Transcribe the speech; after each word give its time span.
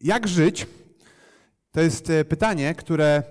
Jak 0.00 0.28
żyć? 0.28 0.66
To 1.72 1.80
jest 1.80 2.10
e, 2.10 2.24
pytanie, 2.24 2.74
które 2.74 3.22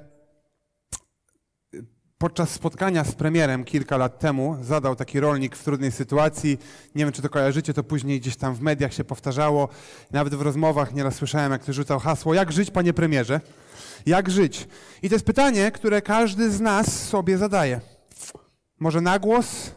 podczas 2.17 2.49
spotkania 2.49 3.03
z 3.03 3.15
premierem 3.15 3.63
kilka 3.63 3.97
lat 3.97 4.19
temu 4.19 4.57
zadał 4.61 4.95
taki 4.95 5.19
rolnik 5.19 5.55
w 5.55 5.63
trudnej 5.63 5.91
sytuacji. 5.91 6.59
Nie 6.95 7.05
wiem, 7.05 7.13
czy 7.13 7.21
to 7.21 7.29
kojarzycie, 7.29 7.73
to 7.73 7.83
później 7.83 8.19
gdzieś 8.19 8.35
tam 8.35 8.55
w 8.55 8.61
mediach 8.61 8.93
się 8.93 9.03
powtarzało. 9.03 9.69
Nawet 10.11 10.35
w 10.35 10.41
rozmowach 10.41 10.93
nieraz 10.93 11.15
słyszałem, 11.15 11.51
jak 11.51 11.61
ktoś 11.61 11.75
rzucał 11.75 11.99
hasło: 11.99 12.33
Jak 12.33 12.51
żyć, 12.51 12.71
panie 12.71 12.93
premierze? 12.93 13.41
Jak 14.05 14.29
żyć? 14.29 14.67
I 15.01 15.09
to 15.09 15.15
jest 15.15 15.25
pytanie, 15.25 15.71
które 15.71 16.01
każdy 16.01 16.51
z 16.51 16.61
nas 16.61 17.07
sobie 17.07 17.37
zadaje. 17.37 17.81
Może 18.79 19.01
na 19.01 19.19
głos, 19.19 19.71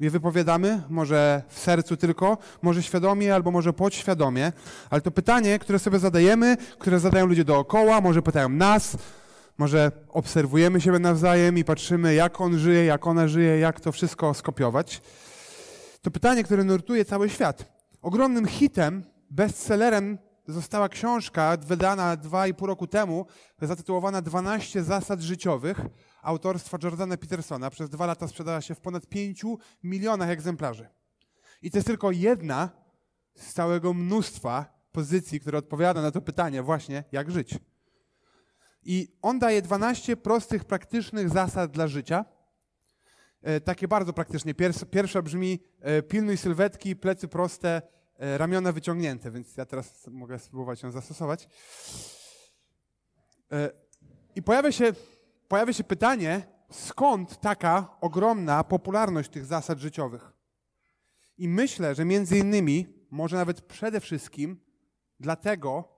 je 0.00 0.10
wypowiadamy, 0.10 0.82
może 0.88 1.42
w 1.48 1.58
sercu 1.58 1.96
tylko, 1.96 2.38
może 2.62 2.82
świadomie 2.82 3.34
albo 3.34 3.50
może 3.50 3.72
podświadomie, 3.72 4.52
ale 4.90 5.00
to 5.00 5.10
pytanie, 5.10 5.58
które 5.58 5.78
sobie 5.78 5.98
zadajemy, 5.98 6.56
które 6.78 7.00
zadają 7.00 7.26
ludzie 7.26 7.44
dookoła, 7.44 8.00
może 8.00 8.22
pytają 8.22 8.48
nas, 8.48 8.96
może 9.58 9.92
obserwujemy 10.08 10.80
siebie 10.80 10.98
nawzajem 10.98 11.58
i 11.58 11.64
patrzymy, 11.64 12.14
jak 12.14 12.40
on 12.40 12.58
żyje, 12.58 12.84
jak 12.84 13.06
ona 13.06 13.28
żyje, 13.28 13.58
jak 13.58 13.80
to 13.80 13.92
wszystko 13.92 14.34
skopiować. 14.34 15.00
To 16.02 16.10
pytanie, 16.10 16.44
które 16.44 16.64
nurtuje 16.64 17.04
cały 17.04 17.30
świat. 17.30 17.64
Ogromnym 18.02 18.46
hitem, 18.46 19.04
bestsellerem 19.30 20.18
została 20.48 20.88
książka 20.88 21.56
wydana 21.56 22.16
dwa 22.16 22.46
i 22.46 22.54
pół 22.54 22.66
roku 22.66 22.86
temu, 22.86 23.26
zatytułowana 23.62 24.22
12 24.22 24.82
zasad 24.82 25.20
życiowych 25.20 25.80
autorstwa 26.26 26.78
Jordana 26.82 27.16
Petersona. 27.16 27.70
Przez 27.70 27.90
dwa 27.90 28.06
lata 28.06 28.28
sprzedała 28.28 28.60
się 28.60 28.74
w 28.74 28.80
ponad 28.80 29.06
5 29.06 29.44
milionach 29.82 30.28
egzemplarzy. 30.28 30.88
I 31.62 31.70
to 31.70 31.78
jest 31.78 31.86
tylko 31.86 32.10
jedna 32.10 32.70
z 33.34 33.52
całego 33.52 33.94
mnóstwa 33.94 34.80
pozycji, 34.92 35.40
która 35.40 35.58
odpowiada 35.58 36.02
na 36.02 36.10
to 36.10 36.20
pytanie 36.20 36.62
właśnie, 36.62 37.04
jak 37.12 37.30
żyć. 37.30 37.58
I 38.82 39.08
on 39.22 39.38
daje 39.38 39.62
12 39.62 40.16
prostych, 40.16 40.64
praktycznych 40.64 41.30
zasad 41.30 41.70
dla 41.70 41.88
życia. 41.88 42.24
E, 43.42 43.60
takie 43.60 43.88
bardzo 43.88 44.12
praktycznie. 44.12 44.54
Pierwsza 44.90 45.22
brzmi 45.22 45.62
e, 45.80 46.02
pilnuj 46.02 46.36
sylwetki, 46.36 46.96
plecy 46.96 47.28
proste, 47.28 47.82
e, 48.18 48.38
ramiona 48.38 48.72
wyciągnięte, 48.72 49.30
więc 49.30 49.56
ja 49.56 49.66
teraz 49.66 50.06
mogę 50.06 50.38
spróbować 50.38 50.82
ją 50.82 50.90
zastosować. 50.90 51.48
I 54.34 54.42
pojawia 54.42 54.72
się 54.72 54.92
pojawia 55.48 55.72
się 55.72 55.84
pytanie, 55.84 56.46
skąd 56.70 57.40
taka 57.40 57.96
ogromna 58.00 58.64
popularność 58.64 59.30
tych 59.30 59.44
zasad 59.44 59.78
życiowych? 59.78 60.32
I 61.38 61.48
myślę, 61.48 61.94
że 61.94 62.04
między 62.04 62.38
innymi, 62.38 62.86
może 63.10 63.36
nawet 63.36 63.60
przede 63.60 64.00
wszystkim, 64.00 64.60
dlatego, 65.20 65.96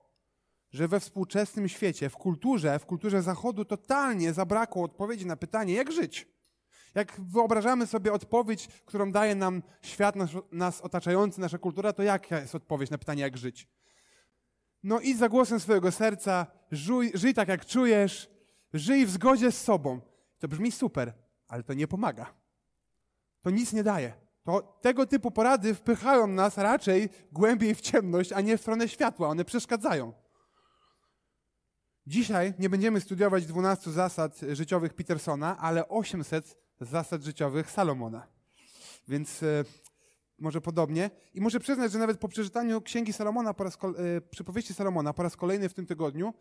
że 0.71 0.87
we 0.87 0.99
współczesnym 0.99 1.69
świecie, 1.69 2.09
w 2.09 2.17
kulturze, 2.17 2.79
w 2.79 2.85
kulturze 2.85 3.21
Zachodu 3.21 3.65
totalnie 3.65 4.33
zabrakło 4.33 4.83
odpowiedzi 4.83 5.25
na 5.25 5.35
pytanie, 5.35 5.73
jak 5.73 5.91
żyć. 5.91 6.27
Jak 6.95 7.21
wyobrażamy 7.21 7.87
sobie 7.87 8.13
odpowiedź, 8.13 8.67
którą 8.85 9.11
daje 9.11 9.35
nam 9.35 9.63
świat 9.81 10.15
nas, 10.15 10.29
nas 10.51 10.81
otaczający, 10.81 11.41
nasza 11.41 11.57
kultura, 11.57 11.93
to 11.93 12.03
jaka 12.03 12.39
jest 12.39 12.55
odpowiedź 12.55 12.89
na 12.89 12.97
pytanie, 12.97 13.21
jak 13.21 13.37
żyć? 13.37 13.67
No 14.83 14.99
i 14.99 15.13
za 15.13 15.29
głosem 15.29 15.59
swojego 15.59 15.91
serca, 15.91 16.47
żyj, 16.71 17.11
żyj 17.13 17.33
tak, 17.33 17.47
jak 17.47 17.65
czujesz, 17.65 18.29
Żyj 18.73 19.05
w 19.05 19.09
zgodzie 19.09 19.51
z 19.51 19.61
sobą. 19.61 19.99
To 20.39 20.47
brzmi 20.47 20.71
super, 20.71 21.13
ale 21.47 21.63
to 21.63 21.73
nie 21.73 21.87
pomaga. 21.87 22.33
To 23.41 23.49
nic 23.49 23.73
nie 23.73 23.83
daje. 23.83 24.13
To 24.43 24.79
tego 24.81 25.05
typu 25.05 25.31
porady 25.31 25.75
wpychają 25.75 26.27
nas 26.27 26.57
raczej 26.57 27.09
głębiej 27.31 27.75
w 27.75 27.81
ciemność, 27.81 28.31
a 28.31 28.41
nie 28.41 28.57
w 28.57 28.61
stronę 28.61 28.87
światła. 28.87 29.27
One 29.27 29.45
przeszkadzają. 29.45 30.13
Dzisiaj 32.07 32.53
nie 32.59 32.69
będziemy 32.69 33.01
studiować 33.01 33.45
12 33.45 33.91
zasad 33.91 34.39
życiowych 34.51 34.93
Petersona, 34.93 35.57
ale 35.57 35.89
800 35.89 36.57
zasad 36.81 37.23
życiowych 37.23 37.71
Salomona. 37.71 38.27
Więc 39.07 39.43
e, 39.43 39.63
może 40.39 40.61
podobnie. 40.61 41.09
I 41.33 41.41
muszę 41.41 41.59
przyznać, 41.59 41.91
że 41.91 41.99
nawet 41.99 42.17
po 42.17 42.27
przeczytaniu 42.27 42.81
księgi 42.81 43.13
Salomona, 43.13 43.53
po 43.53 43.63
raz, 43.63 43.77
e, 44.17 44.21
przypowieści 44.21 44.73
Salomona 44.73 45.13
po 45.13 45.23
raz 45.23 45.35
kolejny 45.35 45.69
w 45.69 45.73
tym 45.73 45.85
tygodniu, 45.85 46.33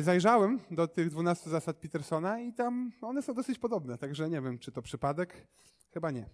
zajrzałem 0.00 0.60
do 0.70 0.88
tych 0.88 1.10
12 1.10 1.50
zasad 1.50 1.76
Petersona 1.76 2.40
i 2.40 2.52
tam 2.52 2.92
one 3.00 3.22
są 3.22 3.34
dosyć 3.34 3.58
podobne, 3.58 3.98
także 3.98 4.30
nie 4.30 4.40
wiem, 4.40 4.58
czy 4.58 4.72
to 4.72 4.82
przypadek. 4.82 5.46
Chyba 5.94 6.10
nie. 6.10 6.28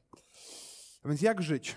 A 1.04 1.08
więc 1.08 1.22
jak 1.22 1.42
żyć? 1.42 1.76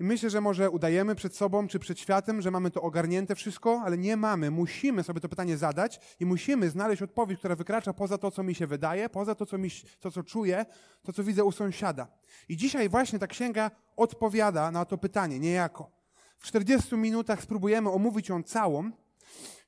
I 0.00 0.04
myślę, 0.04 0.30
że 0.30 0.40
może 0.40 0.70
udajemy 0.70 1.14
przed 1.14 1.36
sobą 1.36 1.68
czy 1.68 1.78
przed 1.78 2.00
światem, 2.00 2.42
że 2.42 2.50
mamy 2.50 2.70
to 2.70 2.82
ogarnięte 2.82 3.34
wszystko, 3.34 3.82
ale 3.84 3.98
nie 3.98 4.16
mamy. 4.16 4.50
Musimy 4.50 5.02
sobie 5.02 5.20
to 5.20 5.28
pytanie 5.28 5.56
zadać 5.56 6.00
i 6.20 6.26
musimy 6.26 6.70
znaleźć 6.70 7.02
odpowiedź, 7.02 7.38
która 7.38 7.56
wykracza 7.56 7.92
poza 7.92 8.18
to, 8.18 8.30
co 8.30 8.42
mi 8.42 8.54
się 8.54 8.66
wydaje, 8.66 9.08
poza 9.08 9.34
to, 9.34 9.46
co, 9.46 9.58
mi, 9.58 9.68
to, 10.00 10.10
co 10.10 10.22
czuję, 10.22 10.66
to, 11.02 11.12
co 11.12 11.24
widzę 11.24 11.44
u 11.44 11.52
sąsiada. 11.52 12.08
I 12.48 12.56
dzisiaj 12.56 12.88
właśnie 12.88 13.18
ta 13.18 13.26
księga 13.26 13.70
odpowiada 13.96 14.70
na 14.70 14.84
to 14.84 14.98
pytanie, 14.98 15.38
niejako. 15.38 15.90
W 16.38 16.46
40 16.46 16.96
minutach 16.96 17.42
spróbujemy 17.42 17.90
omówić 17.90 18.28
ją 18.28 18.42
całą, 18.42 18.90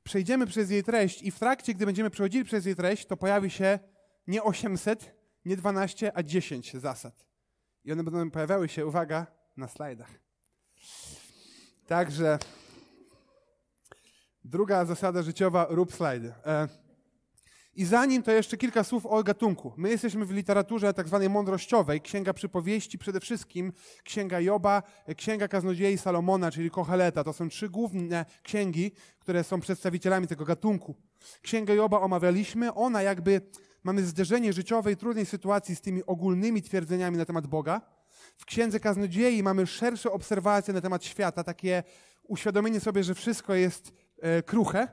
przejdziemy 0.03 0.47
przez 0.47 0.71
jej 0.71 0.84
treść 0.84 1.22
i 1.22 1.31
w 1.31 1.38
trakcie, 1.38 1.75
gdy 1.75 1.87
będziemy 1.87 2.11
przechodzili 2.11 2.44
przez 2.44 2.66
jej 2.66 2.77
treść, 2.77 3.06
to 3.06 3.16
pojawi 3.16 3.50
się 3.50 3.78
nie 4.27 4.43
800, 4.43 5.15
nie 5.44 5.56
12, 5.56 6.12
a 6.15 6.22
10 6.22 6.72
zasad. 6.72 7.27
I 7.84 7.93
one 7.93 8.05
będą 8.05 8.31
pojawiały 8.31 8.69
się, 8.69 8.87
uwaga, 8.87 9.27
na 9.56 9.69
slajdach. 9.69 10.11
Także 11.87 12.38
druga 14.44 14.84
zasada 14.84 15.22
życiowa, 15.22 15.66
rób 15.71 15.93
slajdy. 15.93 16.34
E, 16.47 16.69
i 17.75 17.84
zanim 17.84 18.22
to 18.22 18.32
jeszcze 18.32 18.56
kilka 18.56 18.84
słów 18.84 19.06
o 19.06 19.22
gatunku. 19.22 19.72
My 19.76 19.91
jesteśmy 19.91 20.26
w 20.26 20.31
literaturze 20.31 20.94
tak 20.94 21.08
zwanej 21.08 21.31
mądrościowej, 21.31 22.00
księga 22.00 22.32
przypowieści 22.32 22.98
przede 22.98 23.20
wszystkim, 23.20 23.72
księga 24.04 24.41
Joba, 24.41 24.82
księga 25.16 25.48
kaznodziei 25.48 25.98
Salomona, 25.98 26.50
czyli 26.50 26.70
Koheleta. 26.70 27.25
To 27.25 27.32
są 27.32 27.48
trzy 27.48 27.69
główne 27.69 28.25
księgi, 28.42 28.92
które 29.19 29.44
są 29.44 29.60
przedstawicielami 29.60 30.26
tego 30.26 30.44
gatunku. 30.44 30.94
Księgę 31.42 31.75
Joba 31.75 32.00
omawialiśmy, 32.00 32.75
ona 32.75 33.03
jakby, 33.03 33.41
mamy 33.84 34.04
zderzenie 34.04 34.52
życiowej, 34.52 34.97
trudnej 34.97 35.26
sytuacji 35.26 35.76
z 35.76 35.81
tymi 35.81 36.04
ogólnymi 36.04 36.62
twierdzeniami 36.62 37.16
na 37.16 37.25
temat 37.25 37.47
Boga. 37.47 37.81
W 38.37 38.44
księdze 38.44 38.81
kaznodziei 38.81 39.42
mamy 39.42 39.66
szersze 39.66 40.12
obserwacje 40.12 40.75
na 40.75 40.81
temat 40.81 41.04
świata, 41.04 41.44
takie 41.44 41.82
uświadomienie 42.22 42.81
sobie, 42.81 43.04
że 43.04 43.14
wszystko 43.14 43.54
jest 43.54 43.92
e, 44.22 44.42
kruche, 44.42 44.88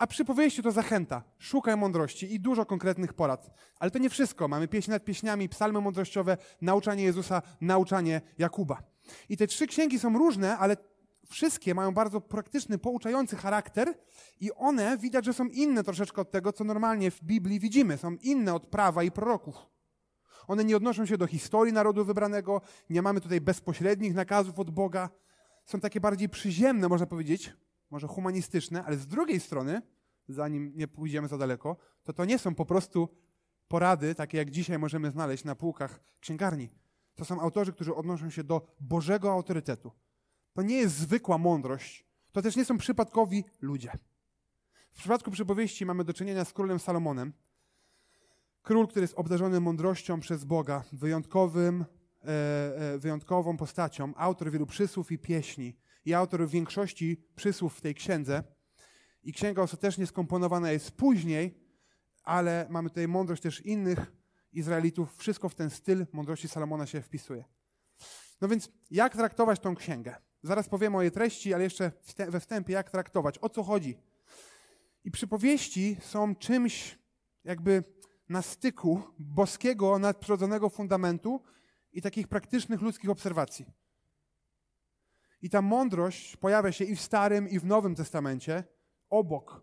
a 0.00 0.06
przypowieści 0.06 0.62
to 0.62 0.72
zachęta. 0.72 1.22
Szukaj 1.38 1.76
mądrości 1.76 2.34
i 2.34 2.40
dużo 2.40 2.66
konkretnych 2.66 3.12
porad. 3.12 3.50
Ale 3.78 3.90
to 3.90 3.98
nie 3.98 4.10
wszystko. 4.10 4.48
Mamy 4.48 4.68
pieśń 4.68 4.90
nad 4.90 5.04
pieśniami, 5.04 5.48
psalmy 5.48 5.80
mądrościowe, 5.80 6.36
nauczanie 6.60 7.04
Jezusa, 7.04 7.42
nauczanie 7.60 8.20
Jakuba. 8.38 8.82
I 9.28 9.36
te 9.36 9.46
trzy 9.46 9.66
księgi 9.66 9.98
są 9.98 10.18
różne, 10.18 10.58
ale 10.58 10.76
wszystkie 11.28 11.74
mają 11.74 11.94
bardzo 11.94 12.20
praktyczny, 12.20 12.78
pouczający 12.78 13.36
charakter 13.36 13.94
i 14.40 14.52
one 14.52 14.98
widać, 14.98 15.24
że 15.24 15.32
są 15.32 15.46
inne 15.46 15.84
troszeczkę 15.84 16.20
od 16.20 16.30
tego, 16.30 16.52
co 16.52 16.64
normalnie 16.64 17.10
w 17.10 17.22
Biblii 17.22 17.60
widzimy. 17.60 17.98
Są 17.98 18.16
inne 18.22 18.54
od 18.54 18.66
prawa 18.66 19.02
i 19.02 19.10
proroków. 19.10 19.56
One 20.48 20.64
nie 20.64 20.76
odnoszą 20.76 21.06
się 21.06 21.18
do 21.18 21.26
historii 21.26 21.72
narodu 21.72 22.04
wybranego, 22.04 22.60
nie 22.90 23.02
mamy 23.02 23.20
tutaj 23.20 23.40
bezpośrednich 23.40 24.14
nakazów 24.14 24.58
od 24.58 24.70
Boga. 24.70 25.10
Są 25.64 25.80
takie 25.80 26.00
bardziej 26.00 26.28
przyziemne, 26.28 26.88
można 26.88 27.06
powiedzieć, 27.06 27.52
może 27.90 28.06
humanistyczne, 28.06 28.84
ale 28.84 28.96
z 28.96 29.06
drugiej 29.06 29.40
strony, 29.40 29.82
zanim 30.28 30.72
nie 30.76 30.88
pójdziemy 30.88 31.28
za 31.28 31.38
daleko, 31.38 31.76
to 32.02 32.12
to 32.12 32.24
nie 32.24 32.38
są 32.38 32.54
po 32.54 32.64
prostu 32.64 33.08
porady, 33.68 34.14
takie 34.14 34.38
jak 34.38 34.50
dzisiaj 34.50 34.78
możemy 34.78 35.10
znaleźć 35.10 35.44
na 35.44 35.54
półkach 35.54 36.00
księgarni. 36.20 36.68
To 37.14 37.24
są 37.24 37.40
autorzy, 37.40 37.72
którzy 37.72 37.94
odnoszą 37.94 38.30
się 38.30 38.44
do 38.44 38.66
Bożego 38.80 39.32
autorytetu. 39.32 39.92
To 40.52 40.62
nie 40.62 40.76
jest 40.76 40.94
zwykła 40.94 41.38
mądrość, 41.38 42.04
to 42.32 42.42
też 42.42 42.56
nie 42.56 42.64
są 42.64 42.78
przypadkowi 42.78 43.44
ludzie. 43.60 43.92
W 44.90 44.98
przypadku 44.98 45.30
przypowieści 45.30 45.86
mamy 45.86 46.04
do 46.04 46.14
czynienia 46.14 46.44
z 46.44 46.52
królem 46.52 46.78
Salomonem. 46.78 47.32
Król, 48.62 48.88
który 48.88 49.02
jest 49.04 49.14
obdarzony 49.14 49.60
mądrością 49.60 50.20
przez 50.20 50.44
Boga, 50.44 50.84
wyjątkowym, 50.92 51.84
e, 52.24 52.26
e, 52.94 52.98
wyjątkową 52.98 53.56
postacią, 53.56 54.12
autor 54.16 54.50
wielu 54.50 54.66
przysłów 54.66 55.12
i 55.12 55.18
pieśni, 55.18 55.76
i 56.04 56.14
autor 56.14 56.48
większości 56.48 57.24
przysłów 57.36 57.76
w 57.76 57.80
tej 57.80 57.94
księdze. 57.94 58.42
I 59.22 59.32
księga 59.32 59.62
ostatecznie 59.62 60.06
skomponowana 60.06 60.72
jest 60.72 60.90
później, 60.90 61.60
ale 62.22 62.66
mamy 62.70 62.88
tutaj 62.88 63.08
mądrość 63.08 63.42
też 63.42 63.60
innych 63.60 64.12
Izraelitów. 64.52 65.16
Wszystko 65.16 65.48
w 65.48 65.54
ten 65.54 65.70
styl 65.70 66.06
mądrości 66.12 66.48
Salomona 66.48 66.86
się 66.86 67.02
wpisuje. 67.02 67.44
No 68.40 68.48
więc, 68.48 68.70
jak 68.90 69.16
traktować 69.16 69.60
tą 69.60 69.74
księgę? 69.74 70.14
Zaraz 70.42 70.68
powiemy 70.68 70.96
o 70.96 71.02
jej 71.02 71.10
treści, 71.10 71.54
ale 71.54 71.64
jeszcze 71.64 71.92
we 72.28 72.40
wstępie, 72.40 72.72
jak 72.72 72.90
traktować, 72.90 73.38
o 73.40 73.48
co 73.48 73.62
chodzi. 73.62 73.98
I 75.04 75.10
przypowieści 75.10 75.96
są 76.00 76.34
czymś 76.36 76.98
jakby 77.44 77.84
na 78.28 78.42
styku 78.42 79.02
boskiego, 79.18 79.98
nadprzyrodzonego 79.98 80.68
fundamentu 80.68 81.42
i 81.92 82.02
takich 82.02 82.28
praktycznych 82.28 82.80
ludzkich 82.80 83.10
obserwacji. 83.10 83.66
I 85.42 85.50
ta 85.50 85.62
mądrość 85.62 86.36
pojawia 86.36 86.72
się 86.72 86.84
i 86.84 86.96
w 86.96 87.00
Starym, 87.00 87.48
i 87.48 87.58
w 87.58 87.64
Nowym 87.64 87.94
Testamencie. 87.94 88.64
obok 89.10 89.62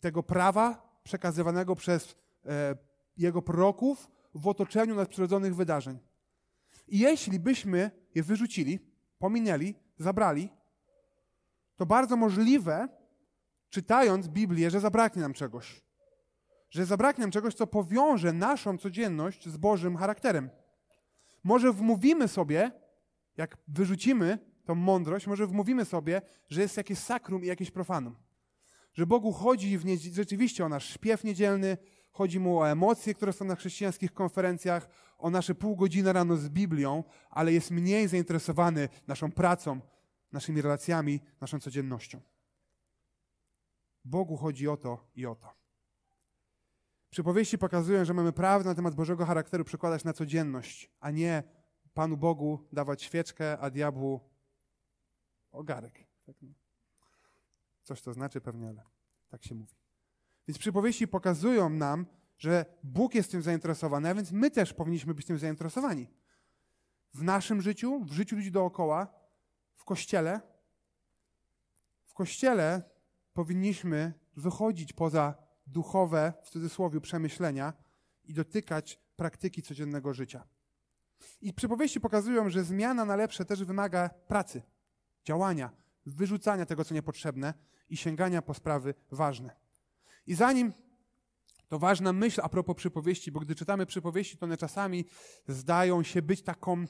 tego 0.00 0.22
prawa 0.22 0.98
przekazywanego 1.02 1.76
przez 1.76 2.16
e, 2.46 2.76
jego 3.16 3.42
proroków 3.42 4.10
w 4.34 4.48
otoczeniu 4.48 4.94
nadprzyrodzonych 4.94 5.56
wydarzeń. 5.56 5.98
I 6.88 6.98
jeśli 6.98 7.40
byśmy 7.40 7.90
je 8.14 8.22
wyrzucili, 8.22 8.78
pominęli, 9.18 9.74
zabrali, 9.98 10.48
to 11.76 11.86
bardzo 11.86 12.16
możliwe, 12.16 12.88
czytając 13.70 14.28
Biblię, 14.28 14.70
że 14.70 14.80
zabraknie 14.80 15.22
nam 15.22 15.32
czegoś. 15.32 15.82
Że 16.70 16.86
zabraknie 16.86 17.22
nam 17.22 17.30
czegoś, 17.30 17.54
co 17.54 17.66
powiąże 17.66 18.32
naszą 18.32 18.78
codzienność 18.78 19.48
z 19.48 19.56
Bożym 19.56 19.96
charakterem. 19.96 20.50
Może 21.44 21.72
wmówimy 21.72 22.28
sobie, 22.28 22.70
jak 23.36 23.56
wyrzucimy 23.68 24.38
tą 24.64 24.74
mądrość, 24.74 25.26
może 25.26 25.46
wmówimy 25.46 25.84
sobie, 25.84 26.22
że 26.48 26.60
jest 26.60 26.76
jakieś 26.76 26.98
sakrum 26.98 27.44
i 27.44 27.46
jakieś 27.46 27.70
profanum. 27.70 28.16
Że 28.94 29.06
Bogu 29.06 29.32
chodzi 29.32 29.78
w 29.78 29.84
nie, 29.84 29.98
rzeczywiście 29.98 30.64
o 30.64 30.68
nasz 30.68 30.90
śpiew 30.94 31.24
niedzielny, 31.24 31.76
chodzi 32.10 32.40
mu 32.40 32.58
o 32.58 32.70
emocje, 32.70 33.14
które 33.14 33.32
są 33.32 33.44
na 33.44 33.56
chrześcijańskich 33.56 34.12
konferencjach, 34.12 34.88
o 35.18 35.30
nasze 35.30 35.54
pół 35.54 35.76
godziny 35.76 36.12
rano 36.12 36.36
z 36.36 36.48
Biblią, 36.48 37.04
ale 37.30 37.52
jest 37.52 37.70
mniej 37.70 38.08
zainteresowany 38.08 38.88
naszą 39.06 39.32
pracą, 39.32 39.80
naszymi 40.32 40.62
relacjami, 40.62 41.20
naszą 41.40 41.60
codziennością. 41.60 42.20
Bogu 44.04 44.36
chodzi 44.36 44.68
o 44.68 44.76
to 44.76 45.10
i 45.14 45.26
o 45.26 45.34
to. 45.34 45.52
Przypowieści 47.10 47.58
pokazują, 47.58 48.04
że 48.04 48.14
mamy 48.14 48.32
prawdę 48.32 48.68
na 48.68 48.74
temat 48.74 48.94
Bożego 48.94 49.26
charakteru 49.26 49.64
przekładać 49.64 50.04
na 50.04 50.12
codzienność, 50.12 50.90
a 51.00 51.10
nie 51.10 51.42
Panu 51.94 52.16
Bogu 52.16 52.68
dawać 52.72 53.02
świeczkę, 53.02 53.58
a 53.58 53.70
diabłu 53.70 54.20
ogarek. 55.52 56.06
Tak, 56.26 56.36
no. 56.42 56.48
Coś 57.82 58.02
to 58.02 58.12
znaczy 58.12 58.40
pewnie, 58.40 58.68
ale 58.68 58.82
tak 59.28 59.44
się 59.44 59.54
mówi. 59.54 59.74
Więc 60.48 60.58
przypowieści 60.58 61.08
pokazują 61.08 61.68
nam, 61.68 62.06
że 62.38 62.64
Bóg 62.82 63.14
jest 63.14 63.30
tym 63.30 63.42
zainteresowany, 63.42 64.08
a 64.08 64.14
więc 64.14 64.32
my 64.32 64.50
też 64.50 64.74
powinniśmy 64.74 65.14
być 65.14 65.26
tym 65.26 65.38
zainteresowani. 65.38 66.08
W 67.14 67.22
naszym 67.22 67.62
życiu, 67.62 68.04
w 68.04 68.12
życiu 68.12 68.36
ludzi 68.36 68.50
dookoła, 68.50 69.14
w 69.74 69.84
kościele. 69.84 70.40
W 72.04 72.14
kościele 72.14 72.82
powinniśmy 73.32 74.12
wychodzić 74.36 74.92
poza 74.92 75.34
duchowe, 75.66 76.32
w 76.42 76.50
cudzysłowie, 76.50 77.00
przemyślenia 77.00 77.72
i 78.24 78.34
dotykać 78.34 79.00
praktyki 79.16 79.62
codziennego 79.62 80.14
życia. 80.14 80.46
I 81.40 81.52
przypowieści 81.52 82.00
pokazują, 82.00 82.50
że 82.50 82.64
zmiana 82.64 83.04
na 83.04 83.16
lepsze 83.16 83.44
też 83.44 83.64
wymaga 83.64 84.08
pracy, 84.08 84.62
działania, 85.24 85.70
wyrzucania 86.06 86.66
tego, 86.66 86.84
co 86.84 86.94
niepotrzebne 86.94 87.54
i 87.88 87.96
sięgania 87.96 88.42
po 88.42 88.54
sprawy 88.54 88.94
ważne. 89.10 89.56
I 90.26 90.34
zanim 90.34 90.72
to 91.68 91.78
ważna 91.78 92.12
myśl 92.12 92.40
a 92.44 92.48
propos 92.48 92.76
przypowieści, 92.76 93.32
bo 93.32 93.40
gdy 93.40 93.54
czytamy 93.54 93.86
przypowieści, 93.86 94.36
to 94.36 94.46
one 94.46 94.56
czasami 94.56 95.04
zdają 95.48 96.02
się 96.02 96.22
być 96.22 96.42
taką 96.42 96.84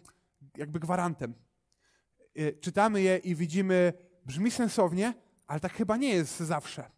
jakby 0.56 0.81
gwarantem. 0.81 1.34
Y, 2.38 2.58
czytamy 2.61 3.02
je 3.02 3.17
i 3.17 3.34
widzimy, 3.34 3.93
brzmi 4.26 4.50
sensownie, 4.50 5.14
ale 5.46 5.61
tak 5.61 5.73
chyba 5.73 5.96
nie 5.96 6.14
jest 6.14 6.40
zawsze. 6.40 6.90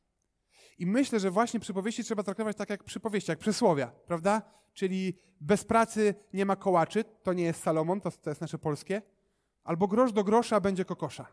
I 0.79 0.87
myślę, 0.87 1.21
że 1.21 1.31
właśnie 1.31 1.61
przypowieści 1.61 2.05
trzeba 2.05 2.23
traktować 2.23 2.57
tak 2.57 2.71
jak 2.71 2.85
przypowieści, 2.85 3.31
jak 3.31 3.39
przysłowia, 3.39 3.87
prawda? 3.87 4.43
Czyli 4.73 5.19
bez 5.41 5.65
pracy 5.65 6.15
nie 6.33 6.47
ma 6.47 6.57
kołaczy, 6.57 7.05
to 7.23 7.33
nie 7.33 7.45
jest 7.45 7.63
Salomon, 7.63 8.01
to, 8.01 8.11
to 8.11 8.31
jest 8.31 8.41
nasze 8.41 8.59
polskie. 8.59 9.03
Albo 9.65 9.89
grosz 9.89 10.13
do 10.13 10.25
grosza 10.25 10.61
będzie 10.61 10.85
kokosza. 10.85 11.27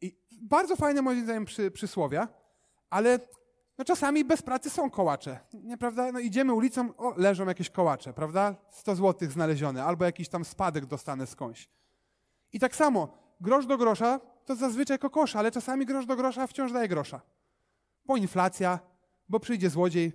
I 0.00 0.16
bardzo 0.42 0.76
fajne 0.76 1.02
moim 1.02 1.24
zdaniem 1.24 1.44
przy, 1.44 1.70
przysłowia, 1.70 2.28
ale 2.90 3.18
no 3.78 3.84
czasami 3.84 4.24
bez 4.24 4.42
pracy 4.42 4.70
są 4.70 4.90
kołacze, 4.90 5.40
nieprawda? 5.52 6.12
No 6.12 6.18
idziemy 6.18 6.52
ulicą, 6.52 6.96
o, 6.96 7.14
leżą 7.16 7.46
jakieś 7.46 7.70
kołacze, 7.70 8.12
prawda? 8.12 8.54
100 8.70 8.94
złotych 8.94 9.32
znalezione, 9.32 9.84
albo 9.84 10.04
jakiś 10.04 10.28
tam 10.28 10.44
spadek 10.44 10.86
dostanę 10.86 11.26
skądś. 11.26 11.68
I 12.52 12.60
tak 12.60 12.76
samo, 12.76 13.08
grosz 13.40 13.66
do 13.66 13.78
grosza 13.78 14.20
to 14.44 14.56
zazwyczaj 14.56 14.98
kokosza, 14.98 15.38
ale 15.38 15.50
czasami 15.50 15.86
grosz 15.86 16.06
do 16.06 16.16
grosza 16.16 16.46
wciąż 16.46 16.72
daje 16.72 16.88
grosza. 16.88 17.20
Bo 18.04 18.16
inflacja, 18.16 18.78
bo 19.28 19.40
przyjdzie 19.40 19.70
złodziej 19.70 20.12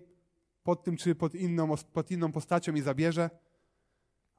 pod 0.63 0.83
tym 0.83 0.97
czy 0.97 1.15
pod 1.15 1.35
inną, 1.35 1.75
pod 1.93 2.11
inną 2.11 2.31
postacią 2.31 2.73
i 2.73 2.81
zabierze. 2.81 3.29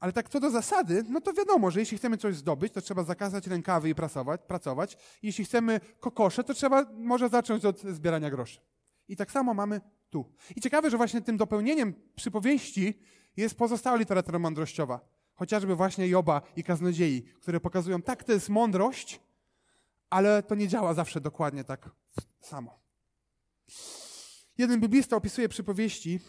Ale 0.01 0.13
tak 0.13 0.29
co 0.29 0.41
do 0.41 0.51
zasady, 0.51 1.05
no 1.09 1.21
to 1.21 1.33
wiadomo, 1.33 1.71
że 1.71 1.81
jeśli 1.81 1.99
chcemy 1.99 2.17
coś 2.17 2.37
zdobyć, 2.37 2.73
to 2.73 2.81
trzeba 2.81 3.05
zakazać 3.05 3.47
rękawy 3.47 3.89
i 3.89 3.95
pracować. 3.95 4.41
pracować. 4.47 4.97
Jeśli 5.23 5.45
chcemy 5.45 5.81
kokosze, 6.01 6.45
to 6.45 6.55
trzeba 6.55 6.87
może 6.95 7.29
zacząć 7.29 7.65
od 7.65 7.81
zbierania 7.81 8.31
groszy. 8.31 8.61
I 9.09 9.17
tak 9.17 9.31
samo 9.31 9.55
mamy 9.55 9.81
tu. 10.11 10.33
I 10.57 10.61
ciekawe, 10.61 10.91
że 10.91 10.97
właśnie 10.97 11.21
tym 11.21 11.37
dopełnieniem 11.37 11.95
przypowieści 12.17 13.01
jest 13.37 13.55
pozostała 13.55 13.97
literatura 13.97 14.39
mądrościowa. 14.39 15.01
Chociażby 15.35 15.77
właśnie 15.77 16.09
Joba 16.09 16.43
i 16.57 16.65
Kaznodziei, 16.65 17.23
które 17.23 17.61
pokazują, 17.61 18.03
tak, 18.03 18.25
to 18.25 18.33
jest 18.33 18.49
mądrość, 18.49 19.21
ale 20.11 20.43
to 20.43 20.55
nie 20.55 20.69
działa 20.69 20.95
zawsze 20.95 21.21
dokładnie 21.21 21.65
tak 21.65 21.91
samo. 22.41 22.79
Jeden 24.59 24.81
biblista 24.81 25.17
opisuje 25.17 25.49
przypowieści, 25.49 26.21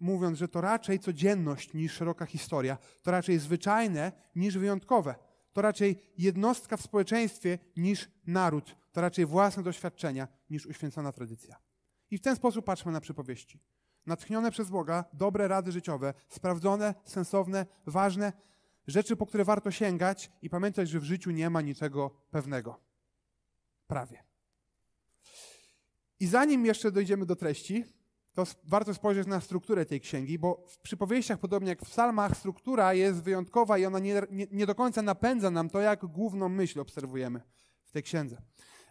mówiąc, 0.00 0.38
że 0.38 0.48
to 0.48 0.60
raczej 0.60 0.98
codzienność 0.98 1.74
niż 1.74 1.92
szeroka 1.92 2.26
historia, 2.26 2.78
to 3.02 3.10
raczej 3.10 3.38
zwyczajne 3.38 4.12
niż 4.36 4.58
wyjątkowe, 4.58 5.14
to 5.52 5.62
raczej 5.62 6.02
jednostka 6.18 6.76
w 6.76 6.82
społeczeństwie 6.82 7.58
niż 7.76 8.10
naród, 8.26 8.76
to 8.92 9.00
raczej 9.00 9.26
własne 9.26 9.62
doświadczenia 9.62 10.28
niż 10.50 10.66
uświęcona 10.66 11.12
tradycja. 11.12 11.56
I 12.10 12.18
w 12.18 12.20
ten 12.20 12.36
sposób 12.36 12.64
patrzmy 12.64 12.92
na 12.92 13.00
przypowieści. 13.00 13.60
Natchnione 14.06 14.50
przez 14.50 14.70
Boga, 14.70 15.04
dobre 15.12 15.48
rady 15.48 15.72
życiowe, 15.72 16.14
sprawdzone, 16.28 16.94
sensowne, 17.04 17.66
ważne, 17.86 18.32
rzeczy, 18.86 19.16
po 19.16 19.26
które 19.26 19.44
warto 19.44 19.70
sięgać 19.70 20.30
i 20.42 20.50
pamiętać, 20.50 20.88
że 20.88 21.00
w 21.00 21.04
życiu 21.04 21.30
nie 21.30 21.50
ma 21.50 21.60
niczego 21.60 22.10
pewnego. 22.30 22.80
Prawie. 23.86 24.22
I 26.20 26.26
zanim 26.26 26.66
jeszcze 26.66 26.92
dojdziemy 26.92 27.26
do 27.26 27.36
treści, 27.36 27.84
to 28.36 28.44
warto 28.64 28.94
spojrzeć 28.94 29.26
na 29.26 29.40
strukturę 29.40 29.86
tej 29.86 30.00
księgi, 30.00 30.38
bo 30.38 30.64
w 30.68 30.78
przypowieściach, 30.78 31.38
podobnie 31.38 31.68
jak 31.68 31.82
w 31.82 31.90
psalmach, 31.90 32.36
struktura 32.36 32.94
jest 32.94 33.22
wyjątkowa 33.22 33.78
i 33.78 33.84
ona 33.84 33.98
nie, 33.98 34.22
nie, 34.30 34.46
nie 34.50 34.66
do 34.66 34.74
końca 34.74 35.02
napędza 35.02 35.50
nam 35.50 35.70
to, 35.70 35.80
jak 35.80 36.06
główną 36.06 36.48
myśl 36.48 36.80
obserwujemy 36.80 37.40
w 37.84 37.92
tej 37.92 38.02
księdze. 38.02 38.42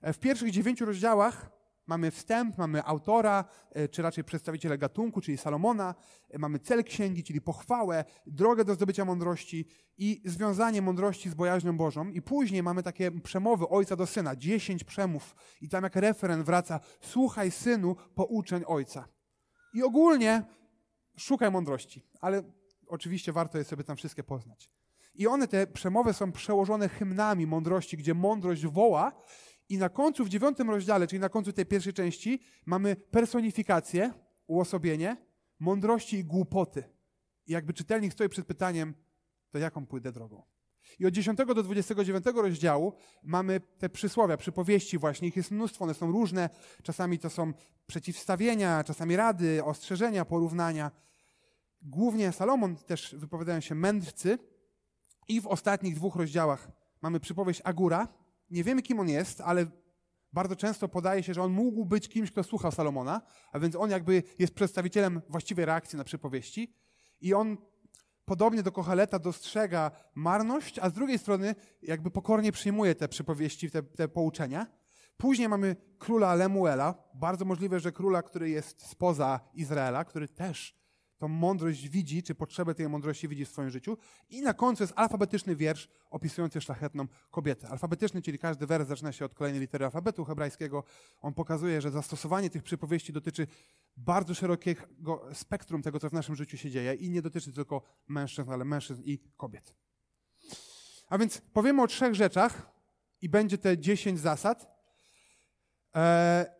E, 0.02 0.14
w 0.14 0.20
pierwszych 0.20 0.52
dziewięciu 0.52 0.86
rozdziałach 0.86 1.56
Mamy 1.88 2.12
wstęp, 2.12 2.58
mamy 2.58 2.84
autora, 2.84 3.46
e, 3.72 3.88
czy 3.88 4.02
raczej 4.02 4.24
przedstawiciela 4.24 4.78
gatunku, 4.78 5.22
czyli 5.22 5.38
Salomona, 5.38 5.96
e, 6.30 6.40
mamy 6.40 6.60
cel 6.60 6.84
księgi, 6.84 7.24
czyli 7.24 7.42
pochwałę, 7.42 8.06
drogę 8.28 8.66
do 8.66 8.76
zdobycia 8.76 9.06
mądrości 9.06 9.66
i 9.98 10.22
związanie 10.26 10.82
mądrości 10.82 11.30
z 11.30 11.34
bojaźnią 11.34 11.78
Bożą. 11.78 12.10
I 12.10 12.22
później 12.22 12.64
mamy 12.64 12.84
takie 12.84 13.12
przemowy 13.12 13.68
ojca 13.68 13.96
do 13.96 14.08
syna, 14.08 14.36
dziesięć 14.36 14.84
przemów 14.84 15.36
i 15.62 15.70
tam 15.70 15.84
jak 15.84 15.96
referent 15.96 16.46
wraca, 16.46 16.80
słuchaj 17.02 17.52
synu 17.52 17.96
pouczeń 18.16 18.64
ojca. 18.68 19.15
I 19.76 19.84
ogólnie 19.84 20.44
szukaj 21.18 21.52
mądrości, 21.52 22.04
ale 22.22 22.44
oczywiście 22.88 23.32
warto 23.32 23.58
jest 23.58 23.70
sobie 23.70 23.84
tam 23.84 23.98
wszystkie 23.98 24.24
poznać. 24.24 24.72
I 25.16 25.28
one, 25.28 25.48
te 25.48 25.68
przemowy 25.68 26.14
są 26.14 26.32
przełożone 26.32 26.90
hymnami 26.90 27.48
mądrości, 27.48 27.98
gdzie 27.98 28.14
mądrość 28.14 28.66
woła 28.66 29.12
i 29.70 29.78
na 29.78 29.90
końcu, 29.90 30.26
w 30.26 30.30
dziewiątym 30.30 30.70
rozdziale, 30.70 31.08
czyli 31.08 31.20
na 31.20 31.30
końcu 31.30 31.54
tej 31.54 31.66
pierwszej 31.66 31.94
części, 31.94 32.42
mamy 32.66 32.96
personifikację, 32.96 34.14
uosobienie 34.48 35.18
mądrości 35.60 36.18
i 36.18 36.26
głupoty. 36.26 36.84
I 37.48 37.52
jakby 37.52 37.74
czytelnik 37.74 38.14
stoi 38.14 38.30
przed 38.30 38.46
pytaniem, 38.46 38.94
to 39.50 39.58
jaką 39.58 39.86
pójdę 39.86 40.12
drogą? 40.12 40.44
I 41.00 41.06
od 41.06 41.14
10 41.14 41.38
do 41.38 41.64
29 41.64 42.26
rozdziału 42.36 42.94
mamy 43.24 43.60
te 43.60 43.90
przysłowia, 43.90 44.38
przypowieści 44.38 44.98
właśnie, 44.98 45.28
ich 45.28 45.36
jest 45.36 45.52
mnóstwo, 45.52 45.84
one 45.84 45.94
są 45.94 46.12
różne, 46.12 46.50
czasami 46.84 47.20
to 47.20 47.30
są 47.30 47.54
przeciwstawienia, 47.88 48.84
czasami 48.84 49.16
rady, 49.16 49.64
ostrzeżenia, 49.64 50.26
porównania. 50.26 50.92
Głównie 51.82 52.32
Salomon 52.32 52.76
też 52.76 53.16
wypowiadają 53.18 53.62
się 53.62 53.76
mędrcy 53.76 54.38
i 55.28 55.42
w 55.42 55.48
ostatnich 55.48 55.96
dwóch 55.96 56.16
rozdziałach 56.16 56.72
mamy 57.02 57.20
przypowieść 57.20 57.62
Agura, 57.64 58.08
nie 58.50 58.64
wiemy, 58.64 58.82
kim 58.82 59.00
on 59.00 59.10
jest, 59.10 59.42
ale 59.42 59.66
bardzo 60.34 60.56
często 60.56 60.88
podaje 60.88 61.24
się, 61.24 61.34
że 61.34 61.42
on 61.42 61.52
mógł 61.52 61.86
być 61.86 62.10
kimś, 62.10 62.32
kto 62.32 62.44
słuchał 62.44 62.72
Salomona, 62.72 63.22
a 63.52 63.60
więc 63.60 63.76
on 63.76 63.92
jakby 63.92 64.24
jest 64.40 64.54
przedstawicielem 64.54 65.22
właściwej 65.30 65.66
reakcji 65.66 65.98
na 65.98 66.04
przypowieści. 66.04 66.74
I 67.22 67.34
on 67.34 67.58
podobnie 68.26 68.64
do 68.64 68.72
Kocheleta 68.72 69.20
dostrzega 69.20 69.92
marność, 70.16 70.80
a 70.80 70.90
z 70.90 70.94
drugiej 70.94 71.20
strony 71.20 71.56
jakby 71.82 72.12
pokornie 72.12 72.52
przyjmuje 72.52 72.96
te 72.96 73.08
przypowieści, 73.08 73.72
te, 73.72 73.84
te 73.84 74.08
pouczenia. 74.08 74.68
Później 75.18 75.50
mamy 75.50 75.76
króla 76.00 76.36
Lemuela, 76.36 76.94
bardzo 77.14 77.46
możliwe, 77.46 77.80
że 77.80 77.92
króla, 77.92 78.24
który 78.24 78.50
jest 78.50 78.88
spoza 78.88 79.40
Izraela, 79.54 80.06
który 80.06 80.28
też 80.28 80.85
tą 81.18 81.28
mądrość 81.28 81.90
widzi, 81.90 82.24
czy 82.24 82.36
potrzebę 82.36 82.76
tej 82.76 82.90
mądrości 82.90 83.28
widzi 83.28 83.46
w 83.46 83.50
swoim 83.50 83.70
życiu. 83.70 83.98
I 84.30 84.42
na 84.42 84.54
końcu 84.54 84.84
jest 84.84 84.94
alfabetyczny 84.96 85.56
wiersz 85.56 85.90
opisujący 86.10 86.62
szlachetną 86.62 87.08
kobietę. 87.32 87.70
Alfabetyczny, 87.70 88.22
czyli 88.22 88.40
każdy 88.40 88.68
wers 88.68 88.88
zaczyna 88.88 89.12
się 89.12 89.26
od 89.26 89.34
kolejnej 89.34 89.62
litery 89.62 89.86
alfabetu 89.86 90.26
hebrajskiego. 90.26 90.84
On 91.22 91.34
pokazuje, 91.34 91.82
że 91.82 91.92
zastosowanie 91.92 92.50
tych 92.50 92.64
przypowieści 92.64 93.14
dotyczy 93.14 93.48
bardzo 93.98 94.34
szerokiego 94.34 95.26
spektrum 95.34 95.82
tego, 95.82 96.00
co 96.00 96.10
w 96.10 96.14
naszym 96.14 96.36
życiu 96.36 96.58
się 96.58 96.72
dzieje 96.72 96.94
i 96.94 97.10
nie 97.10 97.22
dotyczy 97.22 97.54
tylko 97.54 97.82
mężczyzn, 98.08 98.52
ale 98.52 98.66
mężczyzn 98.66 99.02
i 99.06 99.20
kobiet. 99.38 99.76
A 101.10 101.18
więc 101.18 101.42
powiemy 101.54 101.82
o 101.82 101.88
trzech 101.88 102.16
rzeczach 102.16 102.72
i 103.22 103.30
będzie 103.30 103.58
te 103.58 103.78
dziesięć 103.78 104.20
zasad. 104.20 104.68
E, 105.96 106.56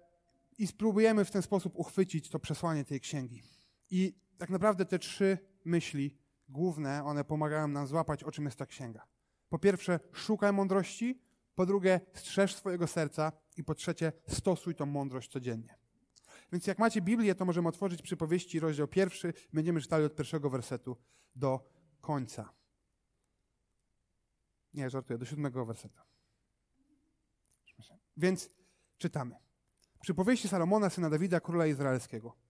I 0.58 0.68
spróbujemy 0.68 1.26
w 1.26 1.32
ten 1.32 1.42
sposób 1.42 1.74
uchwycić 1.76 2.30
to 2.30 2.40
przesłanie 2.40 2.86
tej 2.86 3.00
księgi. 3.00 3.44
I 3.90 4.25
tak 4.38 4.50
naprawdę 4.50 4.86
te 4.86 5.00
trzy 5.00 5.38
myśli 5.66 6.18
główne, 6.50 7.04
one 7.04 7.24
pomagają 7.24 7.68
nam 7.68 7.88
złapać, 7.88 8.24
o 8.24 8.32
czym 8.32 8.46
jest 8.46 8.58
ta 8.58 8.66
księga. 8.66 9.08
Po 9.50 9.60
pierwsze, 9.60 10.00
szukaj 10.14 10.54
mądrości. 10.54 11.22
Po 11.56 11.66
drugie, 11.66 12.00
strzeż 12.14 12.56
swojego 12.56 12.88
serca. 12.88 13.32
I 13.58 13.64
po 13.64 13.76
trzecie, 13.76 14.12
stosuj 14.28 14.76
tą 14.76 14.86
mądrość 14.86 15.32
codziennie. 15.32 15.78
Więc 16.52 16.68
jak 16.68 16.80
macie 16.80 17.02
Biblię, 17.02 17.36
to 17.36 17.46
możemy 17.46 17.68
otworzyć 17.68 18.02
przypowieści, 18.02 18.60
rozdział 18.60 18.88
pierwszy. 18.88 19.34
Będziemy 19.54 19.82
czytali 19.82 20.06
od 20.06 20.16
pierwszego 20.16 20.50
wersetu 20.50 20.98
do 21.36 21.70
końca. 22.02 22.54
Nie, 24.74 24.90
żartuję, 24.90 25.20
do 25.20 25.26
siódmego 25.26 25.66
wersetu. 25.66 26.02
Więc 28.18 28.50
czytamy. 28.98 29.36
Przypowieści 30.02 30.48
Salomona, 30.48 30.90
syna 30.90 31.10
Dawida, 31.10 31.40
króla 31.40 31.68
izraelskiego 31.68 32.45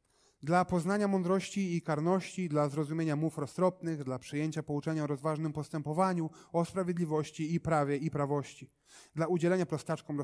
dla 0.45 0.65
poznania 0.65 1.07
mądrości 1.07 1.75
i 1.75 1.81
karności, 1.81 2.49
dla 2.49 2.69
zrozumienia 2.69 3.15
mów 3.15 3.37
roztropnych, 3.37 4.03
dla 4.03 4.19
przyjęcia 4.19 4.63
pouczenia 4.63 5.03
o 5.03 5.07
rozważnym 5.07 5.53
postępowaniu, 5.53 6.29
o 6.53 6.65
sprawiedliwości 6.65 7.53
i 7.55 7.59
prawie 7.59 7.97
i 7.97 8.09
prawości, 8.09 8.69
dla 9.15 9.27
udzielenia 9.27 9.65
prostaczkom 9.65 10.21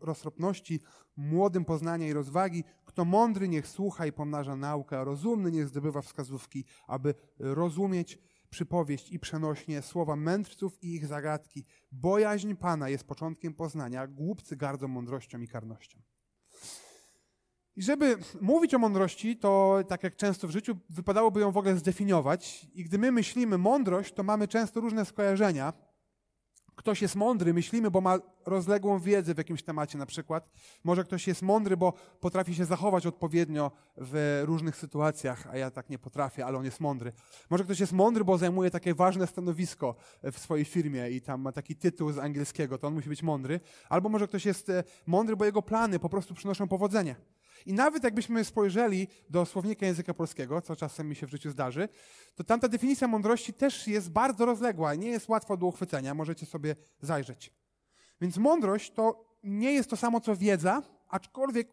roztropności, 0.00 0.80
młodym 1.16 1.64
poznania 1.64 2.08
i 2.08 2.12
rozwagi, 2.12 2.64
kto 2.84 3.04
mądry 3.04 3.48
niech 3.48 3.66
słucha 3.66 4.06
i 4.06 4.12
pomnaża 4.12 4.56
naukę, 4.56 4.98
a 4.98 5.04
rozumny 5.04 5.50
niech 5.50 5.68
zdobywa 5.68 6.02
wskazówki, 6.02 6.64
aby 6.86 7.14
rozumieć 7.38 8.18
przypowieść 8.50 9.12
i 9.12 9.18
przenośnie 9.18 9.82
słowa 9.82 10.16
mędrców 10.16 10.82
i 10.82 10.94
ich 10.94 11.06
zagadki. 11.06 11.64
Bojaźń 11.92 12.54
Pana 12.54 12.88
jest 12.88 13.04
początkiem 13.04 13.54
poznania, 13.54 14.06
głupcy 14.06 14.56
gardzą 14.56 14.88
mądrością 14.88 15.40
i 15.40 15.48
karnością. 15.48 16.13
I 17.76 17.82
żeby 17.82 18.16
mówić 18.40 18.74
o 18.74 18.78
mądrości, 18.78 19.36
to 19.36 19.78
tak 19.88 20.02
jak 20.02 20.16
często 20.16 20.48
w 20.48 20.50
życiu, 20.50 20.76
wypadałoby 20.90 21.40
ją 21.40 21.52
w 21.52 21.56
ogóle 21.56 21.76
zdefiniować. 21.76 22.66
I 22.74 22.84
gdy 22.84 22.98
my 22.98 23.12
myślimy 23.12 23.58
mądrość, 23.58 24.12
to 24.12 24.22
mamy 24.22 24.48
często 24.48 24.80
różne 24.80 25.04
skojarzenia. 25.04 25.72
Ktoś 26.76 27.02
jest 27.02 27.16
mądry, 27.16 27.54
myślimy, 27.54 27.90
bo 27.90 28.00
ma 28.00 28.18
rozległą 28.46 28.98
wiedzę 28.98 29.34
w 29.34 29.38
jakimś 29.38 29.62
temacie 29.62 29.98
na 29.98 30.06
przykład. 30.06 30.50
Może 30.84 31.04
ktoś 31.04 31.26
jest 31.26 31.42
mądry, 31.42 31.76
bo 31.76 31.92
potrafi 32.20 32.54
się 32.54 32.64
zachować 32.64 33.06
odpowiednio 33.06 33.70
w 33.96 34.42
różnych 34.44 34.76
sytuacjach, 34.76 35.46
a 35.46 35.56
ja 35.56 35.70
tak 35.70 35.90
nie 35.90 35.98
potrafię, 35.98 36.46
ale 36.46 36.58
on 36.58 36.64
jest 36.64 36.80
mądry. 36.80 37.12
Może 37.50 37.64
ktoś 37.64 37.80
jest 37.80 37.92
mądry, 37.92 38.24
bo 38.24 38.38
zajmuje 38.38 38.70
takie 38.70 38.94
ważne 38.94 39.26
stanowisko 39.26 39.94
w 40.32 40.38
swojej 40.38 40.64
firmie 40.64 41.10
i 41.10 41.20
tam 41.20 41.40
ma 41.40 41.52
taki 41.52 41.76
tytuł 41.76 42.12
z 42.12 42.18
angielskiego, 42.18 42.78
to 42.78 42.86
on 42.86 42.94
musi 42.94 43.08
być 43.08 43.22
mądry. 43.22 43.60
Albo 43.88 44.08
może 44.08 44.28
ktoś 44.28 44.46
jest 44.46 44.70
e, 44.70 44.84
mądry, 45.06 45.36
bo 45.36 45.44
jego 45.44 45.62
plany 45.62 45.98
po 45.98 46.08
prostu 46.08 46.34
przynoszą 46.34 46.68
powodzenie. 46.68 47.16
I 47.66 47.72
nawet 47.72 48.04
jakbyśmy 48.04 48.44
spojrzeli 48.44 49.08
do 49.30 49.46
słownika 49.46 49.86
języka 49.86 50.14
polskiego, 50.14 50.60
co 50.62 50.76
czasem 50.76 51.08
mi 51.08 51.16
się 51.16 51.26
w 51.26 51.30
życiu 51.30 51.50
zdarzy, 51.50 51.88
to 52.34 52.44
tamta 52.44 52.68
definicja 52.68 53.08
mądrości 53.08 53.52
też 53.52 53.88
jest 53.88 54.10
bardzo 54.10 54.46
rozległa 54.46 54.94
i 54.94 54.98
nie 54.98 55.08
jest 55.08 55.28
łatwa 55.28 55.56
do 55.56 55.66
uchwycenia. 55.66 56.14
Możecie 56.14 56.46
sobie 56.46 56.76
zajrzeć. 57.00 57.52
Więc 58.20 58.36
mądrość 58.36 58.90
to 58.90 59.34
nie 59.42 59.72
jest 59.72 59.90
to 59.90 59.96
samo 59.96 60.20
co 60.20 60.36
wiedza, 60.36 60.82
aczkolwiek 61.08 61.68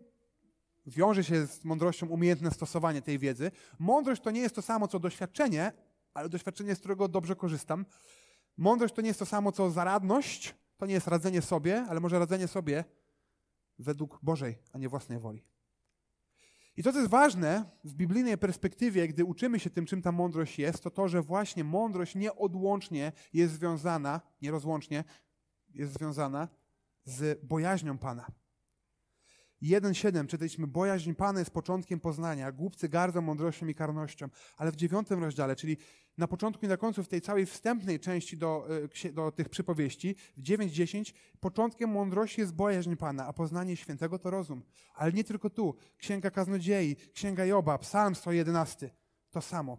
wiąże 0.85 1.23
się 1.23 1.47
z 1.47 1.65
mądrością 1.65 2.07
umiejętne 2.07 2.51
stosowanie 2.51 3.01
tej 3.01 3.19
wiedzy. 3.19 3.51
Mądrość 3.79 4.21
to 4.21 4.31
nie 4.31 4.41
jest 4.41 4.55
to 4.55 4.61
samo 4.61 4.87
co 4.87 4.99
doświadczenie, 4.99 5.71
ale 6.13 6.29
doświadczenie, 6.29 6.75
z 6.75 6.79
którego 6.79 7.07
dobrze 7.07 7.35
korzystam. 7.35 7.85
Mądrość 8.57 8.93
to 8.93 9.01
nie 9.01 9.07
jest 9.07 9.19
to 9.19 9.25
samo 9.25 9.51
co 9.51 9.71
zaradność, 9.71 10.55
to 10.77 10.85
nie 10.85 10.93
jest 10.93 11.07
radzenie 11.07 11.41
sobie, 11.41 11.85
ale 11.89 11.99
może 11.99 12.19
radzenie 12.19 12.47
sobie 12.47 12.83
według 13.79 14.19
Bożej, 14.21 14.57
a 14.73 14.77
nie 14.77 14.89
własnej 14.89 15.19
woli. 15.19 15.43
I 16.77 16.83
to, 16.83 16.91
co 16.93 16.99
jest 16.99 17.11
ważne 17.11 17.65
w 17.83 17.93
biblijnej 17.93 18.37
perspektywie, 18.37 19.07
gdy 19.07 19.25
uczymy 19.25 19.59
się 19.59 19.69
tym, 19.69 19.85
czym 19.85 20.01
ta 20.01 20.11
mądrość 20.11 20.59
jest, 20.59 20.83
to 20.83 20.91
to, 20.91 21.07
że 21.07 21.21
właśnie 21.21 21.63
mądrość 21.63 22.15
nieodłącznie 22.15 23.11
jest 23.33 23.53
związana, 23.53 24.21
nierozłącznie 24.41 25.03
jest 25.73 25.93
związana 25.93 26.47
z 27.03 27.45
bojaźnią 27.45 27.97
Pana. 27.97 28.40
1,7 29.61 30.27
czytaliśmy, 30.27 30.67
bojaźń 30.67 31.13
Pana 31.13 31.39
jest 31.39 31.51
początkiem 31.51 31.99
poznania, 31.99 32.51
głupcy 32.51 32.89
gardzą 32.89 33.21
mądrością 33.21 33.67
i 33.67 33.75
karnością. 33.75 34.27
Ale 34.57 34.71
w 34.71 34.75
dziewiątym 34.75 35.23
rozdziale, 35.23 35.55
czyli 35.55 35.77
na 36.17 36.27
początku 36.27 36.65
i 36.65 36.69
na 36.69 36.77
końcu 36.77 37.03
w 37.03 37.07
tej 37.07 37.21
całej 37.21 37.45
wstępnej 37.45 37.99
części 37.99 38.37
do, 38.37 38.67
e, 39.05 39.11
do 39.11 39.31
tych 39.31 39.49
przypowieści, 39.49 40.15
w 40.37 40.41
9-10, 40.41 41.13
początkiem 41.39 41.89
mądrości 41.89 42.41
jest 42.41 42.53
bojaźń 42.53 42.95
Pana, 42.95 43.27
a 43.27 43.33
poznanie 43.33 43.77
świętego 43.77 44.19
to 44.19 44.29
rozum. 44.29 44.63
Ale 44.93 45.13
nie 45.13 45.23
tylko 45.23 45.49
tu. 45.49 45.75
Księga 45.97 46.31
Kaznodziei, 46.31 46.95
Księga 46.95 47.45
Joba, 47.45 47.77
Psalm 47.77 48.15
111, 48.15 48.89
to 49.31 49.41
samo. 49.41 49.77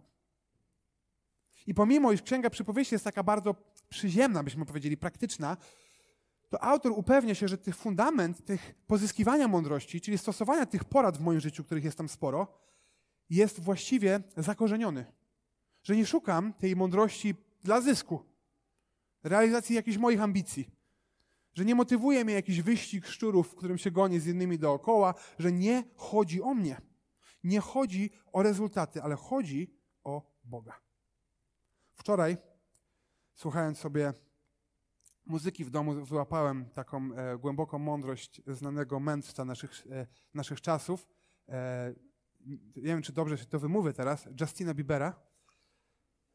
I 1.67 1.73
pomimo, 1.73 2.11
iż 2.11 2.21
Księga 2.21 2.49
Przypowieści 2.49 2.95
jest 2.95 3.05
taka 3.05 3.23
bardzo 3.23 3.55
przyziemna, 3.89 4.43
byśmy 4.43 4.65
powiedzieli, 4.65 4.97
praktyczna, 4.97 5.57
to 6.53 6.63
autor 6.63 6.91
upewnia 6.91 7.35
się, 7.35 7.47
że 7.47 7.57
tych 7.57 7.75
fundament, 7.75 8.45
tych 8.45 8.75
pozyskiwania 8.87 9.47
mądrości, 9.47 10.01
czyli 10.01 10.17
stosowania 10.17 10.65
tych 10.65 10.83
porad 10.83 11.17
w 11.17 11.21
moim 11.21 11.39
życiu, 11.39 11.63
których 11.63 11.83
jest 11.83 11.97
tam 11.97 12.09
sporo, 12.09 12.47
jest 13.29 13.59
właściwie 13.59 14.23
zakorzeniony. 14.37 15.05
Że 15.83 15.95
nie 15.95 16.05
szukam 16.05 16.53
tej 16.53 16.75
mądrości 16.75 17.35
dla 17.63 17.81
zysku, 17.81 18.25
realizacji 19.23 19.75
jakichś 19.75 19.97
moich 19.97 20.21
ambicji. 20.21 20.69
Że 21.53 21.65
nie 21.65 21.75
motywuje 21.75 22.25
mnie 22.25 22.33
jakiś 22.33 22.61
wyścig 22.61 23.07
szczurów, 23.07 23.47
w 23.47 23.55
którym 23.55 23.77
się 23.77 23.91
gonię 23.91 24.19
z 24.19 24.27
innymi 24.27 24.59
dookoła, 24.59 25.13
że 25.39 25.51
nie 25.51 25.83
chodzi 25.95 26.41
o 26.41 26.53
mnie. 26.53 26.81
Nie 27.43 27.59
chodzi 27.59 28.11
o 28.33 28.43
rezultaty, 28.43 29.03
ale 29.03 29.15
chodzi 29.15 29.73
o 30.03 30.21
Boga. 30.43 30.79
Wczoraj, 31.93 32.37
słuchając 33.33 33.77
sobie 33.77 34.13
muzyki 35.25 35.65
w 35.65 35.69
domu 35.69 36.05
wyłapałem 36.05 36.65
taką 36.65 37.13
e, 37.13 37.37
głęboką 37.37 37.79
mądrość 37.79 38.41
znanego 38.47 38.99
mędrca 38.99 39.45
naszych, 39.45 39.87
e, 39.91 40.07
naszych 40.33 40.61
czasów. 40.61 41.07
E, 41.49 41.93
nie 42.75 42.83
wiem, 42.83 43.01
czy 43.01 43.13
dobrze 43.13 43.37
się 43.37 43.45
to 43.45 43.59
wymówię 43.59 43.93
teraz. 43.93 44.27
Justina 44.41 44.73
Biebera, 44.73 45.15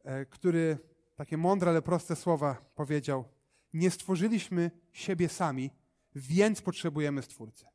e, 0.04 0.26
który 0.26 0.78
takie 1.16 1.36
mądre, 1.36 1.70
ale 1.70 1.82
proste 1.82 2.16
słowa 2.16 2.56
powiedział. 2.74 3.24
Nie 3.72 3.90
stworzyliśmy 3.90 4.70
siebie 4.92 5.28
sami, 5.28 5.70
więc 6.14 6.62
potrzebujemy 6.62 7.22
Stwórcy. 7.22 7.66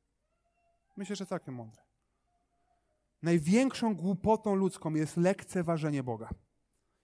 Myślę, 0.98 1.16
że 1.16 1.26
takie 1.26 1.52
mądre. 1.52 1.82
Największą 3.22 3.96
głupotą 3.96 4.56
ludzką 4.56 4.94
jest 4.94 5.18
lekceważenie 5.18 6.04
Boga. 6.04 6.30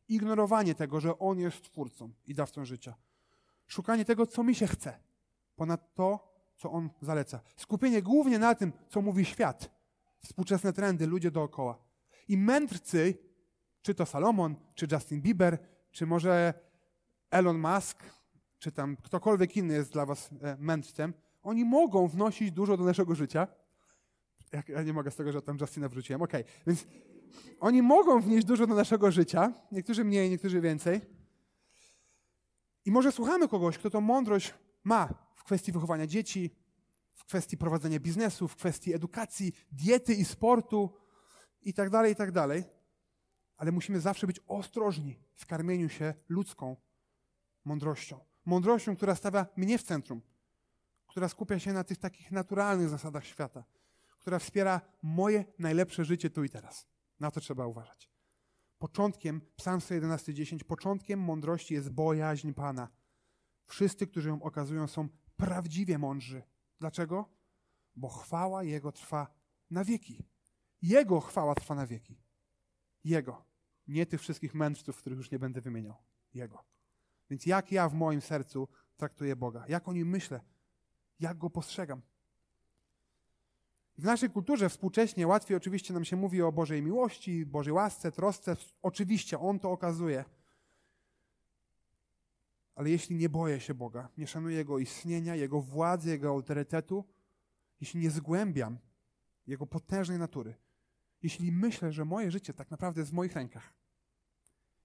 Ignorowanie 0.07 0.75
tego, 0.75 0.99
że 0.99 1.19
On 1.19 1.39
jest 1.39 1.61
Twórcą 1.61 2.11
i 2.27 2.33
dawcą 2.33 2.65
życia 2.65 2.95
szukanie 3.69 4.05
tego, 4.05 4.27
co 4.27 4.43
mi 4.43 4.55
się 4.55 4.67
chce, 4.67 4.99
ponad 5.55 5.95
to, 5.95 6.33
co 6.57 6.71
on 6.71 6.89
zaleca. 7.01 7.39
Skupienie 7.55 8.01
głównie 8.01 8.39
na 8.39 8.55
tym, 8.55 8.73
co 8.89 9.01
mówi 9.01 9.25
świat, 9.25 9.71
współczesne 10.17 10.73
trendy, 10.73 11.07
ludzie 11.07 11.31
dookoła. 11.31 11.77
I 12.27 12.37
mędrcy, 12.37 13.17
czy 13.81 13.95
to 13.95 14.05
Salomon, 14.05 14.55
czy 14.75 14.87
Justin 14.91 15.21
Bieber, 15.21 15.57
czy 15.91 16.05
może 16.05 16.53
Elon 17.31 17.59
Musk, 17.59 18.03
czy 18.59 18.71
tam 18.71 18.97
ktokolwiek 18.97 19.57
inny 19.57 19.73
jest 19.73 19.93
dla 19.93 20.05
was 20.05 20.29
e, 20.41 20.57
mędrcem, 20.59 21.13
oni 21.41 21.65
mogą 21.65 22.07
wnosić 22.07 22.51
dużo 22.51 22.77
do 22.77 22.83
naszego 22.83 23.15
życia. 23.15 23.47
Ja 24.67 24.83
nie 24.83 24.93
mogę 24.93 25.11
z 25.11 25.15
tego, 25.15 25.31
że 25.31 25.41
tam 25.41 25.57
Justina 25.61 25.89
wrzuciłem. 25.89 26.21
Okej, 26.21 26.41
okay. 26.41 26.53
więc 26.67 26.87
oni 27.59 27.81
mogą 27.81 28.21
wnieść 28.21 28.47
dużo 28.47 28.67
do 28.67 28.75
naszego 28.75 29.11
życia, 29.11 29.53
niektórzy 29.71 30.03
mniej, 30.03 30.29
niektórzy 30.29 30.61
więcej. 30.61 31.18
I 32.89 32.91
może 32.91 33.11
słuchamy 33.11 33.47
kogoś, 33.47 33.77
kto 33.77 33.89
tą 33.89 34.01
mądrość 34.01 34.53
ma 34.83 35.13
w 35.35 35.43
kwestii 35.43 35.71
wychowania 35.71 36.07
dzieci, 36.07 36.55
w 37.13 37.25
kwestii 37.25 37.57
prowadzenia 37.57 37.99
biznesu, 37.99 38.47
w 38.47 38.55
kwestii 38.55 38.93
edukacji, 38.93 39.53
diety 39.71 40.13
i 40.13 40.25
sportu 40.25 40.93
i 41.61 41.73
tak 41.73 41.89
dalej, 41.89 42.13
i 42.13 42.15
tak. 42.15 42.31
Ale 43.57 43.71
musimy 43.71 43.99
zawsze 43.99 44.27
być 44.27 44.39
ostrożni 44.47 45.19
w 45.33 45.45
karmieniu 45.45 45.89
się 45.89 46.13
ludzką 46.29 46.75
mądrością. 47.65 48.19
Mądrością, 48.45 48.95
która 48.95 49.15
stawia 49.15 49.45
mnie 49.55 49.77
w 49.77 49.83
centrum, 49.83 50.21
która 51.07 51.29
skupia 51.29 51.59
się 51.59 51.73
na 51.73 51.83
tych 51.83 51.97
takich 51.97 52.31
naturalnych 52.31 52.89
zasadach 52.89 53.25
świata, 53.25 53.63
która 54.17 54.39
wspiera 54.39 54.81
moje 55.01 55.45
najlepsze 55.59 56.05
życie 56.05 56.29
tu 56.29 56.43
i 56.43 56.49
teraz. 56.49 56.87
Na 57.19 57.31
to 57.31 57.39
trzeba 57.41 57.65
uważać. 57.65 58.09
Początkiem, 58.79 59.41
Psalm 59.55 59.79
111:10, 59.79 60.63
początkiem 60.63 61.19
mądrości 61.19 61.73
jest 61.73 61.89
bojaźń 61.89 62.53
Pana. 62.53 62.87
Wszyscy, 63.65 64.07
którzy 64.07 64.29
ją 64.29 64.41
okazują, 64.41 64.87
są 64.87 65.09
prawdziwie 65.37 65.97
mądrzy. 65.97 66.43
Dlaczego? 66.79 67.29
Bo 67.95 68.09
chwała 68.09 68.63
Jego 68.63 68.91
trwa 68.91 69.27
na 69.71 69.83
wieki. 69.83 70.25
Jego 70.81 71.19
chwała 71.19 71.55
trwa 71.55 71.75
na 71.75 71.87
wieki. 71.87 72.21
Jego. 73.03 73.45
Nie 73.87 74.05
tych 74.05 74.21
wszystkich 74.21 74.53
mędrców, 74.53 74.97
których 74.97 75.17
już 75.17 75.31
nie 75.31 75.39
będę 75.39 75.61
wymieniał. 75.61 75.95
Jego. 76.33 76.63
Więc 77.29 77.45
jak 77.45 77.71
ja 77.71 77.89
w 77.89 77.93
moim 77.93 78.21
sercu 78.21 78.67
traktuję 78.97 79.35
Boga? 79.35 79.65
Jak 79.67 79.87
o 79.87 79.93
nim 79.93 80.09
myślę? 80.09 80.41
Jak 81.19 81.37
go 81.37 81.49
postrzegam? 81.49 82.01
W 83.99 84.03
naszej 84.03 84.29
kulturze 84.29 84.69
współcześnie 84.69 85.27
łatwiej 85.27 85.57
oczywiście 85.57 85.93
nam 85.93 86.05
się 86.05 86.15
mówi 86.15 86.41
o 86.41 86.51
Bożej 86.51 86.81
miłości, 86.81 87.45
Bożej 87.45 87.73
łasce, 87.73 88.11
trosce. 88.11 88.55
Oczywiście 88.81 89.39
On 89.39 89.59
to 89.59 89.71
okazuje. 89.71 90.25
Ale 92.75 92.89
jeśli 92.89 93.15
nie 93.15 93.29
boję 93.29 93.59
się 93.59 93.73
Boga, 93.73 94.09
nie 94.17 94.27
szanuję 94.27 94.57
Jego 94.57 94.79
istnienia, 94.79 95.35
Jego 95.35 95.61
władzy, 95.61 96.09
Jego 96.09 96.29
autorytetu, 96.29 97.03
jeśli 97.81 97.99
nie 97.99 98.09
zgłębiam 98.09 98.77
Jego 99.47 99.67
potężnej 99.67 100.19
natury, 100.19 100.55
jeśli 101.23 101.51
myślę, 101.51 101.91
że 101.91 102.05
moje 102.05 102.31
życie 102.31 102.53
tak 102.53 102.71
naprawdę 102.71 103.01
jest 103.01 103.11
w 103.11 103.15
moich 103.15 103.33
rękach, 103.33 103.73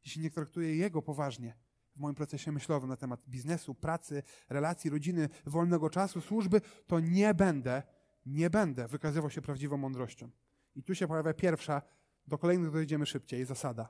jeśli 0.04 0.22
nie 0.22 0.30
traktuję 0.30 0.76
Jego 0.76 1.02
poważnie 1.02 1.56
w 1.96 2.00
moim 2.00 2.14
procesie 2.14 2.52
myślowym 2.52 2.88
na 2.88 2.96
temat 2.96 3.28
biznesu, 3.28 3.74
pracy, 3.74 4.22
relacji, 4.48 4.90
rodziny, 4.90 5.28
wolnego 5.46 5.90
czasu, 5.90 6.20
służby, 6.20 6.60
to 6.86 7.00
nie 7.00 7.34
będę, 7.34 7.82
nie 8.26 8.50
będę 8.50 8.88
wykazywał 8.88 9.30
się 9.30 9.42
prawdziwą 9.42 9.76
mądrością. 9.76 10.30
I 10.74 10.82
tu 10.82 10.94
się 10.94 11.08
pojawia 11.08 11.34
pierwsza, 11.34 11.82
do 12.26 12.38
kolejnych 12.38 12.70
dojdziemy 12.70 13.06
szybciej, 13.06 13.44
zasada. 13.44 13.88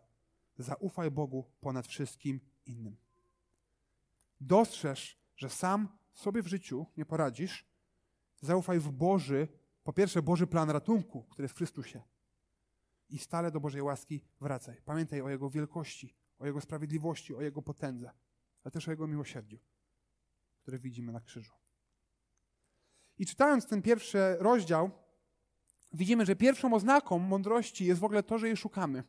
Zaufaj 0.59 1.11
Bogu 1.11 1.51
ponad 1.61 1.87
wszystkim 1.87 2.41
innym. 2.67 2.97
Dostrzeż, 4.41 5.19
że 5.37 5.51
sam 5.51 5.89
sobie 6.13 6.43
w 6.43 6.47
życiu 6.47 6.87
nie 6.97 7.05
poradzisz. 7.05 7.67
Zaufaj 8.41 8.81
w 8.81 8.91
Boży, 8.91 9.49
po 9.85 9.93
pierwsze 9.93 10.23
Boży 10.23 10.47
plan 10.47 10.71
ratunku, 10.71 11.23
który 11.23 11.45
jest 11.45 11.55
w 11.55 11.59
Chrystusie 11.59 12.03
i 13.09 13.19
stale 13.19 13.51
do 13.51 13.61
Bożej 13.61 13.83
łaski 13.83 14.25
wracaj. 14.41 14.83
Pamiętaj 14.85 15.21
o 15.21 15.29
Jego 15.29 15.51
wielkości, 15.51 16.15
o 16.39 16.47
Jego 16.47 16.61
sprawiedliwości, 16.61 17.35
o 17.35 17.43
Jego 17.43 17.63
potędze, 17.63 18.11
ale 18.65 18.73
też 18.73 18.89
o 18.89 18.91
Jego 18.91 19.07
miłosierdziu, 19.07 19.59
które 20.63 20.79
widzimy 20.79 21.13
na 21.13 21.21
krzyżu. 21.21 21.64
I 23.19 23.27
czytając 23.27 23.67
ten 23.67 23.83
pierwszy 23.83 24.19
rozdział, 24.39 24.91
widzimy, 25.93 26.27
że 26.27 26.37
pierwszą 26.37 26.75
oznaką 26.75 27.19
mądrości 27.19 27.85
jest 27.85 28.01
w 28.01 28.05
ogóle 28.05 28.23
to, 28.23 28.39
że 28.39 28.47
jej 28.47 28.57
szukamy. 28.57 29.05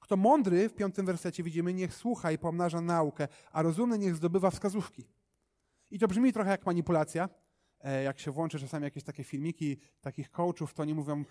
Kto 0.00 0.16
mądry, 0.16 0.68
w 0.68 0.74
piątym 0.74 1.06
wersecie 1.06 1.42
widzimy, 1.42 1.74
niech 1.74 1.94
słucha 1.94 2.32
i 2.32 2.38
pomnaża 2.38 2.80
naukę, 2.80 3.28
a 3.52 3.62
rozumny 3.62 3.98
niech 3.98 4.16
zdobywa 4.16 4.50
wskazówki. 4.50 5.04
I 5.90 5.98
to 5.98 6.08
brzmi 6.08 6.32
trochę 6.32 6.50
jak 6.50 6.66
manipulacja. 6.66 7.28
E, 7.80 8.02
jak 8.02 8.18
się 8.18 8.30
włączy 8.30 8.58
czasami 8.58 8.84
jakieś 8.84 9.04
takie 9.04 9.24
filmiki 9.24 9.76
takich 10.00 10.30
coachów, 10.30 10.74
to 10.74 10.82
oni 10.82 10.94
mówią, 10.94 11.24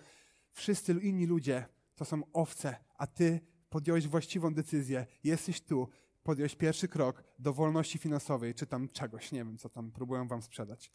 wszyscy 0.52 0.92
inni 0.94 1.26
ludzie 1.26 1.66
to 1.96 2.06
są 2.06 2.22
owce, 2.34 2.76
a 2.98 3.08
ty 3.08 3.40
podjąłeś 3.70 4.08
właściwą 4.08 4.54
decyzję, 4.54 5.06
jesteś 5.24 5.62
tu, 5.62 5.90
podjąłeś 6.24 6.56
pierwszy 6.56 6.88
krok 6.88 7.24
do 7.40 7.54
wolności 7.54 7.98
finansowej, 7.98 8.54
czy 8.54 8.66
tam 8.66 8.90
czegoś, 8.90 9.32
nie 9.32 9.46
wiem, 9.46 9.58
co 9.58 9.70
tam 9.70 9.92
próbują 9.92 10.28
wam 10.28 10.42
sprzedać. 10.42 10.92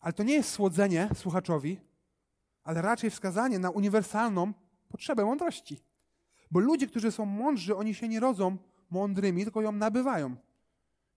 Ale 0.00 0.12
to 0.12 0.22
nie 0.22 0.34
jest 0.34 0.50
słodzenie 0.50 1.08
słuchaczowi, 1.14 1.80
ale 2.64 2.82
raczej 2.82 3.10
wskazanie 3.10 3.58
na 3.58 3.70
uniwersalną 3.70 4.52
potrzebę 4.88 5.24
mądrości. 5.24 5.80
Bo 6.50 6.60
ludzie, 6.60 6.86
którzy 6.86 7.12
są 7.12 7.24
mądrzy, 7.24 7.76
oni 7.76 7.94
się 7.94 8.08
nie 8.08 8.20
rodzą 8.20 8.56
mądrymi, 8.90 9.42
tylko 9.42 9.62
ją 9.62 9.72
nabywają. 9.72 10.36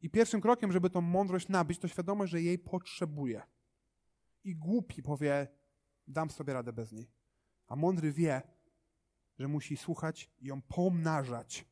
I 0.01 0.09
pierwszym 0.09 0.41
krokiem, 0.41 0.71
żeby 0.71 0.89
tą 0.89 1.01
mądrość 1.01 1.50
nabyć, 1.50 1.79
to 1.79 1.88
świadomość, 1.88 2.31
że 2.31 2.41
jej 2.41 2.59
potrzebuje. 2.59 3.41
I 4.43 4.55
głupi 4.55 5.03
powie, 5.03 5.47
dam 6.07 6.29
sobie 6.29 6.53
radę 6.53 6.73
bez 6.73 6.91
niej. 6.91 7.11
A 7.67 7.75
mądry 7.75 8.11
wie, 8.11 8.41
że 9.39 9.47
musi 9.47 9.77
słuchać 9.77 10.29
i 10.39 10.47
ją 10.47 10.62
pomnażać. 10.62 11.65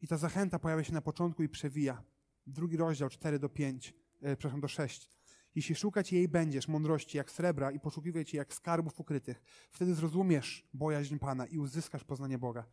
I 0.00 0.08
ta 0.08 0.16
zachęta 0.16 0.58
pojawia 0.58 0.84
się 0.84 0.92
na 0.92 1.02
początku 1.02 1.42
i 1.42 1.48
przewija. 1.48 2.02
Drugi 2.46 2.76
rozdział, 2.76 3.08
4 3.08 3.38
do 3.38 3.48
5, 3.48 3.94
e, 4.22 4.36
przepraszam, 4.36 4.60
do 4.60 4.68
6. 4.68 5.08
Jeśli 5.54 5.74
szukać 5.74 6.12
jej 6.12 6.28
będziesz, 6.28 6.68
mądrości 6.68 7.16
jak 7.16 7.30
srebra 7.30 7.70
i 7.70 7.80
poszukiwać 7.80 8.32
jej 8.32 8.38
jak 8.38 8.54
skarbów 8.54 9.00
ukrytych, 9.00 9.42
wtedy 9.70 9.94
zrozumiesz 9.94 10.68
bojaźń 10.74 11.16
Pana 11.16 11.46
i 11.46 11.58
uzyskasz 11.58 12.04
poznanie 12.04 12.38
Boga. 12.38 12.64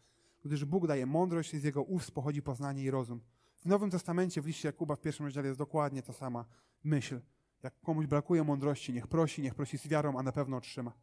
Gdyż 0.45 0.65
Bóg 0.65 0.87
daje 0.87 1.05
mądrość, 1.05 1.55
z 1.55 1.63
Jego 1.63 1.83
ust 1.83 2.11
pochodzi 2.11 2.41
poznanie 2.41 2.83
i 2.83 2.91
rozum. 2.91 3.21
W 3.55 3.65
Nowym 3.65 3.91
Testamencie, 3.91 4.41
w 4.41 4.45
liście 4.45 4.67
Jakuba 4.67 4.95
w 4.95 5.01
pierwszym 5.01 5.25
rozdziale 5.25 5.47
jest 5.47 5.59
dokładnie 5.59 6.03
ta 6.03 6.13
sama 6.13 6.45
myśl. 6.83 7.21
Jak 7.63 7.81
komuś 7.81 8.05
brakuje 8.05 8.43
mądrości, 8.43 8.93
niech 8.93 9.07
prosi, 9.07 9.41
niech 9.41 9.55
prosi 9.55 9.77
z 9.77 9.87
wiarą, 9.87 10.19
a 10.19 10.23
na 10.23 10.31
pewno 10.31 10.57
otrzyma. 10.57 10.93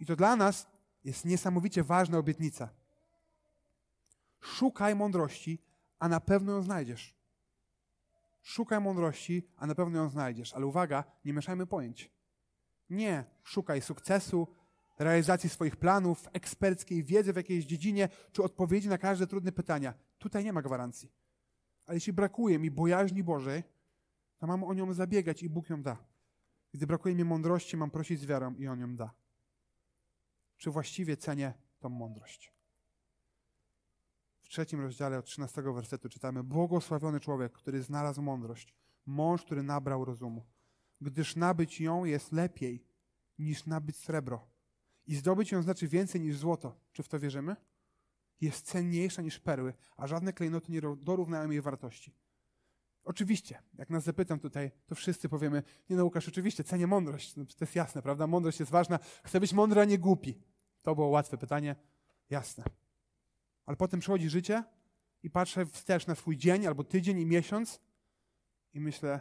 I 0.00 0.06
to 0.06 0.16
dla 0.16 0.36
nas 0.36 0.66
jest 1.04 1.24
niesamowicie 1.24 1.82
ważna 1.82 2.18
obietnica. 2.18 2.68
Szukaj 4.40 4.94
mądrości, 4.94 5.58
a 5.98 6.08
na 6.08 6.20
pewno 6.20 6.52
ją 6.52 6.62
znajdziesz. 6.62 7.14
Szukaj 8.44 8.80
mądrości, 8.80 9.48
a 9.56 9.66
na 9.66 9.74
pewno 9.74 9.98
ją 9.98 10.08
znajdziesz. 10.08 10.54
Ale 10.54 10.66
uwaga, 10.66 11.04
nie 11.24 11.32
mieszajmy 11.32 11.66
pojęć. 11.66 12.10
Nie 12.90 13.24
szukaj 13.42 13.80
sukcesu, 13.80 14.48
realizacji 14.98 15.50
swoich 15.50 15.76
planów, 15.76 16.28
eksperckiej 16.32 17.04
wiedzy 17.04 17.32
w 17.32 17.36
jakiejś 17.36 17.64
dziedzinie, 17.64 18.08
czy 18.32 18.42
odpowiedzi 18.42 18.88
na 18.88 18.98
każde 18.98 19.26
trudne 19.26 19.52
pytania. 19.52 19.94
Tutaj 20.18 20.44
nie 20.44 20.52
ma 20.52 20.62
gwarancji. 20.62 21.12
Ale 21.86 21.96
jeśli 21.96 22.12
brakuje 22.12 22.58
mi 22.58 22.70
bojaźni 22.70 23.22
Bożej, 23.22 23.62
to 24.38 24.46
mam 24.46 24.64
o 24.64 24.74
nią 24.74 24.92
zabiegać 24.92 25.42
i 25.42 25.48
Bóg 25.48 25.70
ją 25.70 25.82
da. 25.82 25.96
Gdy 26.72 26.86
brakuje 26.86 27.14
mi 27.14 27.24
mądrości, 27.24 27.76
mam 27.76 27.90
prosić 27.90 28.20
z 28.20 28.26
wiarą 28.26 28.54
i 28.54 28.68
On 28.68 28.80
ją 28.80 28.96
da 28.96 29.14
czy 30.64 30.70
właściwie 30.70 31.16
cenię 31.16 31.52
tą 31.80 31.88
mądrość. 31.88 32.53
Trzecim 34.54 34.80
rozdziale 34.80 35.18
od 35.18 35.24
13 35.24 35.62
wersetu 35.62 36.08
czytamy: 36.08 36.42
Błogosławiony 36.42 37.20
człowiek, 37.20 37.52
który 37.52 37.82
znalazł 37.82 38.22
mądrość, 38.22 38.74
mąż, 39.06 39.42
który 39.44 39.62
nabrał 39.62 40.04
rozumu, 40.04 40.44
gdyż 41.00 41.36
nabyć 41.36 41.80
ją 41.80 42.04
jest 42.04 42.32
lepiej 42.32 42.84
niż 43.38 43.66
nabyć 43.66 43.96
srebro. 43.96 44.46
I 45.06 45.14
zdobyć 45.14 45.52
ją 45.52 45.62
znaczy 45.62 45.88
więcej 45.88 46.20
niż 46.20 46.36
złoto. 46.36 46.76
Czy 46.92 47.02
w 47.02 47.08
to 47.08 47.18
wierzymy? 47.20 47.56
Jest 48.40 48.66
cenniejsza 48.66 49.22
niż 49.22 49.38
perły, 49.40 49.74
a 49.96 50.06
żadne 50.06 50.32
klejnoty 50.32 50.72
nie 50.72 50.80
dorównają 50.80 51.50
jej 51.50 51.60
wartości. 51.60 52.14
Oczywiście, 53.04 53.62
jak 53.78 53.90
nas 53.90 54.04
zapytam 54.04 54.38
tutaj, 54.38 54.70
to 54.86 54.94
wszyscy 54.94 55.28
powiemy, 55.28 55.62
nie 55.90 55.96
no 55.96 56.04
Łukasz, 56.04 56.28
oczywiście, 56.28 56.64
cenię 56.64 56.86
mądrość. 56.86 57.36
No, 57.36 57.44
to 57.44 57.64
jest 57.64 57.76
jasne, 57.76 58.02
prawda? 58.02 58.26
Mądrość 58.26 58.60
jest 58.60 58.72
ważna. 58.72 58.98
Chcę 59.24 59.40
być 59.40 59.52
mądry, 59.52 59.80
a 59.80 59.84
nie 59.84 59.98
głupi. 59.98 60.38
To 60.82 60.94
było 60.94 61.08
łatwe 61.08 61.38
pytanie. 61.38 61.76
Jasne. 62.30 62.64
Ale 63.66 63.76
potem 63.76 64.00
przychodzi 64.00 64.30
życie 64.30 64.64
i 65.22 65.30
patrzę 65.30 65.66
wstecz 65.66 66.06
na 66.06 66.14
swój 66.14 66.36
dzień 66.36 66.66
albo 66.66 66.84
tydzień 66.84 67.18
i 67.18 67.26
miesiąc 67.26 67.80
i 68.74 68.80
myślę, 68.80 69.20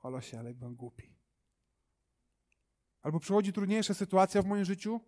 o 0.00 0.10
losie, 0.10 0.38
ale 0.38 0.54
byłem 0.54 0.74
głupi. 0.76 1.14
Albo 3.02 3.20
przychodzi 3.20 3.52
trudniejsza 3.52 3.94
sytuacja 3.94 4.42
w 4.42 4.46
moim 4.46 4.64
życiu 4.64 5.00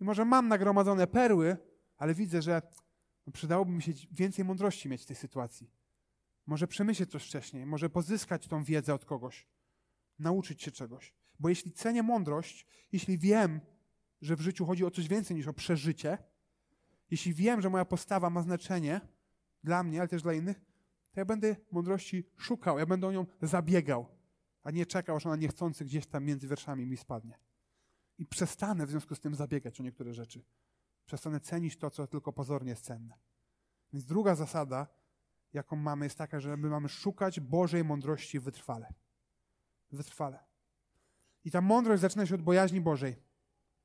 i 0.00 0.04
może 0.04 0.24
mam 0.24 0.48
nagromadzone 0.48 1.06
perły, 1.06 1.56
ale 1.96 2.14
widzę, 2.14 2.42
że 2.42 2.62
no, 3.26 3.32
przydałoby 3.32 3.72
mi 3.72 3.82
się 3.82 3.92
więcej 4.10 4.44
mądrości 4.44 4.88
mieć 4.88 5.02
w 5.02 5.06
tej 5.06 5.16
sytuacji. 5.16 5.70
Może 6.46 6.66
przemyśleć 6.66 7.10
coś 7.10 7.24
wcześniej, 7.24 7.66
może 7.66 7.90
pozyskać 7.90 8.46
tą 8.46 8.64
wiedzę 8.64 8.94
od 8.94 9.04
kogoś, 9.04 9.46
nauczyć 10.18 10.62
się 10.62 10.70
czegoś. 10.70 11.12
Bo 11.40 11.48
jeśli 11.48 11.72
cenię 11.72 12.02
mądrość, 12.02 12.66
jeśli 12.92 13.18
wiem, 13.18 13.60
że 14.20 14.36
w 14.36 14.40
życiu 14.40 14.66
chodzi 14.66 14.84
o 14.84 14.90
coś 14.90 15.08
więcej 15.08 15.36
niż 15.36 15.46
o 15.46 15.52
przeżycie, 15.52 16.18
jeśli 17.10 17.34
wiem, 17.34 17.60
że 17.60 17.70
moja 17.70 17.84
postawa 17.84 18.30
ma 18.30 18.42
znaczenie 18.42 19.00
dla 19.64 19.82
mnie, 19.82 20.00
ale 20.00 20.08
też 20.08 20.22
dla 20.22 20.32
innych, 20.32 20.60
to 21.12 21.20
ja 21.20 21.24
będę 21.24 21.56
mądrości 21.70 22.24
szukał, 22.36 22.78
ja 22.78 22.86
będę 22.86 23.06
o 23.06 23.12
nią 23.12 23.26
zabiegał, 23.42 24.06
a 24.62 24.70
nie 24.70 24.86
czekał, 24.86 25.16
aż 25.16 25.26
ona 25.26 25.36
niechcący 25.36 25.84
gdzieś 25.84 26.06
tam 26.06 26.24
między 26.24 26.48
wierszami 26.48 26.86
mi 26.86 26.96
spadnie. 26.96 27.38
I 28.18 28.26
przestanę 28.26 28.86
w 28.86 28.90
związku 28.90 29.14
z 29.14 29.20
tym 29.20 29.34
zabiegać 29.34 29.80
o 29.80 29.82
niektóre 29.82 30.14
rzeczy. 30.14 30.44
Przestanę 31.06 31.40
cenić 31.40 31.76
to, 31.76 31.90
co 31.90 32.06
tylko 32.06 32.32
pozornie 32.32 32.70
jest 32.70 32.84
cenne. 32.84 33.14
Więc 33.92 34.04
druga 34.04 34.34
zasada, 34.34 34.86
jaką 35.52 35.76
mamy, 35.76 36.06
jest 36.06 36.18
taka, 36.18 36.40
że 36.40 36.56
my 36.56 36.68
mamy 36.68 36.88
szukać 36.88 37.40
Bożej 37.40 37.84
mądrości 37.84 38.40
wytrwale. 38.40 38.94
Wytrwale. 39.92 40.44
I 41.44 41.50
ta 41.50 41.60
mądrość 41.60 42.02
zaczyna 42.02 42.26
się 42.26 42.34
od 42.34 42.42
bojaźni 42.42 42.80
Bożej. 42.80 43.16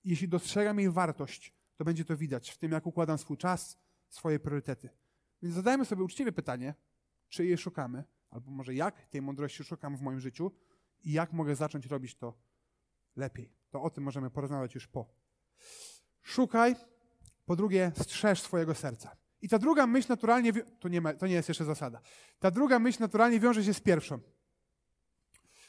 Jeśli 0.03 0.27
dostrzegam 0.27 0.79
jej 0.79 0.89
wartość, 0.89 1.53
to 1.75 1.85
będzie 1.85 2.05
to 2.05 2.17
widać 2.17 2.49
w 2.49 2.57
tym, 2.57 2.71
jak 2.71 2.87
układam 2.87 3.17
swój 3.17 3.37
czas, 3.37 3.77
swoje 4.09 4.39
priorytety. 4.39 4.89
Więc 5.41 5.55
zadajmy 5.55 5.85
sobie 5.85 6.03
uczciwie 6.03 6.31
pytanie, 6.31 6.73
czy 7.29 7.45
jej 7.45 7.57
szukamy, 7.57 8.03
albo 8.29 8.51
może 8.51 8.73
jak 8.73 9.07
tej 9.07 9.21
mądrości 9.21 9.63
szukam 9.63 9.97
w 9.97 10.01
moim 10.01 10.19
życiu 10.19 10.51
i 11.03 11.11
jak 11.11 11.33
mogę 11.33 11.55
zacząć 11.55 11.85
robić 11.85 12.15
to 12.15 12.33
lepiej. 13.15 13.53
To 13.69 13.81
o 13.81 13.89
tym 13.89 14.03
możemy 14.03 14.29
porozmawiać 14.29 14.75
już 14.75 14.87
po. 14.87 15.05
Szukaj, 16.21 16.75
Po 17.45 17.55
drugie, 17.55 17.91
strzeż 17.95 18.41
swojego 18.41 18.75
serca. 18.75 19.15
I 19.41 19.49
ta 19.49 19.59
druga 19.59 19.87
myśl 19.87 20.07
naturalnie, 20.09 20.51
nie, 20.89 21.01
ma, 21.01 21.13
to 21.13 21.27
nie 21.27 21.33
jest 21.33 21.49
jeszcze 21.49 21.65
zasada, 21.65 22.01
ta 22.39 22.51
druga 22.51 22.79
myśl 22.79 22.97
naturalnie 23.01 23.39
wiąże 23.39 23.63
się 23.63 23.73
z 23.73 23.79
pierwszą. 23.79 24.19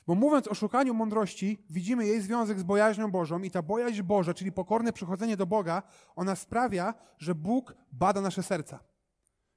Bo 0.07 0.15
mówiąc 0.15 0.49
o 0.49 0.55
szukaniu 0.55 0.95
mądrości, 0.95 1.65
widzimy 1.71 2.07
jej 2.07 2.21
związek 2.21 2.59
z 2.59 2.63
bojaźnią 2.63 3.11
Bożą 3.11 3.43
i 3.43 3.51
ta 3.51 3.63
bojaźń 3.63 4.03
Boża, 4.03 4.35
czyli 4.35 4.53
pokorne 4.53 4.93
przychodzenie 4.93 5.37
do 5.37 5.47
Boga, 5.47 5.83
ona 6.17 6.37
sprawia, 6.37 6.95
że 7.19 7.35
Bóg 7.35 7.75
bada 7.93 8.21
nasze 8.21 8.43
serca. 8.43 8.81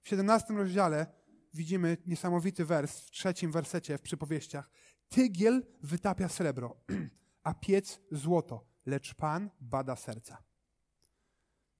W 0.01 0.07
17 0.07 0.53
rozdziale 0.53 1.05
widzimy 1.53 1.97
niesamowity 2.05 2.65
wers, 2.65 2.99
w 2.99 3.11
trzecim 3.11 3.51
wersecie 3.51 3.97
w 3.97 4.01
przypowieściach. 4.01 4.69
Tygiel 5.09 5.65
wytapia 5.83 6.29
srebro, 6.29 6.75
a 7.43 7.53
piec 7.53 7.99
złoto, 8.11 8.65
lecz 8.85 9.13
Pan 9.13 9.49
bada 9.59 9.95
serca. 9.95 10.43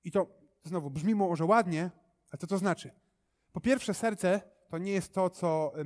I 0.04 0.12
to 0.12 0.28
znowu 0.64 0.90
brzmi 0.90 1.16
może 1.16 1.46
ładnie, 1.46 1.92
ale 2.32 2.40
co 2.40 2.48
to 2.48 2.58
znaczy? 2.58 2.92
Po 3.52 3.62
pierwsze, 3.62 3.94
serce 3.94 4.42
to 4.70 4.78
nie 4.78 4.92
jest 4.92 5.14
to, 5.14 5.30
co 5.30 5.74
e, 5.76 5.84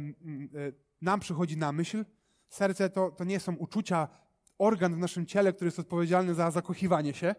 nam 1.02 1.20
przychodzi 1.20 1.58
na 1.58 1.72
myśl. 1.72 2.06
Serce 2.52 2.90
to, 2.90 3.12
to 3.12 3.24
nie 3.24 3.40
są 3.40 3.56
uczucia, 3.56 4.08
organ 4.58 4.96
w 4.96 4.98
naszym 4.98 5.26
ciele, 5.26 5.54
który 5.54 5.68
jest 5.68 5.80
odpowiedzialny 5.80 6.34
za 6.34 6.52
zakochiwanie 6.52 7.14
się. 7.14 7.36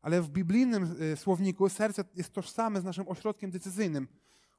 Ale 0.00 0.22
w 0.22 0.28
biblijnym 0.28 0.96
e, 1.12 1.16
słowniku 1.16 1.68
serce 1.68 2.04
jest 2.14 2.32
tożsame 2.32 2.80
z 2.80 2.84
naszym 2.84 3.08
ośrodkiem 3.08 3.50
decyzyjnym. 3.50 4.08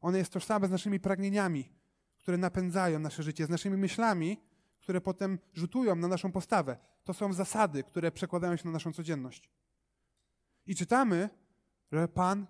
One 0.01 0.17
jest 0.17 0.33
tożsame 0.33 0.67
z 0.67 0.71
naszymi 0.71 0.99
pragnieniami, 0.99 1.71
które 2.17 2.37
napędzają 2.37 2.99
nasze 2.99 3.23
życie, 3.23 3.45
z 3.45 3.49
naszymi 3.49 3.77
myślami, 3.77 4.37
które 4.79 5.01
potem 5.01 5.39
rzutują 5.53 5.95
na 5.95 6.07
naszą 6.07 6.31
postawę. 6.31 6.77
To 7.03 7.13
są 7.13 7.33
zasady, 7.33 7.83
które 7.83 8.11
przekładają 8.11 8.55
się 8.55 8.65
na 8.65 8.71
naszą 8.71 8.93
codzienność. 8.93 9.49
I 10.65 10.75
czytamy, 10.75 11.29
że 11.91 12.07
Pan 12.07 12.47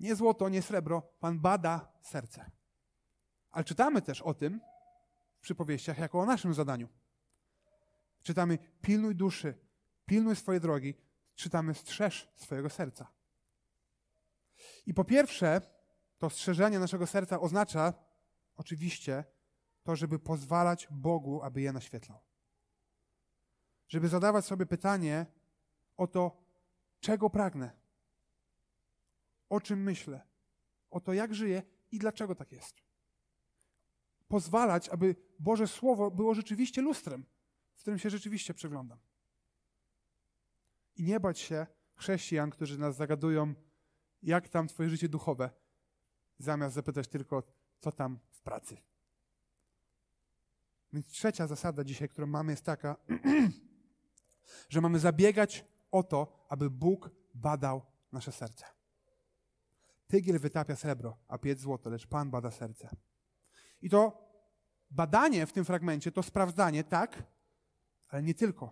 nie 0.00 0.14
złoto, 0.14 0.48
nie 0.48 0.62
srebro, 0.62 1.02
Pan 1.20 1.40
bada 1.40 1.92
serce. 2.02 2.50
Ale 3.50 3.64
czytamy 3.64 4.02
też 4.02 4.22
o 4.22 4.34
tym 4.34 4.60
w 5.40 5.42
przypowieściach 5.42 5.98
jako 5.98 6.20
o 6.20 6.26
naszym 6.26 6.54
zadaniu. 6.54 6.88
Czytamy 8.22 8.58
pilnuj 8.82 9.14
duszy, 9.16 9.58
pilnuj 10.06 10.36
swojej 10.36 10.60
drogi, 10.60 10.94
czytamy 11.34 11.74
strzeż 11.74 12.32
swojego 12.36 12.70
serca. 12.70 13.12
I 14.86 14.94
po 14.94 15.04
pierwsze, 15.04 15.60
to 16.18 16.30
strzeżenie 16.30 16.78
naszego 16.78 17.06
serca 17.06 17.40
oznacza 17.40 17.94
oczywiście 18.56 19.24
to, 19.82 19.96
żeby 19.96 20.18
pozwalać 20.18 20.88
Bogu, 20.90 21.42
aby 21.42 21.60
je 21.60 21.72
naświetlał. 21.72 22.18
Żeby 23.88 24.08
zadawać 24.08 24.44
sobie 24.44 24.66
pytanie 24.66 25.26
o 25.96 26.06
to, 26.06 26.42
czego 27.00 27.30
pragnę, 27.30 27.70
o 29.48 29.60
czym 29.60 29.82
myślę, 29.82 30.20
o 30.90 31.00
to, 31.00 31.12
jak 31.12 31.34
żyję 31.34 31.62
i 31.92 31.98
dlaczego 31.98 32.34
tak 32.34 32.52
jest. 32.52 32.74
Pozwalać, 34.28 34.88
aby 34.88 35.29
Boże 35.40 35.68
Słowo 35.68 36.10
było 36.10 36.34
rzeczywiście 36.34 36.82
lustrem, 36.82 37.24
w 37.74 37.80
którym 37.80 37.98
się 37.98 38.10
rzeczywiście 38.10 38.54
przeglądam. 38.54 38.98
I 40.96 41.04
nie 41.04 41.20
bać 41.20 41.38
się 41.38 41.66
chrześcijan, 41.94 42.50
którzy 42.50 42.78
nas 42.78 42.96
zagadują, 42.96 43.54
jak 44.22 44.48
tam 44.48 44.68
Twoje 44.68 44.88
życie 44.88 45.08
duchowe, 45.08 45.50
zamiast 46.38 46.74
zapytać 46.74 47.08
tylko, 47.08 47.42
co 47.78 47.92
tam 47.92 48.18
w 48.30 48.40
pracy. 48.40 48.76
Więc 50.92 51.06
trzecia 51.06 51.46
zasada 51.46 51.84
dzisiaj, 51.84 52.08
którą 52.08 52.26
mamy, 52.26 52.52
jest 52.52 52.64
taka, 52.64 52.96
że 54.68 54.80
mamy 54.80 54.98
zabiegać 54.98 55.64
o 55.90 56.02
to, 56.02 56.46
aby 56.48 56.70
Bóg 56.70 57.10
badał 57.34 57.82
nasze 58.12 58.32
serce. 58.32 58.64
Tygiel 60.06 60.38
wytapia 60.38 60.76
srebro, 60.76 61.16
a 61.28 61.38
piec 61.38 61.60
złoto, 61.60 61.90
lecz 61.90 62.06
Pan 62.06 62.30
bada 62.30 62.50
serce. 62.50 62.96
I 63.82 63.90
to 63.90 64.29
badanie 64.90 65.46
w 65.46 65.52
tym 65.52 65.64
fragmencie, 65.64 66.12
to 66.12 66.22
sprawdzanie, 66.22 66.84
tak, 66.84 67.22
ale 68.08 68.22
nie 68.22 68.34
tylko. 68.34 68.70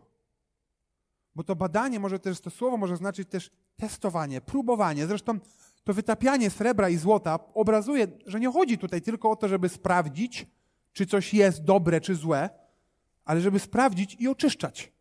Bo 1.35 1.45
to 1.45 1.57
badanie 1.57 2.01
może 2.01 2.19
też, 2.19 2.41
to 2.41 2.51
słowo 2.51 2.77
może 2.77 2.97
znaczyć 2.97 3.29
też 3.29 3.51
testowanie, 3.77 4.41
próbowanie. 4.41 5.07
Zresztą 5.07 5.39
to 5.85 5.95
wytapianie 5.95 6.51
srebra 6.51 6.89
i 6.89 6.97
złota 6.97 7.39
obrazuje, 7.55 8.07
że 8.27 8.41
nie 8.41 8.53
chodzi 8.53 8.79
tutaj 8.79 9.03
tylko 9.03 9.31
o 9.31 9.37
to, 9.37 9.49
żeby 9.49 9.69
sprawdzić, 9.69 10.47
czy 10.93 11.07
coś 11.07 11.35
jest 11.35 11.65
dobre, 11.65 12.01
czy 12.01 12.15
złe, 12.15 12.51
ale 13.25 13.41
żeby 13.41 13.59
sprawdzić 13.59 14.17
i 14.21 14.29
oczyszczać 14.29 14.93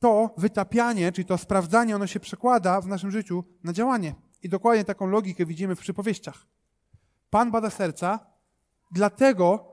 to 0.00 0.34
wytapianie, 0.36 1.12
czyli 1.12 1.24
to 1.24 1.38
sprawdzanie, 1.38 1.96
ono 1.96 2.06
się 2.06 2.20
przekłada 2.20 2.80
w 2.80 2.86
naszym 2.86 3.10
życiu 3.10 3.44
na 3.64 3.72
działanie. 3.72 4.14
I 4.42 4.48
dokładnie 4.48 4.84
taką 4.84 5.06
logikę 5.06 5.46
widzimy 5.46 5.76
w 5.76 5.80
przypowieściach. 5.80 6.46
Pan 7.30 7.50
bada 7.50 7.70
serca, 7.70 8.26
dlatego 8.90 9.72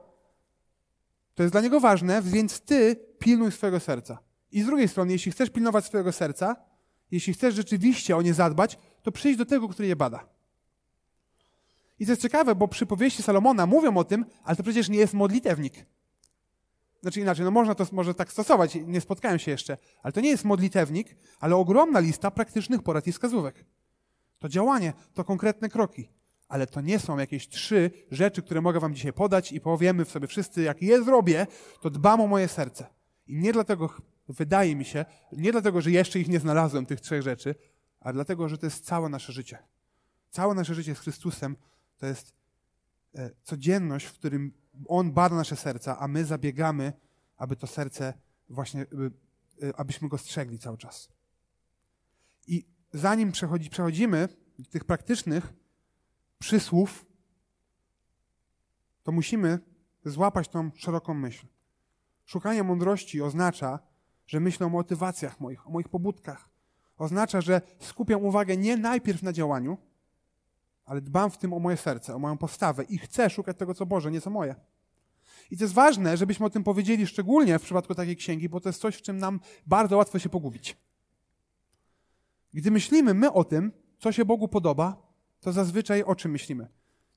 to 1.34 1.42
jest 1.42 1.54
dla 1.54 1.60
niego 1.60 1.80
ważne, 1.80 2.22
więc 2.22 2.60
ty 2.60 2.96
pilnuj 3.18 3.52
swojego 3.52 3.80
serca. 3.80 4.18
I 4.52 4.62
z 4.62 4.66
drugiej 4.66 4.88
strony, 4.88 5.12
jeśli 5.12 5.32
chcesz 5.32 5.50
pilnować 5.50 5.84
swojego 5.84 6.12
serca, 6.12 6.56
jeśli 7.10 7.34
chcesz 7.34 7.54
rzeczywiście 7.54 8.16
o 8.16 8.22
nie 8.22 8.34
zadbać, 8.34 8.78
to 9.02 9.12
przyjdź 9.12 9.36
do 9.36 9.46
tego, 9.46 9.68
który 9.68 9.88
je 9.88 9.96
bada. 9.96 10.28
I 11.98 12.06
to 12.06 12.12
jest 12.12 12.22
ciekawe, 12.22 12.54
bo 12.54 12.68
przypowieści 12.68 13.22
Salomona 13.22 13.66
mówią 13.66 13.96
o 13.96 14.04
tym, 14.04 14.24
ale 14.44 14.56
to 14.56 14.62
przecież 14.62 14.88
nie 14.88 14.98
jest 14.98 15.14
modlitewnik. 15.14 15.86
Znaczy 17.02 17.20
inaczej, 17.20 17.44
no 17.44 17.50
można 17.50 17.74
to 17.74 17.86
może 17.92 18.14
tak 18.14 18.32
stosować, 18.32 18.78
nie 18.86 19.00
spotkałem 19.00 19.38
się 19.38 19.50
jeszcze, 19.50 19.78
ale 20.02 20.12
to 20.12 20.20
nie 20.20 20.28
jest 20.28 20.44
modlitewnik, 20.44 21.16
ale 21.40 21.56
ogromna 21.56 22.00
lista 22.00 22.30
praktycznych 22.30 22.82
porad 22.82 23.06
i 23.06 23.12
wskazówek. 23.12 23.64
To 24.38 24.48
działanie, 24.48 24.92
to 25.14 25.24
konkretne 25.24 25.68
kroki. 25.68 26.08
Ale 26.48 26.66
to 26.66 26.80
nie 26.80 26.98
są 26.98 27.18
jakieś 27.18 27.48
trzy 27.48 27.90
rzeczy, 28.10 28.42
które 28.42 28.60
mogę 28.60 28.80
wam 28.80 28.94
dzisiaj 28.94 29.12
podać 29.12 29.52
i 29.52 29.60
powiemy 29.60 30.04
sobie 30.04 30.26
wszyscy, 30.26 30.62
jak 30.62 30.82
je 30.82 31.04
zrobię, 31.04 31.46
to 31.80 31.90
dbam 31.90 32.20
o 32.20 32.26
moje 32.26 32.48
serce. 32.48 32.86
I 33.26 33.36
nie 33.36 33.52
dlatego, 33.52 33.94
wydaje 34.28 34.76
mi 34.76 34.84
się, 34.84 35.04
nie 35.32 35.52
dlatego, 35.52 35.80
że 35.80 35.90
jeszcze 35.90 36.20
ich 36.20 36.28
nie 36.28 36.40
znalazłem, 36.40 36.86
tych 36.86 37.00
trzech 37.00 37.22
rzeczy, 37.22 37.54
ale 38.00 38.14
dlatego, 38.14 38.48
że 38.48 38.58
to 38.58 38.66
jest 38.66 38.84
całe 38.84 39.08
nasze 39.08 39.32
życie. 39.32 39.58
Całe 40.30 40.54
nasze 40.54 40.74
życie 40.74 40.94
z 40.94 40.98
Chrystusem 40.98 41.56
to 41.98 42.06
jest 42.06 42.32
e, 43.14 43.30
codzienność, 43.42 44.06
w 44.06 44.12
którym 44.12 44.52
on 44.88 45.12
bada 45.12 45.36
nasze 45.36 45.56
serca, 45.56 45.98
a 45.98 46.08
my 46.08 46.24
zabiegamy, 46.24 46.92
aby 47.36 47.56
to 47.56 47.66
serce 47.66 48.14
właśnie, 48.48 48.82
y, 49.62 49.76
abyśmy 49.76 50.08
go 50.08 50.18
strzegli 50.18 50.58
cały 50.58 50.78
czas. 50.78 51.08
I 52.46 52.66
zanim 52.92 53.32
przechodzi, 53.32 53.70
przechodzimy 53.70 54.28
do 54.58 54.70
tych 54.70 54.84
praktycznych 54.84 55.52
przysłów, 56.38 57.06
to 59.02 59.12
musimy 59.12 59.58
złapać 60.04 60.48
tą 60.48 60.70
szeroką 60.74 61.14
myśl. 61.14 61.46
Szukanie 62.24 62.62
mądrości 62.62 63.22
oznacza, 63.22 63.78
że 64.26 64.40
myślę 64.40 64.66
o 64.66 64.70
motywacjach 64.70 65.40
moich, 65.40 65.66
o 65.66 65.70
moich 65.70 65.88
pobudkach. 65.88 66.48
Oznacza, 66.98 67.40
że 67.40 67.60
skupiam 67.80 68.24
uwagę 68.24 68.56
nie 68.56 68.76
najpierw 68.76 69.22
na 69.22 69.32
działaniu, 69.32 69.78
ale 70.84 71.00
dbam 71.00 71.30
w 71.30 71.38
tym 71.38 71.52
o 71.52 71.58
moje 71.58 71.76
serce, 71.76 72.14
o 72.14 72.18
moją 72.18 72.38
postawę 72.38 72.84
i 72.84 72.98
chcę 72.98 73.30
szukać 73.30 73.56
tego, 73.56 73.74
co 73.74 73.86
Boże, 73.86 74.10
nie 74.10 74.20
co 74.20 74.30
moje. 74.30 74.54
I 75.50 75.56
to 75.56 75.64
jest 75.64 75.74
ważne, 75.74 76.16
żebyśmy 76.16 76.46
o 76.46 76.50
tym 76.50 76.64
powiedzieli 76.64 77.06
szczególnie 77.06 77.58
w 77.58 77.62
przypadku 77.62 77.94
takiej 77.94 78.16
księgi, 78.16 78.48
bo 78.48 78.60
to 78.60 78.68
jest 78.68 78.80
coś, 78.80 78.96
w 78.96 79.02
czym 79.02 79.18
nam 79.18 79.40
bardzo 79.66 79.96
łatwo 79.96 80.18
się 80.18 80.28
pogubić. 80.28 80.76
Gdy 82.54 82.70
myślimy 82.70 83.14
my 83.14 83.32
o 83.32 83.44
tym, 83.44 83.72
co 83.98 84.12
się 84.12 84.24
Bogu 84.24 84.48
podoba, 84.48 85.07
to 85.40 85.52
zazwyczaj 85.52 86.02
o 86.02 86.14
czym 86.14 86.30
myślimy? 86.30 86.68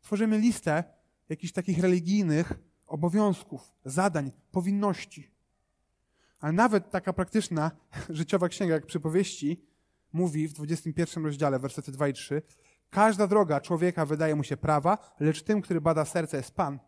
Tworzymy 0.01 0.37
listę 0.37 0.83
jakichś 1.29 1.53
takich 1.53 1.79
religijnych 1.79 2.53
obowiązków, 2.87 3.73
zadań, 3.85 4.31
powinności. 4.51 5.31
Ale 6.39 6.53
nawet 6.53 6.91
taka 6.91 7.13
praktyczna, 7.13 7.71
życiowa 8.09 8.49
księga, 8.49 8.73
jak 8.73 8.85
przypowieści, 8.85 9.65
mówi 10.13 10.47
w 10.47 10.53
21 10.53 11.25
rozdziale, 11.25 11.59
wersety 11.59 11.91
2 11.91 12.07
i 12.07 12.13
3, 12.13 12.41
Każda 12.91 13.27
droga 13.27 13.61
człowieka 13.61 14.05
wydaje 14.05 14.35
mu 14.35 14.43
się 14.43 14.57
prawa, 14.57 14.97
lecz 15.19 15.43
tym, 15.43 15.61
który 15.61 15.81
bada 15.81 16.05
serce, 16.05 16.37
jest 16.37 16.55
Pan. 16.55 16.79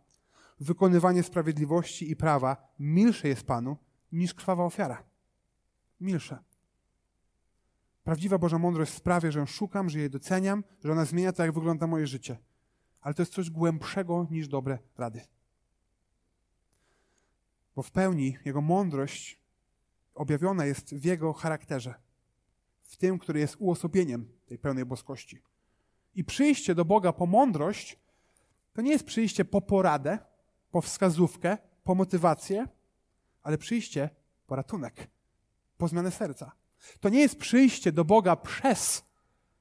Wykonywanie 0.60 1.24
sprawiedliwości 1.24 2.12
i 2.12 2.16
prawa 2.16 2.74
milsze 2.80 3.28
jest 3.28 3.44
Panu 3.44 3.78
niż 4.12 4.34
krwawa 4.34 4.64
ofiara. 4.64 5.04
Milsze. 6.02 6.38
Prawdziwa 8.04 8.38
Boża 8.38 8.58
mądrość 8.58 8.94
sprawia, 8.94 9.32
że 9.32 9.40
ją 9.40 9.46
szukam, 9.46 9.90
że 9.90 10.00
jej 10.00 10.10
doceniam, 10.10 10.64
że 10.84 10.92
ona 10.92 11.06
zmienia 11.06 11.34
to, 11.34 11.44
jak 11.44 11.54
wygląda 11.54 11.88
moje 11.88 12.08
życie. 12.08 12.38
Ale 13.02 13.14
to 13.14 13.22
jest 13.22 13.34
coś 13.34 13.50
głębszego 13.50 14.28
niż 14.32 14.48
dobre 14.48 14.80
rady. 14.98 15.22
Bo 17.76 17.84
w 17.84 17.92
pełni 17.92 18.38
Jego 18.46 18.62
mądrość 18.62 19.40
objawiona 20.14 20.66
jest 20.66 20.96
w 20.96 21.06
Jego 21.06 21.34
charakterze. 21.34 21.94
W 22.84 22.98
tym, 22.98 23.20
który 23.20 23.40
jest 23.40 23.56
uosobieniem 23.60 24.32
tej 24.46 24.60
pełnej 24.60 24.86
boskości. 24.86 25.42
I 26.16 26.24
przyjście 26.24 26.76
do 26.76 26.86
Boga 26.86 27.14
po 27.14 27.26
mądrość 27.26 28.00
to 28.74 28.82
nie 28.82 28.92
jest 28.92 29.06
przyjście 29.06 29.46
po 29.46 29.62
poradę, 29.62 30.20
po 30.72 30.82
wskazówkę, 30.82 31.58
po 31.84 31.96
motywację, 31.96 32.68
ale 33.44 33.58
przyjście 33.58 34.10
po 34.48 34.56
ratunek, 34.56 35.08
po 35.78 35.88
zmianę 35.88 36.12
serca. 36.12 36.63
To 37.00 37.10
nie 37.10 37.20
jest 37.20 37.38
przyjście 37.38 37.92
do 37.92 38.06
Boga 38.06 38.36
przez 38.36 39.04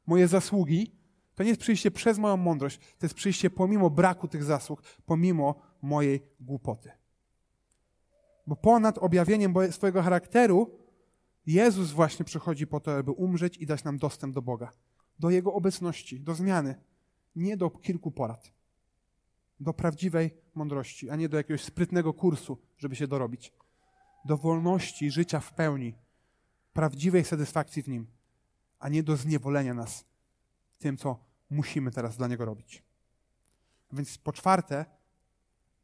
moje 0.07 0.29
zasługi, 0.29 0.93
to 1.35 1.43
nie 1.43 1.49
jest 1.49 1.61
przyjście 1.61 1.91
przez 1.91 2.19
moją 2.19 2.37
mądrość, 2.37 2.79
to 2.79 3.07
jest 3.07 3.15
przyjście 3.15 3.51
pomimo 3.51 3.91
braku 3.91 4.29
tych 4.29 4.45
zasług, 4.45 4.83
pomimo 5.07 5.55
mojej 5.83 6.23
głupoty. 6.41 6.91
Bo 8.47 8.57
ponad 8.57 8.99
objawieniem 8.99 9.55
swojego 9.71 10.03
charakteru, 10.03 10.79
Jezus 11.47 11.91
właśnie 11.91 12.25
przychodzi 12.25 12.67
po 12.67 12.81
to, 12.81 12.97
aby 12.97 13.11
umrzeć 13.11 13.59
i 13.59 13.67
dać 13.67 13.85
nam 13.85 13.99
dostęp 13.99 14.35
do 14.35 14.43
Boga, 14.43 14.73
do 15.19 15.31
Jego 15.31 15.53
obecności, 15.55 16.21
do 16.21 16.35
zmiany, 16.35 16.75
nie 17.37 17.57
do 17.57 17.71
kilku 17.71 18.11
porad, 18.11 18.53
do 19.61 19.75
prawdziwej 19.75 20.31
mądrości, 20.55 21.11
a 21.11 21.17
nie 21.17 21.29
do 21.29 21.37
jakiegoś 21.37 21.65
sprytnego 21.65 22.15
kursu, 22.15 22.59
żeby 22.79 22.97
się 22.97 23.07
dorobić, 23.07 23.53
do 24.25 24.37
wolności 24.37 25.11
życia 25.11 25.41
w 25.41 25.55
pełni, 25.55 25.95
prawdziwej 26.73 27.25
satysfakcji 27.25 27.83
w 27.83 27.89
Nim, 27.89 28.07
a 28.79 28.89
nie 28.89 29.03
do 29.03 29.17
zniewolenia 29.17 29.75
nas 29.75 30.05
tym, 30.79 30.97
co 30.97 31.19
musimy 31.51 31.91
teraz 31.91 32.17
dla 32.17 32.29
Niego 32.29 32.45
robić. 32.45 32.83
Więc 33.93 34.19
po 34.19 34.33
czwarte, 34.33 34.85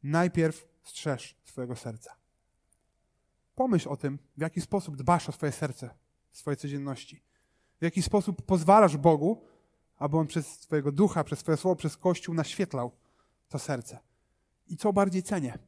najpierw 0.03 0.67
strzeż 0.83 1.35
swojego 1.43 1.75
serca. 1.75 2.15
Pomyśl 3.55 3.89
o 3.89 3.97
tym, 3.97 4.19
w 4.37 4.41
jaki 4.41 4.61
sposób 4.61 4.95
dbasz 4.95 5.29
o 5.29 5.31
swoje 5.31 5.51
serce 5.51 5.89
w 6.31 6.37
swojej 6.37 6.57
codzienności. 6.57 7.21
W 7.79 7.83
jaki 7.83 8.01
sposób 8.01 8.41
pozwalasz 8.41 8.97
Bogu, 8.97 9.45
aby 9.97 10.17
On 10.17 10.27
przez 10.27 10.47
swojego 10.59 10.91
ducha, 10.91 11.23
przez 11.23 11.39
swoje 11.39 11.57
słowo, 11.57 11.75
przez 11.75 11.97
Kościół 11.97 12.35
naświetlał 12.35 12.91
to 13.49 13.59
serce. 13.59 13.99
I 14.67 14.77
co 14.77 14.93
bardziej 14.93 15.23
cenię? 15.23 15.59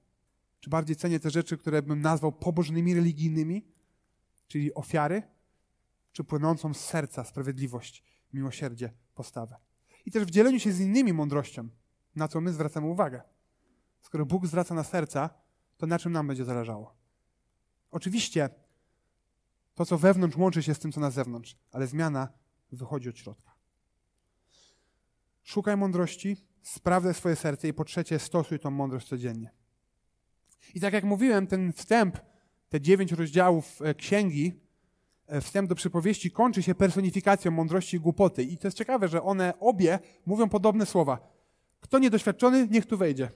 Czy 0.59 0.69
bardziej 0.69 0.95
cenię 0.95 1.19
te 1.19 1.29
rzeczy, 1.29 1.57
które 1.57 1.81
bym 1.81 2.01
nazwał 2.01 2.31
pobożnymi, 2.31 2.95
religijnymi, 2.95 3.65
czyli 4.51 4.73
ofiary, 4.73 5.23
czy 6.11 6.23
płynącą 6.23 6.73
z 6.73 6.79
serca 6.79 7.23
sprawiedliwość, 7.23 8.03
miłosierdzie, 8.33 8.93
postawę. 9.15 9.55
I 10.05 10.11
też 10.11 10.23
w 10.23 10.29
dzieleniu 10.29 10.59
się 10.59 10.71
z 10.71 10.79
innymi 10.79 11.13
mądrością, 11.13 11.69
na 12.15 12.27
co 12.27 12.41
my 12.41 12.53
zwracamy 12.53 12.87
uwagę. 12.87 13.21
Skoro 14.01 14.25
Bóg 14.25 14.47
zwraca 14.47 14.75
na 14.75 14.83
serca, 14.83 15.29
to 15.77 15.87
na 15.87 15.99
czym 15.99 16.11
nam 16.11 16.27
będzie 16.27 16.45
zależało? 16.45 16.95
Oczywiście 17.91 18.49
to, 19.75 19.85
co 19.85 19.97
wewnątrz, 19.97 20.37
łączy 20.37 20.63
się 20.63 20.73
z 20.73 20.79
tym, 20.79 20.91
co 20.91 20.99
na 20.99 21.11
zewnątrz, 21.11 21.57
ale 21.71 21.87
zmiana 21.87 22.29
wychodzi 22.71 23.09
od 23.09 23.17
środka. 23.17 23.51
Szukaj 25.43 25.77
mądrości, 25.77 26.37
sprawdzaj 26.61 27.13
swoje 27.13 27.35
serce 27.35 27.67
i 27.67 27.73
po 27.73 27.85
trzecie 27.85 28.19
stosuj 28.19 28.59
tą 28.59 28.71
mądrość 28.71 29.07
codziennie. 29.07 29.51
I 30.75 30.79
tak 30.79 30.93
jak 30.93 31.03
mówiłem, 31.03 31.47
ten 31.47 31.73
wstęp, 31.73 32.30
te 32.71 32.81
dziewięć 32.81 33.11
rozdziałów 33.11 33.81
e, 33.81 33.95
księgi, 33.95 34.53
e, 35.27 35.41
wstęp 35.41 35.69
do 35.69 35.75
przypowieści 35.75 36.31
kończy 36.31 36.63
się 36.63 36.75
personifikacją 36.75 37.51
mądrości 37.51 37.97
i 37.97 37.99
głupoty. 37.99 38.43
I 38.43 38.57
to 38.57 38.67
jest 38.67 38.77
ciekawe, 38.77 39.07
że 39.07 39.23
one 39.23 39.53
obie 39.59 39.99
mówią 40.25 40.49
podobne 40.49 40.85
słowa. 40.85 41.33
Kto 41.79 41.99
niedoświadczony, 41.99 42.67
niech 42.71 42.85
tu 42.85 42.97
wejdzie. 42.97 43.29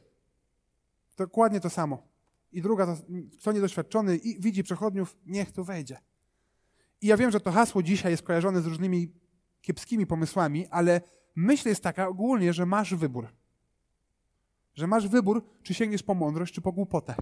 Dokładnie 1.17 1.59
to 1.59 1.69
samo. 1.69 2.07
I 2.51 2.61
druga, 2.61 2.97
kto 3.39 3.51
niedoświadczony 3.51 4.17
i 4.17 4.41
widzi 4.41 4.63
przechodniów, 4.63 5.17
niech 5.25 5.51
tu 5.51 5.63
wejdzie. 5.63 5.97
I 7.01 7.07
ja 7.07 7.17
wiem, 7.17 7.31
że 7.31 7.39
to 7.39 7.51
hasło 7.51 7.83
dzisiaj 7.83 8.11
jest 8.11 8.23
kojarzone 8.23 8.61
z 8.61 8.65
różnymi 8.65 9.11
kiepskimi 9.61 10.05
pomysłami, 10.07 10.67
ale 10.67 11.01
myśl 11.35 11.69
jest 11.69 11.83
taka 11.83 12.07
ogólnie, 12.07 12.53
że 12.53 12.65
masz 12.65 12.95
wybór. 12.95 13.27
Że 14.73 14.87
masz 14.87 15.07
wybór, 15.07 15.45
czy 15.63 15.73
sięgniesz 15.73 16.03
po 16.03 16.13
mądrość, 16.13 16.53
czy 16.53 16.61
po 16.61 16.71
głupotę. 16.71 17.15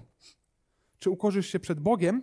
Czy 1.04 1.10
ukorzysz 1.10 1.48
się 1.48 1.60
przed 1.60 1.80
Bogiem 1.80 2.22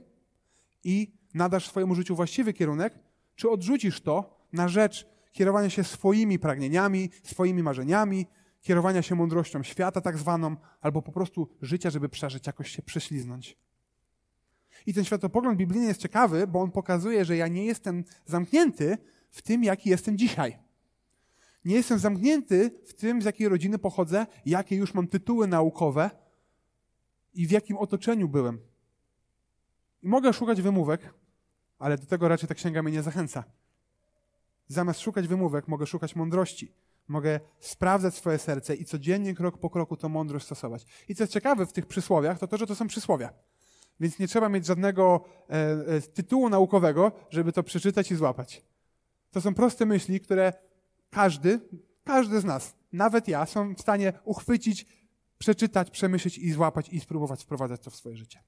i 0.84 1.12
nadasz 1.34 1.68
swojemu 1.68 1.94
życiu 1.94 2.16
właściwy 2.16 2.52
kierunek, 2.52 2.98
czy 3.36 3.50
odrzucisz 3.50 4.00
to 4.00 4.46
na 4.52 4.68
rzecz 4.68 5.06
kierowania 5.32 5.70
się 5.70 5.84
swoimi 5.84 6.38
pragnieniami, 6.38 7.10
swoimi 7.22 7.62
marzeniami, 7.62 8.26
kierowania 8.60 9.02
się 9.02 9.14
mądrością 9.14 9.62
świata 9.62 10.00
tak 10.00 10.18
zwaną, 10.18 10.56
albo 10.80 11.02
po 11.02 11.12
prostu 11.12 11.48
życia, 11.62 11.90
żeby 11.90 12.08
przeżyć, 12.08 12.46
jakoś 12.46 12.70
się 12.70 12.82
prześliznąć. 12.82 13.56
I 14.86 14.94
ten 14.94 15.04
światopogląd 15.04 15.58
biblijny 15.58 15.86
jest 15.86 16.00
ciekawy, 16.00 16.46
bo 16.46 16.60
on 16.60 16.70
pokazuje, 16.70 17.24
że 17.24 17.36
ja 17.36 17.48
nie 17.48 17.64
jestem 17.64 18.04
zamknięty 18.26 18.98
w 19.30 19.42
tym, 19.42 19.64
jaki 19.64 19.90
jestem 19.90 20.18
dzisiaj. 20.18 20.58
Nie 21.64 21.74
jestem 21.74 21.98
zamknięty 21.98 22.70
w 22.86 22.94
tym, 22.94 23.22
z 23.22 23.24
jakiej 23.24 23.48
rodziny 23.48 23.78
pochodzę, 23.78 24.26
jakie 24.46 24.76
już 24.76 24.94
mam 24.94 25.06
tytuły 25.06 25.46
naukowe 25.46 26.10
i 27.34 27.46
w 27.46 27.50
jakim 27.50 27.76
otoczeniu 27.76 28.28
byłem. 28.28 28.69
I 30.02 30.08
mogę 30.08 30.32
szukać 30.32 30.62
wymówek, 30.62 31.14
ale 31.78 31.98
do 31.98 32.06
tego 32.06 32.28
raczej 32.28 32.48
ta 32.48 32.54
księga 32.54 32.82
mnie 32.82 32.92
nie 32.92 33.02
zachęca. 33.02 33.44
Zamiast 34.68 35.00
szukać 35.00 35.28
wymówek, 35.28 35.68
mogę 35.68 35.86
szukać 35.86 36.16
mądrości. 36.16 36.72
Mogę 37.08 37.40
sprawdzać 37.60 38.14
swoje 38.14 38.38
serce 38.38 38.74
i 38.74 38.84
codziennie, 38.84 39.34
krok 39.34 39.58
po 39.58 39.70
kroku, 39.70 39.96
tą 39.96 40.08
mądrość 40.08 40.46
stosować. 40.46 40.86
I 41.08 41.14
co 41.14 41.22
jest 41.22 41.32
ciekawe 41.32 41.66
w 41.66 41.72
tych 41.72 41.86
przysłowiach, 41.86 42.38
to 42.38 42.46
to, 42.46 42.56
że 42.56 42.66
to 42.66 42.74
są 42.74 42.86
przysłowia. 42.86 43.32
Więc 44.00 44.18
nie 44.18 44.28
trzeba 44.28 44.48
mieć 44.48 44.66
żadnego 44.66 45.24
e, 45.50 45.54
e, 45.86 46.00
tytułu 46.00 46.48
naukowego, 46.48 47.12
żeby 47.30 47.52
to 47.52 47.62
przeczytać 47.62 48.10
i 48.10 48.16
złapać. 48.16 48.64
To 49.30 49.40
są 49.40 49.54
proste 49.54 49.86
myśli, 49.86 50.20
które 50.20 50.52
każdy, 51.10 51.60
każdy 52.04 52.40
z 52.40 52.44
nas, 52.44 52.74
nawet 52.92 53.28
ja, 53.28 53.46
są 53.46 53.74
w 53.74 53.80
stanie 53.80 54.12
uchwycić, 54.24 54.86
przeczytać, 55.38 55.90
przemyśleć 55.90 56.38
i 56.38 56.52
złapać 56.52 56.88
i 56.88 57.00
spróbować 57.00 57.42
wprowadzać 57.42 57.80
to 57.80 57.90
w 57.90 57.96
swoje 57.96 58.16
życie. 58.16 58.42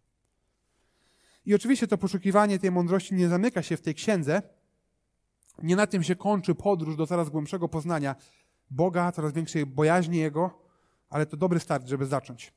I 1.47 1.55
oczywiście 1.55 1.87
to 1.87 1.99
poszukiwanie 1.99 2.59
tej 2.59 2.71
mądrości 2.71 3.15
nie 3.15 3.29
zamyka 3.29 3.63
się 3.63 3.77
w 3.77 3.81
tej 3.81 3.95
księdze. 3.95 4.43
Nie 5.63 5.77
na 5.77 5.87
tym 5.87 6.03
się 6.03 6.17
kończy 6.17 6.55
podróż 6.55 6.97
do 6.97 7.07
coraz 7.07 7.31
głębszego 7.31 7.69
poznania 7.69 8.17
Boga, 8.71 9.13
coraz 9.13 9.33
większej 9.33 9.67
bojaźni 9.67 10.19
Jego, 10.19 10.63
ale 11.09 11.27
to 11.27 11.37
dobry 11.37 11.61
start, 11.61 11.87
żeby 11.87 12.07
zacząć. 12.07 12.53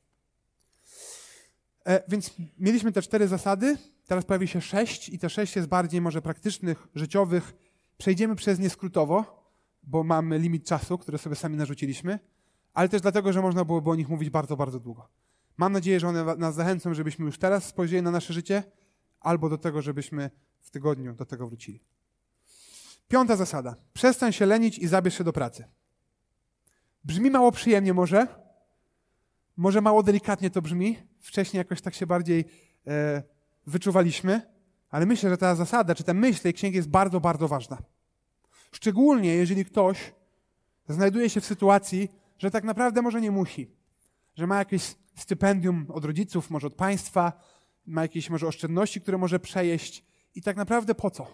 E, 1.84 2.02
więc 2.08 2.34
mieliśmy 2.58 2.92
te 2.92 3.02
cztery 3.02 3.28
zasady, 3.28 3.76
teraz 4.06 4.24
pojawi 4.24 4.48
się 4.48 4.60
sześć 4.60 5.08
i 5.08 5.18
te 5.18 5.30
sześć 5.30 5.56
jest 5.56 5.68
bardziej 5.68 6.00
może 6.00 6.22
praktycznych, 6.22 6.88
życiowych. 6.94 7.54
Przejdziemy 7.98 8.36
przez 8.36 8.58
nie 8.58 8.70
skrótowo, 8.70 9.46
bo 9.82 10.04
mamy 10.04 10.38
limit 10.38 10.66
czasu, 10.66 10.98
który 10.98 11.18
sobie 11.18 11.36
sami 11.36 11.56
narzuciliśmy, 11.56 12.18
ale 12.74 12.88
też 12.88 13.00
dlatego, 13.00 13.32
że 13.32 13.42
można 13.42 13.64
byłoby 13.64 13.90
o 13.90 13.94
nich 13.94 14.08
mówić 14.08 14.30
bardzo, 14.30 14.56
bardzo 14.56 14.80
długo. 14.80 15.08
Mam 15.56 15.72
nadzieję, 15.72 16.00
że 16.00 16.08
one 16.08 16.36
nas 16.36 16.54
zachęcą, 16.54 16.94
żebyśmy 16.94 17.24
już 17.24 17.38
teraz 17.38 17.64
spojrzeli 17.64 18.02
na 18.02 18.10
nasze 18.10 18.32
życie, 18.32 18.62
albo 19.20 19.48
do 19.48 19.58
tego, 19.58 19.82
żebyśmy 19.82 20.30
w 20.60 20.70
tygodniu 20.70 21.14
do 21.14 21.24
tego 21.24 21.46
wrócili. 21.48 21.80
Piąta 23.08 23.36
zasada. 23.36 23.76
Przestań 23.92 24.32
się 24.32 24.46
lenić 24.46 24.78
i 24.78 24.86
zabierz 24.86 25.18
się 25.18 25.24
do 25.24 25.32
pracy. 25.32 25.64
Brzmi 27.04 27.30
mało 27.30 27.52
przyjemnie 27.52 27.94
może, 27.94 28.26
może 29.56 29.80
mało 29.80 30.02
delikatnie 30.02 30.50
to 30.50 30.62
brzmi. 30.62 30.98
Wcześniej 31.20 31.58
jakoś 31.58 31.80
tak 31.80 31.94
się 31.94 32.06
bardziej 32.06 32.44
e, 32.86 33.22
wyczuwaliśmy, 33.66 34.40
ale 34.90 35.06
myślę, 35.06 35.30
że 35.30 35.36
ta 35.36 35.54
zasada, 35.54 35.94
czy 35.94 36.04
ta 36.04 36.14
myśl 36.14 36.42
tej 36.42 36.54
księgi 36.54 36.76
jest 36.76 36.88
bardzo, 36.88 37.20
bardzo 37.20 37.48
ważna. 37.48 37.78
Szczególnie 38.72 39.34
jeżeli 39.34 39.64
ktoś 39.64 40.14
znajduje 40.88 41.30
się 41.30 41.40
w 41.40 41.46
sytuacji, 41.46 42.08
że 42.38 42.50
tak 42.50 42.64
naprawdę 42.64 43.02
może 43.02 43.20
nie 43.20 43.30
musi, 43.30 43.70
że 44.36 44.46
ma 44.46 44.58
jakieś 44.58 44.94
stypendium 45.16 45.86
od 45.88 46.04
rodziców, 46.04 46.50
może 46.50 46.66
od 46.66 46.74
państwa, 46.74 47.32
ma 47.86 48.02
jakieś 48.02 48.30
może 48.30 48.46
oszczędności, 48.46 49.00
które 49.00 49.18
może 49.18 49.40
przejeść 49.40 50.04
i 50.34 50.42
tak 50.42 50.56
naprawdę 50.56 50.94
po 50.94 51.10
co? 51.10 51.24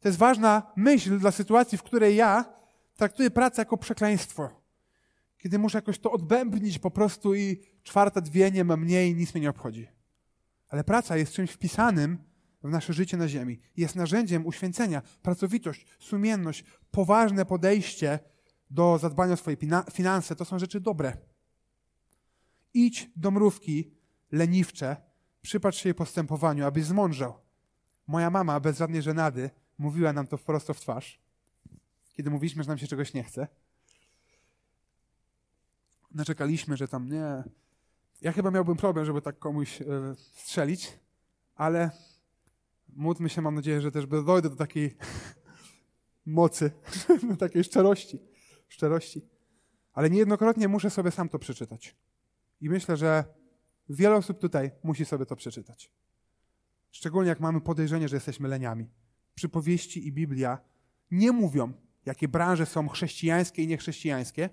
To 0.00 0.08
jest 0.08 0.18
ważna 0.18 0.72
myśl 0.76 1.18
dla 1.18 1.30
sytuacji, 1.30 1.78
w 1.78 1.82
której 1.82 2.16
ja 2.16 2.44
traktuję 2.96 3.30
pracę 3.30 3.62
jako 3.62 3.76
przekleństwo. 3.76 4.50
Kiedy 5.38 5.58
muszę 5.58 5.78
jakoś 5.78 5.98
to 5.98 6.12
odbębnić 6.12 6.78
po 6.78 6.90
prostu 6.90 7.34
i 7.34 7.60
czwarta 7.82 8.20
dwie 8.20 8.50
nie 8.50 8.64
ma 8.64 8.76
mniej, 8.76 9.14
nic 9.14 9.34
mnie 9.34 9.40
nie 9.40 9.50
obchodzi. 9.50 9.88
Ale 10.68 10.84
praca 10.84 11.16
jest 11.16 11.32
czymś 11.32 11.50
wpisanym 11.50 12.18
w 12.62 12.70
nasze 12.70 12.92
życie 12.92 13.16
na 13.16 13.28
ziemi. 13.28 13.60
Jest 13.76 13.96
narzędziem 13.96 14.46
uświęcenia, 14.46 15.02
pracowitość, 15.22 15.86
sumienność, 15.98 16.64
poważne 16.90 17.44
podejście 17.44 18.18
do 18.70 18.98
zadbania 18.98 19.32
o 19.32 19.36
swoje 19.36 19.56
finanse. 19.92 20.36
To 20.36 20.44
są 20.44 20.58
rzeczy 20.58 20.80
dobre. 20.80 21.16
Idź 22.74 23.10
do 23.16 23.30
mrówki 23.30 23.90
leniwcze, 24.32 24.96
przypatrz 25.42 25.78
się 25.78 25.88
jej 25.88 25.94
postępowaniu, 25.94 26.66
abyś 26.66 26.84
zmądrzał. 26.84 27.34
Moja 28.06 28.30
mama 28.30 28.60
bez 28.60 28.78
żadnej 28.78 29.02
żenady 29.02 29.50
mówiła 29.78 30.12
nam 30.12 30.26
to 30.26 30.36
wprost 30.36 30.68
w 30.68 30.80
twarz 30.80 31.28
kiedy 32.18 32.30
mówiliśmy, 32.30 32.62
że 32.62 32.68
nam 32.68 32.78
się 32.78 32.86
czegoś 32.86 33.14
nie 33.14 33.24
chce. 33.24 33.48
Naczekaliśmy, 36.14 36.76
że 36.76 36.88
tam 36.88 37.08
nie. 37.08 37.44
Ja 38.20 38.32
chyba 38.32 38.50
miałbym 38.50 38.76
problem, 38.76 39.06
żeby 39.06 39.22
tak 39.22 39.38
komuś 39.38 39.82
e, 39.82 39.84
strzelić, 40.16 40.98
ale 41.54 41.90
módlmy 42.88 43.28
się, 43.28 43.42
mam 43.42 43.54
nadzieję, 43.54 43.80
że 43.80 43.90
też 43.90 44.06
dojdę 44.06 44.50
do 44.50 44.56
takiej 44.56 44.96
mocy, 46.26 46.70
do 47.30 47.36
takiej 47.36 47.64
szczerości. 47.64 48.18
szczerości. 48.68 49.22
Ale 49.92 50.10
niejednokrotnie 50.10 50.68
muszę 50.68 50.90
sobie 50.90 51.10
sam 51.10 51.28
to 51.28 51.38
przeczytać. 51.38 51.96
I 52.60 52.68
myślę, 52.68 52.96
że 52.96 53.24
wiele 53.88 54.16
osób 54.16 54.38
tutaj 54.38 54.70
musi 54.82 55.04
sobie 55.04 55.26
to 55.26 55.36
przeczytać. 55.36 55.92
Szczególnie 56.90 57.28
jak 57.28 57.40
mamy 57.40 57.60
podejrzenie, 57.60 58.08
że 58.08 58.16
jesteśmy 58.16 58.48
leniami. 58.48 58.90
Przypowieści 59.34 60.06
i 60.06 60.12
Biblia 60.12 60.58
nie 61.10 61.32
mówią, 61.32 61.72
jakie 62.06 62.28
branże 62.28 62.66
są 62.66 62.88
chrześcijańskie 62.88 63.62
i 63.62 63.66
niechrześcijańskie, 63.66 64.50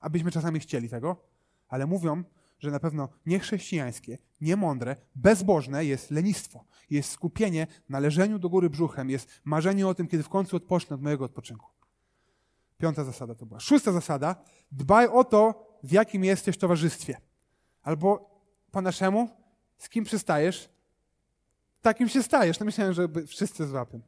abyśmy 0.00 0.30
czasami 0.30 0.60
chcieli 0.60 0.88
tego, 0.88 1.24
ale 1.68 1.86
mówią, 1.86 2.24
że 2.58 2.70
na 2.70 2.80
pewno 2.80 3.08
niechrześcijańskie, 3.26 4.18
niemądre, 4.40 4.96
bezbożne 5.14 5.84
jest 5.84 6.10
lenistwo, 6.10 6.64
jest 6.90 7.10
skupienie 7.10 7.66
na 7.88 7.98
leżeniu 7.98 8.38
do 8.38 8.48
góry 8.48 8.70
brzuchem, 8.70 9.10
jest 9.10 9.40
marzenie 9.44 9.88
o 9.88 9.94
tym, 9.94 10.06
kiedy 10.06 10.22
w 10.22 10.28
końcu 10.28 10.56
odpocznę 10.56 10.94
od 10.94 11.02
mojego 11.02 11.24
odpoczynku. 11.24 11.70
Piąta 12.78 13.04
zasada 13.04 13.34
to 13.34 13.46
była. 13.46 13.60
Szósta 13.60 13.92
zasada, 13.92 14.44
dbaj 14.72 15.06
o 15.08 15.24
to, 15.24 15.66
w 15.82 15.92
jakim 15.92 16.24
jesteś 16.24 16.58
towarzystwie. 16.58 17.20
Albo 17.82 18.30
po 18.70 18.82
naszemu, 18.82 19.28
z 19.78 19.88
kim 19.88 20.04
przystajesz, 20.04 20.68
takim 21.82 22.08
się 22.08 22.22
stajesz. 22.22 22.60
No 22.60 22.66
myślałem, 22.66 22.94
że 22.94 23.08
wszyscy 23.26 23.66
złapią. 23.66 24.00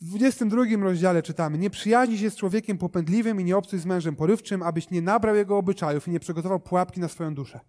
W 0.00 0.04
22 0.04 0.64
rozdziale 0.80 1.22
czytamy: 1.22 1.58
Nie 1.58 1.70
przyjaźni 1.70 2.18
się 2.18 2.30
z 2.30 2.36
człowiekiem 2.36 2.78
popędliwym 2.78 3.40
i 3.40 3.44
nie 3.44 3.56
obcuj 3.56 3.78
z 3.78 3.86
mężem 3.86 4.16
porywczym, 4.16 4.62
abyś 4.62 4.90
nie 4.90 5.02
nabrał 5.02 5.36
jego 5.36 5.58
obyczajów 5.58 6.08
i 6.08 6.10
nie 6.10 6.20
przygotował 6.20 6.60
pułapki 6.60 7.00
na 7.00 7.08
swoją 7.08 7.34
duszę. 7.34 7.60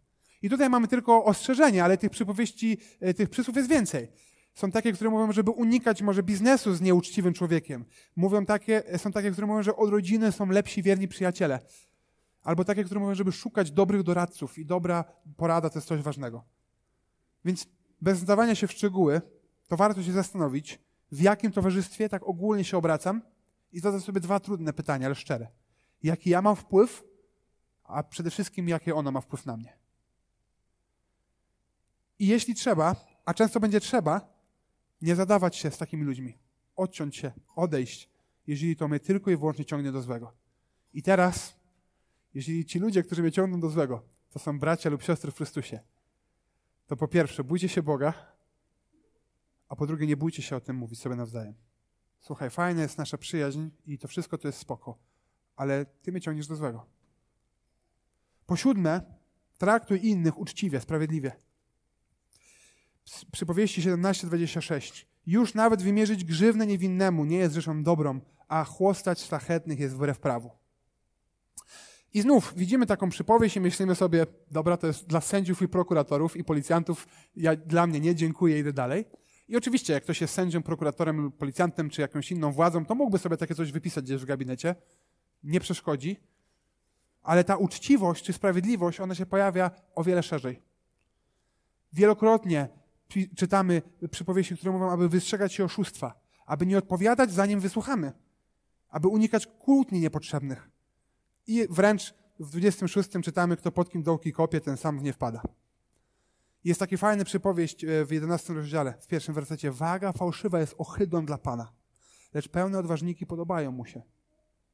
I 0.41 0.50
tutaj 0.50 0.69
mamy 0.69 0.88
tylko 0.88 1.26
ostrzeżenie, 1.26 1.84
ale 1.84 1.97
tych 1.97 2.12
przypowieści, 2.12 2.78
e, 3.00 3.13
tych 3.13 3.30
przysłów 3.30 3.58
jest 3.58 3.69
więcej. 3.69 4.08
Są 4.54 4.71
takie, 4.71 4.93
które 4.93 5.10
mówią, 5.10 5.32
żeby 5.32 5.52
unikać 5.52 6.02
może 6.02 6.24
biznesu 6.24 6.74
z 6.74 6.82
nieuczciwym 6.82 7.34
człowiekiem. 7.34 7.86
Mówią 8.15 8.45
takie, 8.45 8.84
są 8.97 9.12
takie, 9.12 9.32
które 9.32 9.47
mówią, 9.47 9.63
że 9.63 9.76
od 9.76 9.89
rodziny 9.89 10.32
są 10.32 10.45
lepsi, 10.50 10.84
wierni 10.84 11.08
przyjaciele. 11.08 11.60
Albo 12.43 12.65
takie, 12.65 12.84
które 12.84 12.99
mówią, 12.99 13.15
żeby 13.15 13.32
szukać 13.32 13.71
dobrych 13.71 14.04
doradców 14.04 14.58
i 14.58 14.65
dobra 14.65 15.04
porada 15.38 15.69
to 15.69 15.77
jest 15.77 15.88
coś 15.88 16.01
ważnego. 16.01 16.43
Więc 17.45 17.67
bez 18.01 18.19
zdawania 18.19 18.56
się 18.56 18.67
w 18.67 18.71
szczegóły, 18.71 19.21
to 19.67 19.77
warto 19.77 20.04
się 20.04 20.12
zastanowić, 20.12 20.80
w 21.12 21.21
jakim 21.21 21.51
towarzystwie 21.51 22.10
tak 22.10 22.23
ogólnie 22.23 22.63
się 22.63 22.77
obracam 22.77 23.21
i 23.71 23.80
zadać 23.80 24.04
sobie 24.04 24.19
dwa 24.19 24.39
trudne 24.39 24.73
pytania, 24.73 25.06
ale 25.06 25.15
szczere. 25.15 25.47
Jaki 26.04 26.30
ja 26.30 26.41
mam 26.41 26.56
wpływ, 26.56 27.04
a 27.84 28.04
przede 28.04 28.30
wszystkim 28.30 28.69
jakie 28.69 28.95
ono 28.95 29.12
ma 29.12 29.21
wpływ 29.21 29.45
na 29.45 29.58
mnie. 29.58 29.77
I 32.19 32.27
jeśli 32.27 32.56
trzeba, 32.56 32.95
a 33.25 33.34
często 33.34 33.60
będzie 33.60 33.80
trzeba, 33.80 34.34
nie 35.01 35.15
zadawać 35.15 35.56
się 35.56 35.71
z 35.71 35.77
takimi 35.77 36.04
ludźmi. 36.04 36.38
Odciąć 36.75 37.15
się, 37.17 37.32
odejść, 37.56 38.10
jeżeli 38.47 38.75
to 38.75 38.88
mnie 38.88 38.99
tylko 38.99 39.32
i 39.32 39.38
wyłącznie 39.38 39.65
ciągnie 39.65 39.91
do 39.91 40.01
złego. 40.01 40.34
I 40.93 41.04
teraz, 41.04 41.56
jeżeli 42.34 42.65
ci 42.65 42.80
ludzie, 42.80 43.04
którzy 43.04 43.22
mnie 43.22 43.32
ciągną 43.32 43.60
do 43.60 43.70
złego, 43.70 44.04
to 44.30 44.39
są 44.39 44.60
bracia 44.60 44.89
lub 44.89 45.04
siostry 45.04 45.32
w 45.32 45.36
Chrystusie, 45.36 45.80
to 46.88 46.96
po 46.96 47.08
pierwsze, 47.08 47.44
bójcie 47.44 47.70
się 47.70 47.84
Boga, 47.84 48.13
a 49.67 49.76
po 49.76 49.88
drugie, 49.88 50.08
nie 50.08 50.17
bójcie 50.17 50.41
się 50.41 50.56
o 50.56 50.62
tym 50.62 50.76
mówić 50.76 51.00
sobie 51.00 51.15
nawzajem. 51.15 51.54
Słuchaj, 52.20 52.50
fajna 52.50 52.82
jest 52.82 52.98
nasza 52.98 53.17
przyjaźń 53.17 53.70
i 53.86 53.98
to 53.98 54.08
wszystko 54.08 54.38
to 54.38 54.48
jest 54.48 54.60
spoko, 54.60 54.98
ale 55.56 55.86
ty 55.86 56.12
mnie 56.12 56.22
ciągniesz 56.22 56.48
do 56.48 56.56
złego. 56.56 56.86
Po 58.46 58.56
siódme, 58.56 59.02
traktuj 59.58 60.08
innych 60.08 60.38
uczciwie, 60.38 60.82
sprawiedliwie. 60.82 61.32
Przypowieści 63.32 63.82
17:26. 63.82 65.06
Już 65.26 65.54
nawet 65.54 65.82
wymierzyć 65.82 66.24
grzywnę 66.24 66.67
niewinnemu 66.67 67.26
nie 67.26 67.38
jest 67.38 67.56
rzeczą 67.56 67.84
dobrą, 67.84 68.22
a 68.48 68.63
chłostać 68.63 69.22
szlachetnych 69.22 69.80
jest 69.80 69.96
wbrew 69.96 70.20
prawu. 70.20 70.52
I 72.13 72.21
znów 72.21 72.54
widzimy 72.56 72.86
taką 72.86 73.10
przypowieść 73.10 73.56
i 73.56 73.60
myślimy 73.62 73.95
sobie, 73.95 74.26
dobra, 74.52 74.78
to 74.78 74.88
jest 74.88 75.08
dla 75.08 75.21
sędziów 75.21 75.62
i 75.62 75.67
prokuratorów 75.67 76.38
i 76.38 76.43
policjantów, 76.43 77.08
ja, 77.36 77.56
dla 77.56 77.88
mnie 77.88 78.00
nie, 78.00 78.15
dziękuję, 78.15 78.60
idę 78.60 78.74
dalej. 78.74 79.06
I 79.47 79.58
oczywiście, 79.58 79.93
jak 79.93 80.04
ktoś 80.04 80.21
jest 80.21 80.34
sędzią, 80.34 80.63
prokuratorem 80.63 81.32
policjantem, 81.32 81.89
czy 81.89 82.02
jakąś 82.02 82.32
inną 82.32 82.52
władzą, 82.52 82.86
to 82.86 82.95
mógłby 82.95 83.17
sobie 83.17 83.38
takie 83.38 83.56
coś 83.56 83.71
wypisać 83.71 84.06
gdzieś 84.06 84.21
w 84.21 84.26
gabinecie. 84.26 84.76
Nie 85.43 85.60
przeszkodzi. 85.60 86.19
Ale 87.24 87.43
ta 87.43 87.56
uczciwość 87.56 88.26
czy 88.26 88.34
sprawiedliwość, 88.34 89.00
ona 89.00 89.15
się 89.15 89.26
pojawia 89.26 89.71
o 89.95 90.04
wiele 90.04 90.24
szerzej. 90.24 90.62
Wielokrotnie 91.93 92.69
czytamy 93.36 93.82
przypowieści, 94.12 94.58
które 94.58 94.71
mówią, 94.71 94.89
aby 94.89 95.10
wystrzegać 95.10 95.54
się 95.54 95.63
oszustwa, 95.63 96.21
aby 96.45 96.65
nie 96.65 96.78
odpowiadać, 96.78 97.32
zanim 97.32 97.60
wysłuchamy, 97.60 98.12
aby 98.89 99.08
unikać 99.08 99.47
kłótni 99.47 100.00
niepotrzebnych. 100.00 100.69
I 101.47 101.67
wręcz 101.69 102.13
w 102.39 102.49
26 102.49 103.10
czytamy, 103.23 103.58
kto 103.58 103.71
pod 103.71 103.89
kim 103.89 104.04
dołki 104.04 104.34
kopie, 104.34 104.62
ten 104.62 104.77
sam 104.77 104.99
w 104.99 105.04
nie 105.04 105.13
wpada. 105.13 105.41
Jest 106.63 106.80
taka 106.80 106.97
fajna 106.97 107.23
przypowieść 107.23 107.84
e, 107.84 108.06
w 108.06 108.12
11 108.12 108.54
rozdziale, 108.54 108.93
w 108.99 109.08
pierwszym 109.08 109.36
wersecie. 109.36 109.71
Waga 109.71 110.12
fałszywa 110.12 110.60
jest 110.60 110.75
ohydną 110.77 111.25
dla 111.25 111.38
Pana, 111.38 111.71
lecz 112.34 112.49
pełne 112.49 112.80
odważniki 112.80 113.25
podobają 113.25 113.71
mu 113.71 113.86
się. 113.86 114.01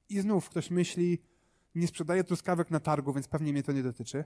I 0.10 0.20
znów 0.20 0.50
ktoś 0.50 0.72
myśli, 0.72 1.22
nie 1.76 1.88
sprzedaję 1.88 2.24
truskawek 2.24 2.72
na 2.72 2.80
targu, 2.80 3.14
więc 3.14 3.28
pewnie 3.28 3.52
mnie 3.52 3.64
to 3.64 3.72
nie 3.72 3.84
dotyczy. 3.84 4.24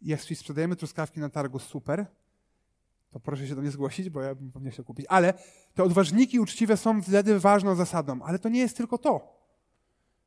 Jeśli 0.00 0.36
sprzedajemy 0.36 0.76
truskawki 0.76 1.20
na 1.20 1.28
targu, 1.28 1.58
super, 1.58 2.06
to 3.10 3.20
proszę 3.20 3.48
się 3.48 3.54
do 3.54 3.60
mnie 3.60 3.70
zgłosić, 3.70 4.10
bo 4.10 4.22
ja 4.22 4.34
bym 4.34 4.50
powinien 4.50 4.72
się 4.72 4.84
kupić. 4.84 5.06
Ale 5.08 5.34
te 5.74 5.84
odważniki 5.84 6.40
uczciwe 6.40 6.76
są 6.76 7.02
wtedy 7.02 7.40
ważną 7.40 7.74
zasadą. 7.74 8.22
Ale 8.22 8.38
to 8.38 8.48
nie 8.48 8.60
jest 8.60 8.76
tylko 8.76 8.98
to. 8.98 9.41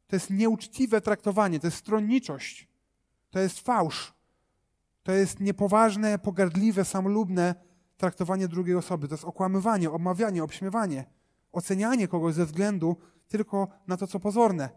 To 0.07 0.15
jest 0.15 0.29
nieuczciwe 0.29 1.01
traktowanie, 1.01 1.59
to 1.59 1.67
jest 1.67 1.77
stronniczość, 1.77 2.67
to 3.29 3.39
jest 3.39 3.59
fałsz. 3.59 4.13
To 5.03 5.11
jest 5.11 5.39
niepoważne, 5.39 6.19
pogardliwe, 6.19 6.85
samolubne 6.85 7.55
traktowanie 7.97 8.47
drugiej 8.47 8.75
osoby. 8.75 9.07
To 9.07 9.13
jest 9.13 9.25
okłamywanie, 9.25 9.91
obmawianie, 9.91 10.43
obśmiewanie, 10.43 11.05
ocenianie 11.51 12.07
kogoś 12.07 12.33
ze 12.33 12.45
względu 12.45 12.97
tylko 13.27 13.67
na 13.87 13.97
to, 13.97 14.07
co 14.07 14.19
pozorne. 14.19 14.69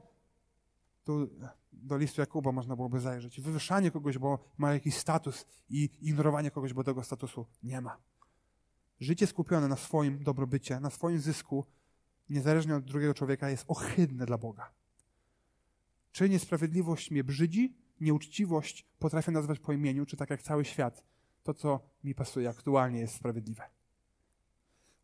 Tu 1.05 1.29
do 1.73 1.97
listu 1.97 2.21
Jakuba 2.21 2.53
można 2.53 2.77
byłoby 2.77 3.01
zajrzeć. 3.01 3.41
Wywyższanie 3.41 3.91
kogoś, 3.91 4.19
bo 4.19 4.39
ma 4.59 4.73
jakiś 4.73 4.97
status 4.97 5.47
i 5.69 5.91
ignorowanie 6.01 6.51
kogoś, 6.51 6.73
bo 6.73 6.85
tego 6.85 7.03
statusu 7.03 7.47
nie 7.63 7.81
ma. 7.81 7.97
Życie 9.01 9.27
skupione 9.27 9.69
na 9.69 9.77
swoim 9.77 10.23
dobrobycie, 10.23 10.81
na 10.81 10.91
swoim 10.91 11.19
zysku, 11.19 11.67
niezależnie 12.29 12.77
od 12.77 12.85
drugiego 12.85 13.15
człowieka, 13.15 13.51
jest 13.51 13.65
ohydne 13.69 14.27
dla 14.27 14.39
Boga. 14.39 14.71
Czy 16.19 16.29
niesprawiedliwość 16.29 17.11
mnie 17.11 17.25
brzydzi? 17.25 17.77
nieuczciwość 18.01 18.87
potrafię 18.99 19.33
nazwać 19.33 19.59
po 19.59 19.73
imieniu, 19.73 20.07
czy 20.07 20.17
tak 20.17 20.31
jak 20.31 20.43
cały 20.43 20.65
świat, 20.65 21.05
to 21.43 21.55
co 21.55 21.81
mi 22.05 22.15
pasuje 22.15 22.49
aktualnie 22.49 23.01
jest 23.01 23.15
sprawiedliwe. 23.15 23.63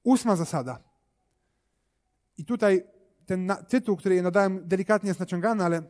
Ósma 0.03 0.37
zasada. 0.37 0.83
I 2.39 2.45
tutaj 2.45 2.85
ten 3.27 3.53
tytuł, 3.69 3.97
który 3.97 4.15
je 4.15 4.23
nadałem, 4.23 4.69
delikatnie 4.69 5.09
jest 5.09 5.21
naciągany, 5.21 5.65
ale 5.65 5.83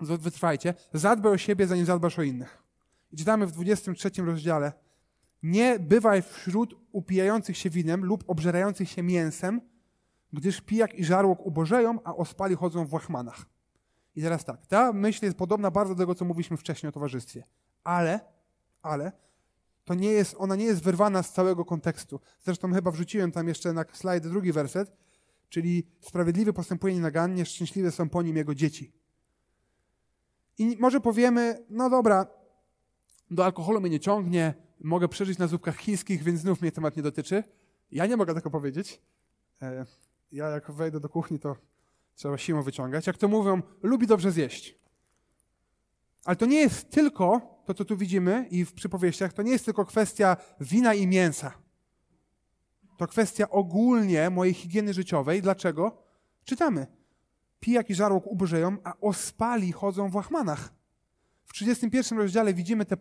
wytrwajcie. 0.00 0.74
Zadbaj 0.92 1.32
o 1.32 1.38
siebie, 1.38 1.66
zanim 1.66 1.86
zadbasz 1.86 2.18
o 2.18 2.22
innych. 2.22 2.62
I 3.12 3.16
czytamy 3.16 3.46
w 3.46 3.52
23 3.52 4.10
rozdziale. 4.22 4.72
Nie 5.42 5.78
bywaj 5.78 6.22
wśród 6.22 6.74
upijających 6.92 7.56
się 7.56 7.70
winem 7.70 8.04
lub 8.04 8.24
obżerających 8.26 8.90
się 8.90 9.02
mięsem, 9.02 9.60
gdyż 10.32 10.60
pijak 10.60 10.94
i 10.94 11.04
żarłok 11.04 11.46
ubożeją, 11.46 11.98
a 12.04 12.14
ospali 12.14 12.54
chodzą 12.54 12.86
w 12.86 12.92
łachmanach. 12.92 13.53
I 14.16 14.22
teraz 14.22 14.44
tak, 14.44 14.66
ta 14.66 14.92
myśl 14.92 15.24
jest 15.24 15.36
podobna 15.36 15.70
bardzo 15.70 15.94
do 15.94 15.98
tego, 15.98 16.14
co 16.14 16.24
mówiliśmy 16.24 16.56
wcześniej 16.56 16.88
o 16.88 16.92
towarzystwie. 16.92 17.44
Ale, 17.84 18.20
ale, 18.82 19.12
to 19.84 19.94
nie 19.94 20.10
jest, 20.10 20.34
ona 20.38 20.56
nie 20.56 20.64
jest 20.64 20.82
wyrwana 20.82 21.22
z 21.22 21.32
całego 21.32 21.64
kontekstu. 21.64 22.20
Zresztą 22.40 22.72
chyba 22.72 22.90
wrzuciłem 22.90 23.32
tam 23.32 23.48
jeszcze 23.48 23.72
na 23.72 23.84
slajd 23.92 24.26
drugi 24.26 24.52
werset, 24.52 24.92
czyli 25.48 25.86
sprawiedliwy 26.00 26.52
postępuje 26.52 26.94
nienagannie, 26.94 27.46
szczęśliwe 27.46 27.90
są 27.90 28.08
po 28.08 28.22
nim 28.22 28.36
jego 28.36 28.54
dzieci. 28.54 28.92
I 30.58 30.76
może 30.80 31.00
powiemy, 31.00 31.64
no 31.70 31.90
dobra, 31.90 32.26
do 33.30 33.44
alkoholu 33.44 33.80
mnie 33.80 33.90
nie 33.90 34.00
ciągnie, 34.00 34.54
mogę 34.80 35.08
przeżyć 35.08 35.38
na 35.38 35.46
zupkach 35.46 35.76
chińskich, 35.76 36.22
więc 36.22 36.40
znów 36.40 36.60
mnie 36.60 36.72
temat 36.72 36.96
nie 36.96 37.02
dotyczy. 37.02 37.44
Ja 37.90 38.06
nie 38.06 38.16
mogę 38.16 38.34
tego 38.34 38.50
powiedzieć. 38.50 39.00
E, 39.62 39.86
ja 40.32 40.48
jak 40.48 40.70
wejdę 40.70 41.00
do 41.00 41.08
kuchni, 41.08 41.38
to 41.38 41.56
Trzeba 42.14 42.38
siłą 42.38 42.62
wyciągać. 42.62 43.06
Jak 43.06 43.18
to 43.18 43.28
mówią, 43.28 43.62
lubi 43.82 44.06
dobrze 44.06 44.32
zjeść. 44.32 44.78
Ale 46.24 46.36
to 46.36 46.46
nie 46.46 46.60
jest 46.60 46.90
tylko, 46.90 47.40
to 47.64 47.74
co 47.74 47.84
tu 47.84 47.96
widzimy 47.96 48.48
i 48.50 48.64
w 48.64 48.72
przypowieściach, 48.72 49.32
to 49.32 49.42
nie 49.42 49.52
jest 49.52 49.64
tylko 49.64 49.84
kwestia 49.84 50.36
wina 50.60 50.94
i 50.94 51.06
mięsa. 51.06 51.52
To 52.96 53.06
kwestia 53.06 53.50
ogólnie 53.50 54.30
mojej 54.30 54.54
higieny 54.54 54.94
życiowej. 54.94 55.42
Dlaczego? 55.42 56.02
Czytamy. 56.44 56.86
Pijak 57.60 57.90
i 57.90 57.94
żarłok 57.94 58.26
ubożeją, 58.26 58.76
a 58.84 58.92
ospali 59.00 59.72
chodzą 59.72 60.10
w 60.10 60.14
łachmanach. 60.14 60.74
W 61.44 61.52
31 61.52 62.18
rozdziale 62.18 62.54
widzimy 62.54 62.84
te 62.84 62.94
e, 62.94 62.98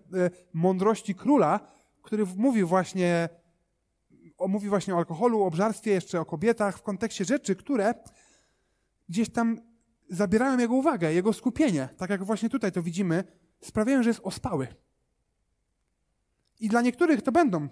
mądrości 0.53 1.15
króla, 1.15 1.59
który 2.01 2.25
mówi 2.25 2.63
właśnie, 2.63 3.29
o, 4.37 4.47
mówi 4.47 4.69
właśnie 4.69 4.95
o 4.95 4.97
alkoholu, 4.97 5.43
o 5.43 5.45
obżarstwie, 5.45 5.91
jeszcze 5.91 6.21
o 6.21 6.25
kobietach, 6.25 6.77
w 6.77 6.81
kontekście 6.81 7.25
rzeczy, 7.25 7.55
które 7.55 7.93
gdzieś 9.13 9.29
tam 9.29 9.61
zabierają 10.09 10.57
jego 10.57 10.73
uwagę, 10.73 11.13
jego 11.13 11.33
skupienie, 11.33 11.89
tak 11.97 12.09
jak 12.09 12.23
właśnie 12.23 12.49
tutaj 12.49 12.71
to 12.71 12.83
widzimy, 12.83 13.23
sprawiają, 13.61 14.03
że 14.03 14.09
jest 14.09 14.19
ospały. 14.23 14.67
I 16.59 16.69
dla 16.69 16.81
niektórych 16.81 17.21
to 17.21 17.31
będą 17.31 17.67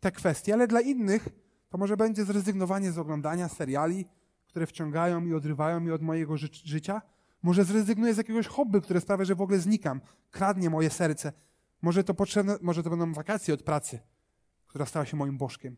te 0.00 0.12
kwestie, 0.12 0.54
ale 0.54 0.66
dla 0.66 0.80
innych 0.80 1.28
to 1.68 1.78
może 1.78 1.96
będzie 1.96 2.24
zrezygnowanie 2.24 2.92
z 2.92 2.98
oglądania 2.98 3.48
seriali, 3.48 4.04
które 4.46 4.66
wciągają 4.66 5.24
i 5.26 5.34
odrywają 5.34 5.80
mnie 5.80 5.94
od 5.94 6.02
mojego 6.02 6.36
ży 6.36 6.48
życia. 6.64 7.02
Może 7.42 7.64
zrezygnuję 7.64 8.14
z 8.14 8.16
jakiegoś 8.16 8.46
hobby, 8.46 8.80
które 8.80 9.00
sprawia, 9.00 9.24
że 9.24 9.34
w 9.34 9.40
ogóle 9.40 9.58
znikam, 9.58 10.00
kradnie 10.30 10.70
moje 10.70 10.90
serce. 10.90 11.32
Może 11.82 12.04
to, 12.04 12.14
potrzebne, 12.14 12.56
może 12.62 12.82
to 12.82 12.90
będą 12.90 13.12
wakacje 13.12 13.54
od 13.54 13.62
pracy, 13.62 13.98
która 14.66 14.86
stała 14.86 15.06
się 15.06 15.16
moim 15.16 15.38
bożkiem. 15.38 15.76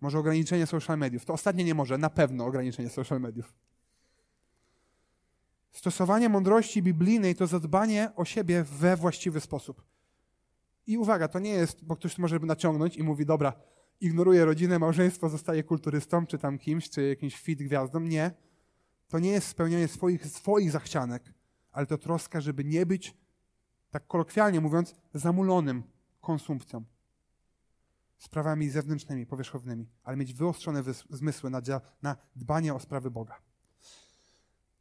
Może 0.00 0.18
ograniczenie 0.18 0.66
social 0.66 0.98
mediów. 0.98 1.24
To 1.24 1.32
ostatnie 1.32 1.64
nie 1.64 1.74
może, 1.74 1.98
na 1.98 2.10
pewno 2.10 2.44
ograniczenie 2.44 2.88
social 2.88 3.20
mediów. 3.20 3.67
Stosowanie 5.70 6.28
mądrości 6.28 6.82
biblijnej 6.82 7.34
to 7.34 7.46
zadbanie 7.46 8.12
o 8.16 8.24
siebie 8.24 8.64
we 8.64 8.96
właściwy 8.96 9.40
sposób. 9.40 9.82
I 10.86 10.98
uwaga, 10.98 11.28
to 11.28 11.38
nie 11.38 11.50
jest, 11.50 11.84
bo 11.84 11.96
ktoś 11.96 12.18
może 12.18 12.38
naciągnąć 12.38 12.96
i 12.96 13.02
mówi, 13.02 13.26
dobra, 13.26 13.52
ignoruje 14.00 14.44
rodzinę, 14.44 14.78
małżeństwo, 14.78 15.28
zostaje 15.28 15.64
kulturystą, 15.64 16.26
czy 16.26 16.38
tam 16.38 16.58
kimś, 16.58 16.90
czy 16.90 17.08
jakimś 17.08 17.36
fit 17.36 17.62
gwiazdą. 17.62 18.00
Nie. 18.00 18.30
To 19.08 19.18
nie 19.18 19.30
jest 19.30 19.48
spełnianie 19.48 19.88
swoich, 19.88 20.26
swoich 20.26 20.70
zachcianek, 20.70 21.32
ale 21.72 21.86
to 21.86 21.98
troska, 21.98 22.40
żeby 22.40 22.64
nie 22.64 22.86
być, 22.86 23.16
tak 23.90 24.06
kolokwialnie 24.06 24.60
mówiąc, 24.60 24.94
zamulonym 25.14 25.82
konsumpcją. 26.20 26.84
Sprawami 28.18 28.70
zewnętrznymi, 28.70 29.26
powierzchownymi, 29.26 29.88
ale 30.02 30.16
mieć 30.16 30.34
wyostrzone 30.34 30.82
zmysły 31.10 31.50
na, 31.50 31.60
na 32.02 32.16
dbanie 32.36 32.74
o 32.74 32.80
sprawy 32.80 33.10
Boga. 33.10 33.47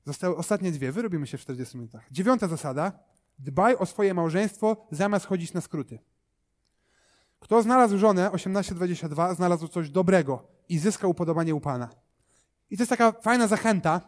Zostały 0.07 0.35
ostatnie 0.37 0.71
dwie. 0.71 0.91
Wyrobimy 0.91 1.27
się 1.27 1.37
w 1.37 1.41
40 1.41 1.77
minutach. 1.77 2.11
Dziewiąta 2.11 2.47
zasada. 2.47 2.99
Dbaj 3.39 3.75
o 3.75 3.85
swoje 3.85 4.13
małżeństwo, 4.13 4.87
zamiast 4.91 5.25
chodzić 5.25 5.53
na 5.53 5.61
skróty. 5.61 5.99
Kto 7.39 7.61
znalazł 7.61 7.97
żonę, 7.97 8.29
18-22, 8.29 9.35
znalazł 9.35 9.67
coś 9.67 9.89
dobrego 9.89 10.47
i 10.69 10.79
zyskał 10.79 11.11
upodobanie 11.11 11.55
u 11.55 11.59
Pana. 11.59 11.89
I 12.69 12.77
to 12.77 12.81
jest 12.81 12.89
taka 12.89 13.11
fajna 13.11 13.47
zachęta. 13.47 14.01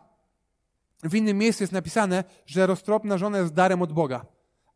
W 1.04 1.16
innym 1.16 1.38
miejscu 1.38 1.64
jest 1.64 1.74
napisane, 1.74 2.24
że 2.46 2.68
roztropna 2.68 3.18
żona 3.18 3.38
jest 3.38 3.54
darem 3.54 3.82
od 3.82 3.94
Boga. 3.94 4.26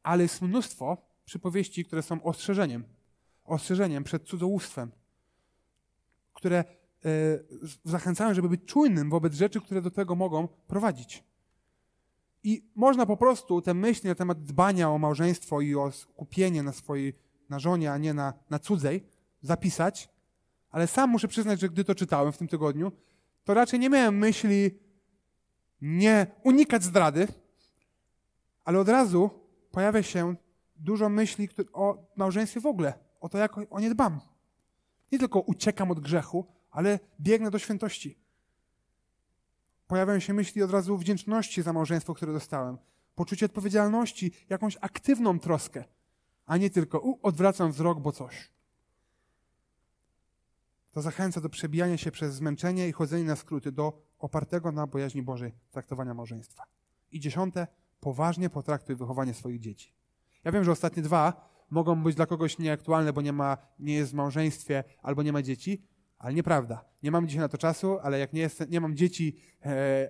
Ale 0.04 0.24
jest 0.24 0.42
mnóstwo 0.42 0.98
przypowieści, 1.26 1.86
które 1.86 2.02
są 2.02 2.24
ostrzeżeniem. 2.24 2.84
Ostrzeżeniem 3.44 4.04
przed 4.04 4.24
cudzołóstwem. 4.24 4.92
Które 6.34 6.64
E, 7.06 7.10
zachęcałem, 7.84 8.34
żeby 8.34 8.50
być 8.50 8.66
czujnym 8.66 9.10
wobec 9.10 9.34
rzeczy, 9.34 9.62
które 9.62 9.82
do 9.82 9.92
tego 9.92 10.16
mogą 10.16 10.48
prowadzić. 10.48 11.24
I 12.44 12.72
można 12.76 13.06
po 13.06 13.18
prostu 13.18 13.62
te 13.62 13.74
myśli 13.74 14.10
na 14.10 14.16
temat 14.16 14.44
dbania 14.44 14.90
o 14.90 14.98
małżeństwo 14.98 15.62
i 15.62 15.76
o 15.76 15.92
skupienie 15.92 16.64
na 16.64 16.74
swojej 16.74 17.14
na 17.50 17.60
żonie, 17.60 17.92
a 17.92 17.98
nie 17.98 18.14
na, 18.14 18.34
na 18.50 18.60
cudzej, 18.60 19.04
zapisać, 19.42 20.10
ale 20.70 20.88
sam 20.88 21.10
muszę 21.10 21.28
przyznać, 21.28 21.60
że 21.60 21.70
gdy 21.70 21.84
to 21.84 21.96
czytałem 21.96 22.32
w 22.32 22.38
tym 22.38 22.48
tygodniu, 22.48 22.92
to 23.44 23.54
raczej 23.54 23.80
nie 23.80 23.90
miałem 23.90 24.18
myśli 24.18 24.80
nie 25.82 26.28
unikać 26.44 26.84
zdrady, 26.84 27.28
ale 28.64 28.80
od 28.80 28.90
razu 28.90 29.30
pojawia 29.72 30.04
się 30.04 30.36
dużo 30.76 31.10
myśli 31.10 31.50
o 31.74 32.12
małżeństwie 32.16 32.62
w 32.62 32.66
ogóle, 32.66 32.94
o 33.20 33.30
to, 33.30 33.38
jak 33.38 33.56
o 33.70 33.80
nie 33.80 33.90
dbam. 33.90 34.20
Nie 35.12 35.20
tylko 35.20 35.40
uciekam 35.40 35.92
od 35.92 36.00
grzechu, 36.00 36.46
ale 36.74 37.00
biegnę 37.20 37.52
do 37.52 37.60
świętości. 37.60 38.20
Pojawiają 39.88 40.20
się 40.20 40.34
myśli 40.34 40.64
od 40.64 40.72
razu 40.72 40.98
wdzięczności 40.98 41.62
za 41.62 41.74
małżeństwo, 41.74 42.14
które 42.14 42.34
dostałem. 42.34 42.78
Poczucie 43.16 43.46
odpowiedzialności, 43.46 44.32
jakąś 44.50 44.78
aktywną 44.82 45.40
troskę, 45.40 45.84
a 46.46 46.58
nie 46.58 46.70
tylko 46.70 47.00
u, 47.00 47.20
odwracam 47.28 47.72
wzrok, 47.72 48.00
bo 48.00 48.12
coś. 48.12 48.54
To 50.92 51.02
zachęca 51.02 51.42
do 51.42 51.50
przebijania 51.50 51.98
się 51.98 52.12
przez 52.12 52.36
zmęczenie 52.36 52.88
i 52.88 52.92
chodzenie 52.92 53.24
na 53.24 53.36
skróty, 53.36 53.72
do 53.72 54.02
opartego 54.20 54.72
na 54.72 54.88
bojaźni 54.88 55.22
Bożej 55.22 55.54
traktowania 55.72 56.14
małżeństwa. 56.14 56.64
I 57.12 57.20
dziesiąte, 57.20 57.68
poważnie 58.00 58.50
potraktuj 58.50 58.96
wychowanie 58.96 59.34
swoich 59.34 59.60
dzieci. 59.60 59.94
Ja 60.44 60.52
wiem, 60.52 60.64
że 60.64 60.72
ostatnie 60.72 61.04
dwa 61.04 61.50
mogą 61.70 62.04
być 62.04 62.16
dla 62.16 62.26
kogoś 62.26 62.58
nieaktualne, 62.58 63.14
bo 63.14 63.22
nie, 63.22 63.34
ma, 63.34 63.58
nie 63.80 63.94
jest 63.94 64.12
w 64.12 64.16
małżeństwie 64.16 64.84
albo 65.02 65.24
nie 65.24 65.34
ma 65.34 65.42
dzieci, 65.42 65.84
ale 66.24 66.34
nieprawda. 66.34 66.86
Nie 67.04 67.12
mam 67.12 67.28
dzisiaj 67.28 67.40
na 67.42 67.50
to 67.50 67.58
czasu, 67.58 68.00
ale 68.04 68.20
jak 68.20 68.34
nie, 68.34 68.42
jest, 68.42 68.70
nie 68.70 68.82
mam 68.82 68.96
dzieci, 68.96 69.38
e, 69.66 69.68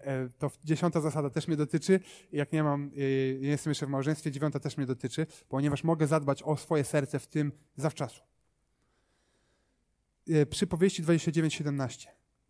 e, 0.07 0.29
to 0.37 0.51
dziesiąta 0.63 1.01
zasada 1.01 1.29
też 1.29 1.47
mnie 1.47 1.57
dotyczy. 1.57 1.99
Jak 2.31 2.51
nie 2.51 2.63
mam, 2.63 2.91
e, 2.97 3.01
jestem 3.41 3.71
jeszcze 3.71 3.85
w 3.85 3.89
małżeństwie, 3.89 4.31
dziewiąta 4.31 4.59
też 4.59 4.77
mnie 4.77 4.85
dotyczy, 4.85 5.27
ponieważ 5.49 5.83
mogę 5.83 6.07
zadbać 6.07 6.43
o 6.43 6.57
swoje 6.57 6.83
serce 6.83 7.19
w 7.19 7.27
tym 7.27 7.51
zawczasu. 7.75 8.21
Przypowieści 10.49 11.03
29:17. 11.03 12.07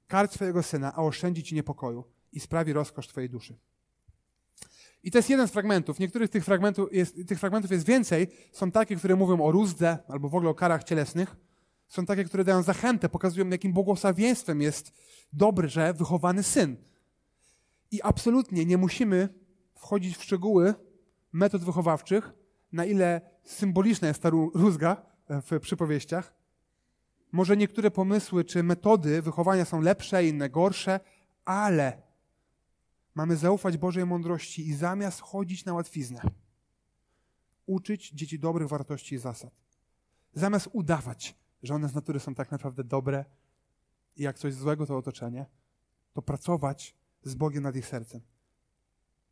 Karć 0.07 0.31
swojego 0.31 0.63
syna, 0.63 0.93
a 0.95 1.03
oszczędzi 1.03 1.43
ci 1.43 1.55
niepokoju 1.55 2.03
i 2.31 2.39
sprawi 2.39 2.73
rozkosz 2.73 3.07
twojej 3.07 3.29
duszy. 3.29 3.57
I 5.03 5.11
to 5.11 5.17
jest 5.17 5.29
jeden 5.29 5.47
z 5.47 5.51
fragmentów. 5.51 5.99
Niektórych 5.99 6.29
tych 6.29 6.45
fragmentów 6.45 6.93
jest, 6.93 7.27
tych 7.27 7.39
fragmentów 7.39 7.71
jest 7.71 7.85
więcej. 7.85 8.27
Są 8.51 8.71
takie, 8.71 8.95
które 8.95 9.15
mówią 9.15 9.41
o 9.41 9.51
rózdze 9.51 9.97
albo 10.07 10.29
w 10.29 10.35
ogóle 10.35 10.49
o 10.49 10.53
karach 10.55 10.83
cielesnych 10.83 11.35
są 11.93 12.05
takie, 12.05 12.23
które 12.23 12.43
dają 12.43 12.63
zachętę, 12.63 13.09
pokazują, 13.09 13.49
jakim 13.49 13.73
błogosławieństwem 13.73 14.61
jest 14.61 14.93
dobry, 15.33 15.69
że 15.69 15.93
wychowany 15.93 16.43
syn. 16.43 16.77
I 17.91 18.01
absolutnie 18.01 18.65
nie 18.65 18.77
musimy 18.77 19.29
wchodzić 19.75 20.17
w 20.17 20.23
szczegóły 20.23 20.73
metod 21.31 21.63
wychowawczych, 21.63 22.33
na 22.71 22.85
ile 22.85 23.21
symboliczna 23.43 24.07
jest 24.07 24.21
ta 24.21 24.29
rózga 24.53 25.05
e, 25.27 25.41
w 25.41 25.59
przypowieściach. 25.59 26.33
Może 27.31 27.57
niektóre 27.57 27.91
pomysły 27.91 28.45
czy 28.45 28.63
metody 28.63 29.21
wychowania 29.21 29.65
są 29.65 29.81
lepsze, 29.81 30.27
inne 30.27 30.49
gorsze, 30.49 30.99
ale 31.45 32.01
mamy 33.15 33.35
zaufać 33.35 33.77
Bożej 33.77 34.05
mądrości 34.05 34.67
i 34.67 34.73
zamiast 34.73 35.21
chodzić 35.21 35.65
na 35.65 35.73
łatwiznę, 35.73 36.21
uczyć 37.65 38.09
dzieci 38.09 38.39
dobrych 38.39 38.67
wartości 38.67 39.15
i 39.15 39.17
zasad. 39.17 39.61
Zamiast 40.33 40.69
udawać, 40.71 41.42
że 41.63 41.75
one 41.75 41.89
z 41.89 41.95
natury 41.95 42.19
są 42.19 42.35
tak 42.35 42.51
naprawdę 42.51 42.83
dobre 42.83 43.25
i 44.17 44.23
jak 44.23 44.39
coś 44.39 44.53
złego 44.53 44.85
to 44.85 44.97
otoczenie, 44.97 45.45
to 46.13 46.21
pracować 46.21 46.95
z 47.23 47.35
Bogiem 47.35 47.63
nad 47.63 47.75
ich 47.75 47.87
sercem. 47.87 48.21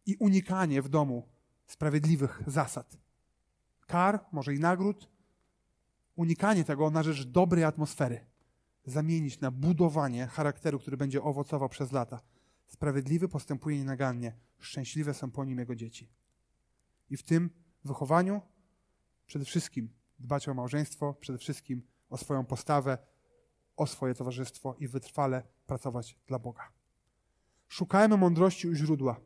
I 0.06 0.16
unikanie 0.16 0.82
w 0.82 0.90
domu 0.90 1.28
sprawiedliwych 1.68 2.44
zasad. 2.48 2.98
Kar, 3.88 4.26
może 4.32 4.56
i 4.56 4.60
nagród, 4.60 5.10
unikanie 6.16 6.64
tego 6.64 6.90
na 6.90 7.04
rzecz 7.04 7.24
dobrej 7.24 7.64
atmosfery. 7.64 8.26
Zamienić 8.86 9.40
na 9.40 9.52
budowanie 9.52 10.28
charakteru, 10.28 10.80
który 10.80 10.98
będzie 10.98 11.24
owocował 11.24 11.70
przez 11.70 11.92
lata. 11.92 12.22
Sprawiedliwy 12.68 13.28
postępuje 13.28 13.78
nienagannie, 13.78 14.36
szczęśliwe 14.60 15.14
są 15.14 15.32
po 15.32 15.46
nim 15.46 15.60
jego 15.60 15.76
dzieci. 15.76 16.10
I 17.10 17.18
w 17.18 17.24
tym 17.24 17.50
wychowaniu 17.86 18.42
przede 19.26 19.46
wszystkim 19.46 19.90
dbać 20.20 20.48
o 20.48 20.54
małżeństwo, 20.54 21.14
przede 21.14 21.40
wszystkim 21.40 21.82
o 22.12 22.18
swoją 22.18 22.46
postawę, 22.46 22.98
o 23.78 23.88
swoje 23.88 24.14
towarzystwo 24.14 24.76
i 24.80 24.88
wytrwale 24.88 25.44
pracować 25.66 26.18
dla 26.28 26.40
Boga. 26.40 26.72
Szukajmy 27.68 28.18
mądrości 28.18 28.68
u 28.70 28.74
źródła, 28.74 29.20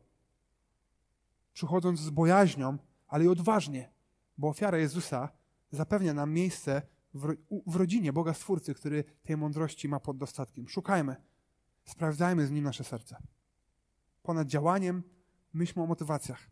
przychodząc 1.52 2.00
z 2.00 2.10
bojaźnią, 2.10 2.78
ale 3.08 3.24
i 3.24 3.28
odważnie, 3.28 3.90
bo 4.38 4.48
ofiara 4.48 4.78
Jezusa 4.78 5.28
zapewnia 5.70 6.14
nam 6.14 6.32
miejsce 6.32 6.82
w, 7.14 7.76
rodzinie 7.76 8.12
Boga 8.12 8.34
Stwórcy, 8.34 8.74
który 8.74 9.04
tej 9.22 9.36
mądrości 9.36 9.88
ma 9.88 10.00
pod 10.00 10.16
dostatkiem. 10.16 10.68
Szukajmy, 10.68 11.16
sprawdzajmy 11.84 12.46
z 12.46 12.50
nim 12.50 12.64
nasze 12.64 12.84
serce. 12.84 13.16
Ponad 14.22 14.48
działaniem 14.48 15.02
myślmy 15.52 15.82
o 15.82 15.86
motywacjach. 15.86 16.50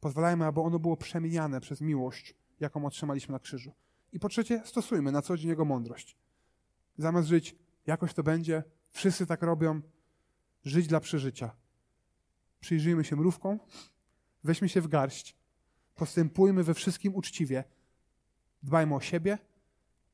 Pozwalajmy, 0.00 0.46
aby 0.46 0.60
ono 0.60 0.78
było 0.78 0.96
przemieniane 0.96 1.60
przez 1.60 1.80
miłość, 1.80 2.34
jaką 2.60 2.84
otrzymaliśmy 2.86 3.32
na 3.32 3.38
krzyżu. 3.38 3.72
I 4.12 4.18
po 4.20 4.28
trzecie, 4.28 4.62
stosujmy 4.64 5.12
na 5.12 5.22
co 5.22 5.36
dzień 5.36 5.48
Jego 5.48 5.64
mądrość. 5.64 6.16
Zamiast 6.96 7.28
żyć, 7.28 7.56
jakoś 7.86 8.14
to 8.14 8.22
będzie, 8.22 8.62
wszyscy 8.90 9.26
tak 9.26 9.42
robią, 9.42 9.80
żyć 10.64 10.86
dla 10.86 11.00
przeżycia. 11.00 11.50
Przyjrzyjmy 12.60 13.04
się 13.04 13.16
mrówką, 13.16 13.58
weźmy 14.44 14.68
się 14.68 14.80
w 14.80 14.88
garść, 14.88 15.36
postępujmy 15.94 16.64
we 16.64 16.74
wszystkim 16.74 17.14
uczciwie, 17.14 17.64
dbajmy 18.62 18.94
o 18.94 19.00
siebie, 19.00 19.38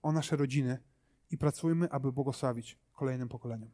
o 0.03 0.13
nasze 0.13 0.37
rodziny 0.37 0.79
i 1.31 1.39
pracujmy, 1.39 1.91
aby 1.91 2.13
błogosławić 2.13 2.79
kolejnym 2.93 3.29
pokoleniom. 3.29 3.71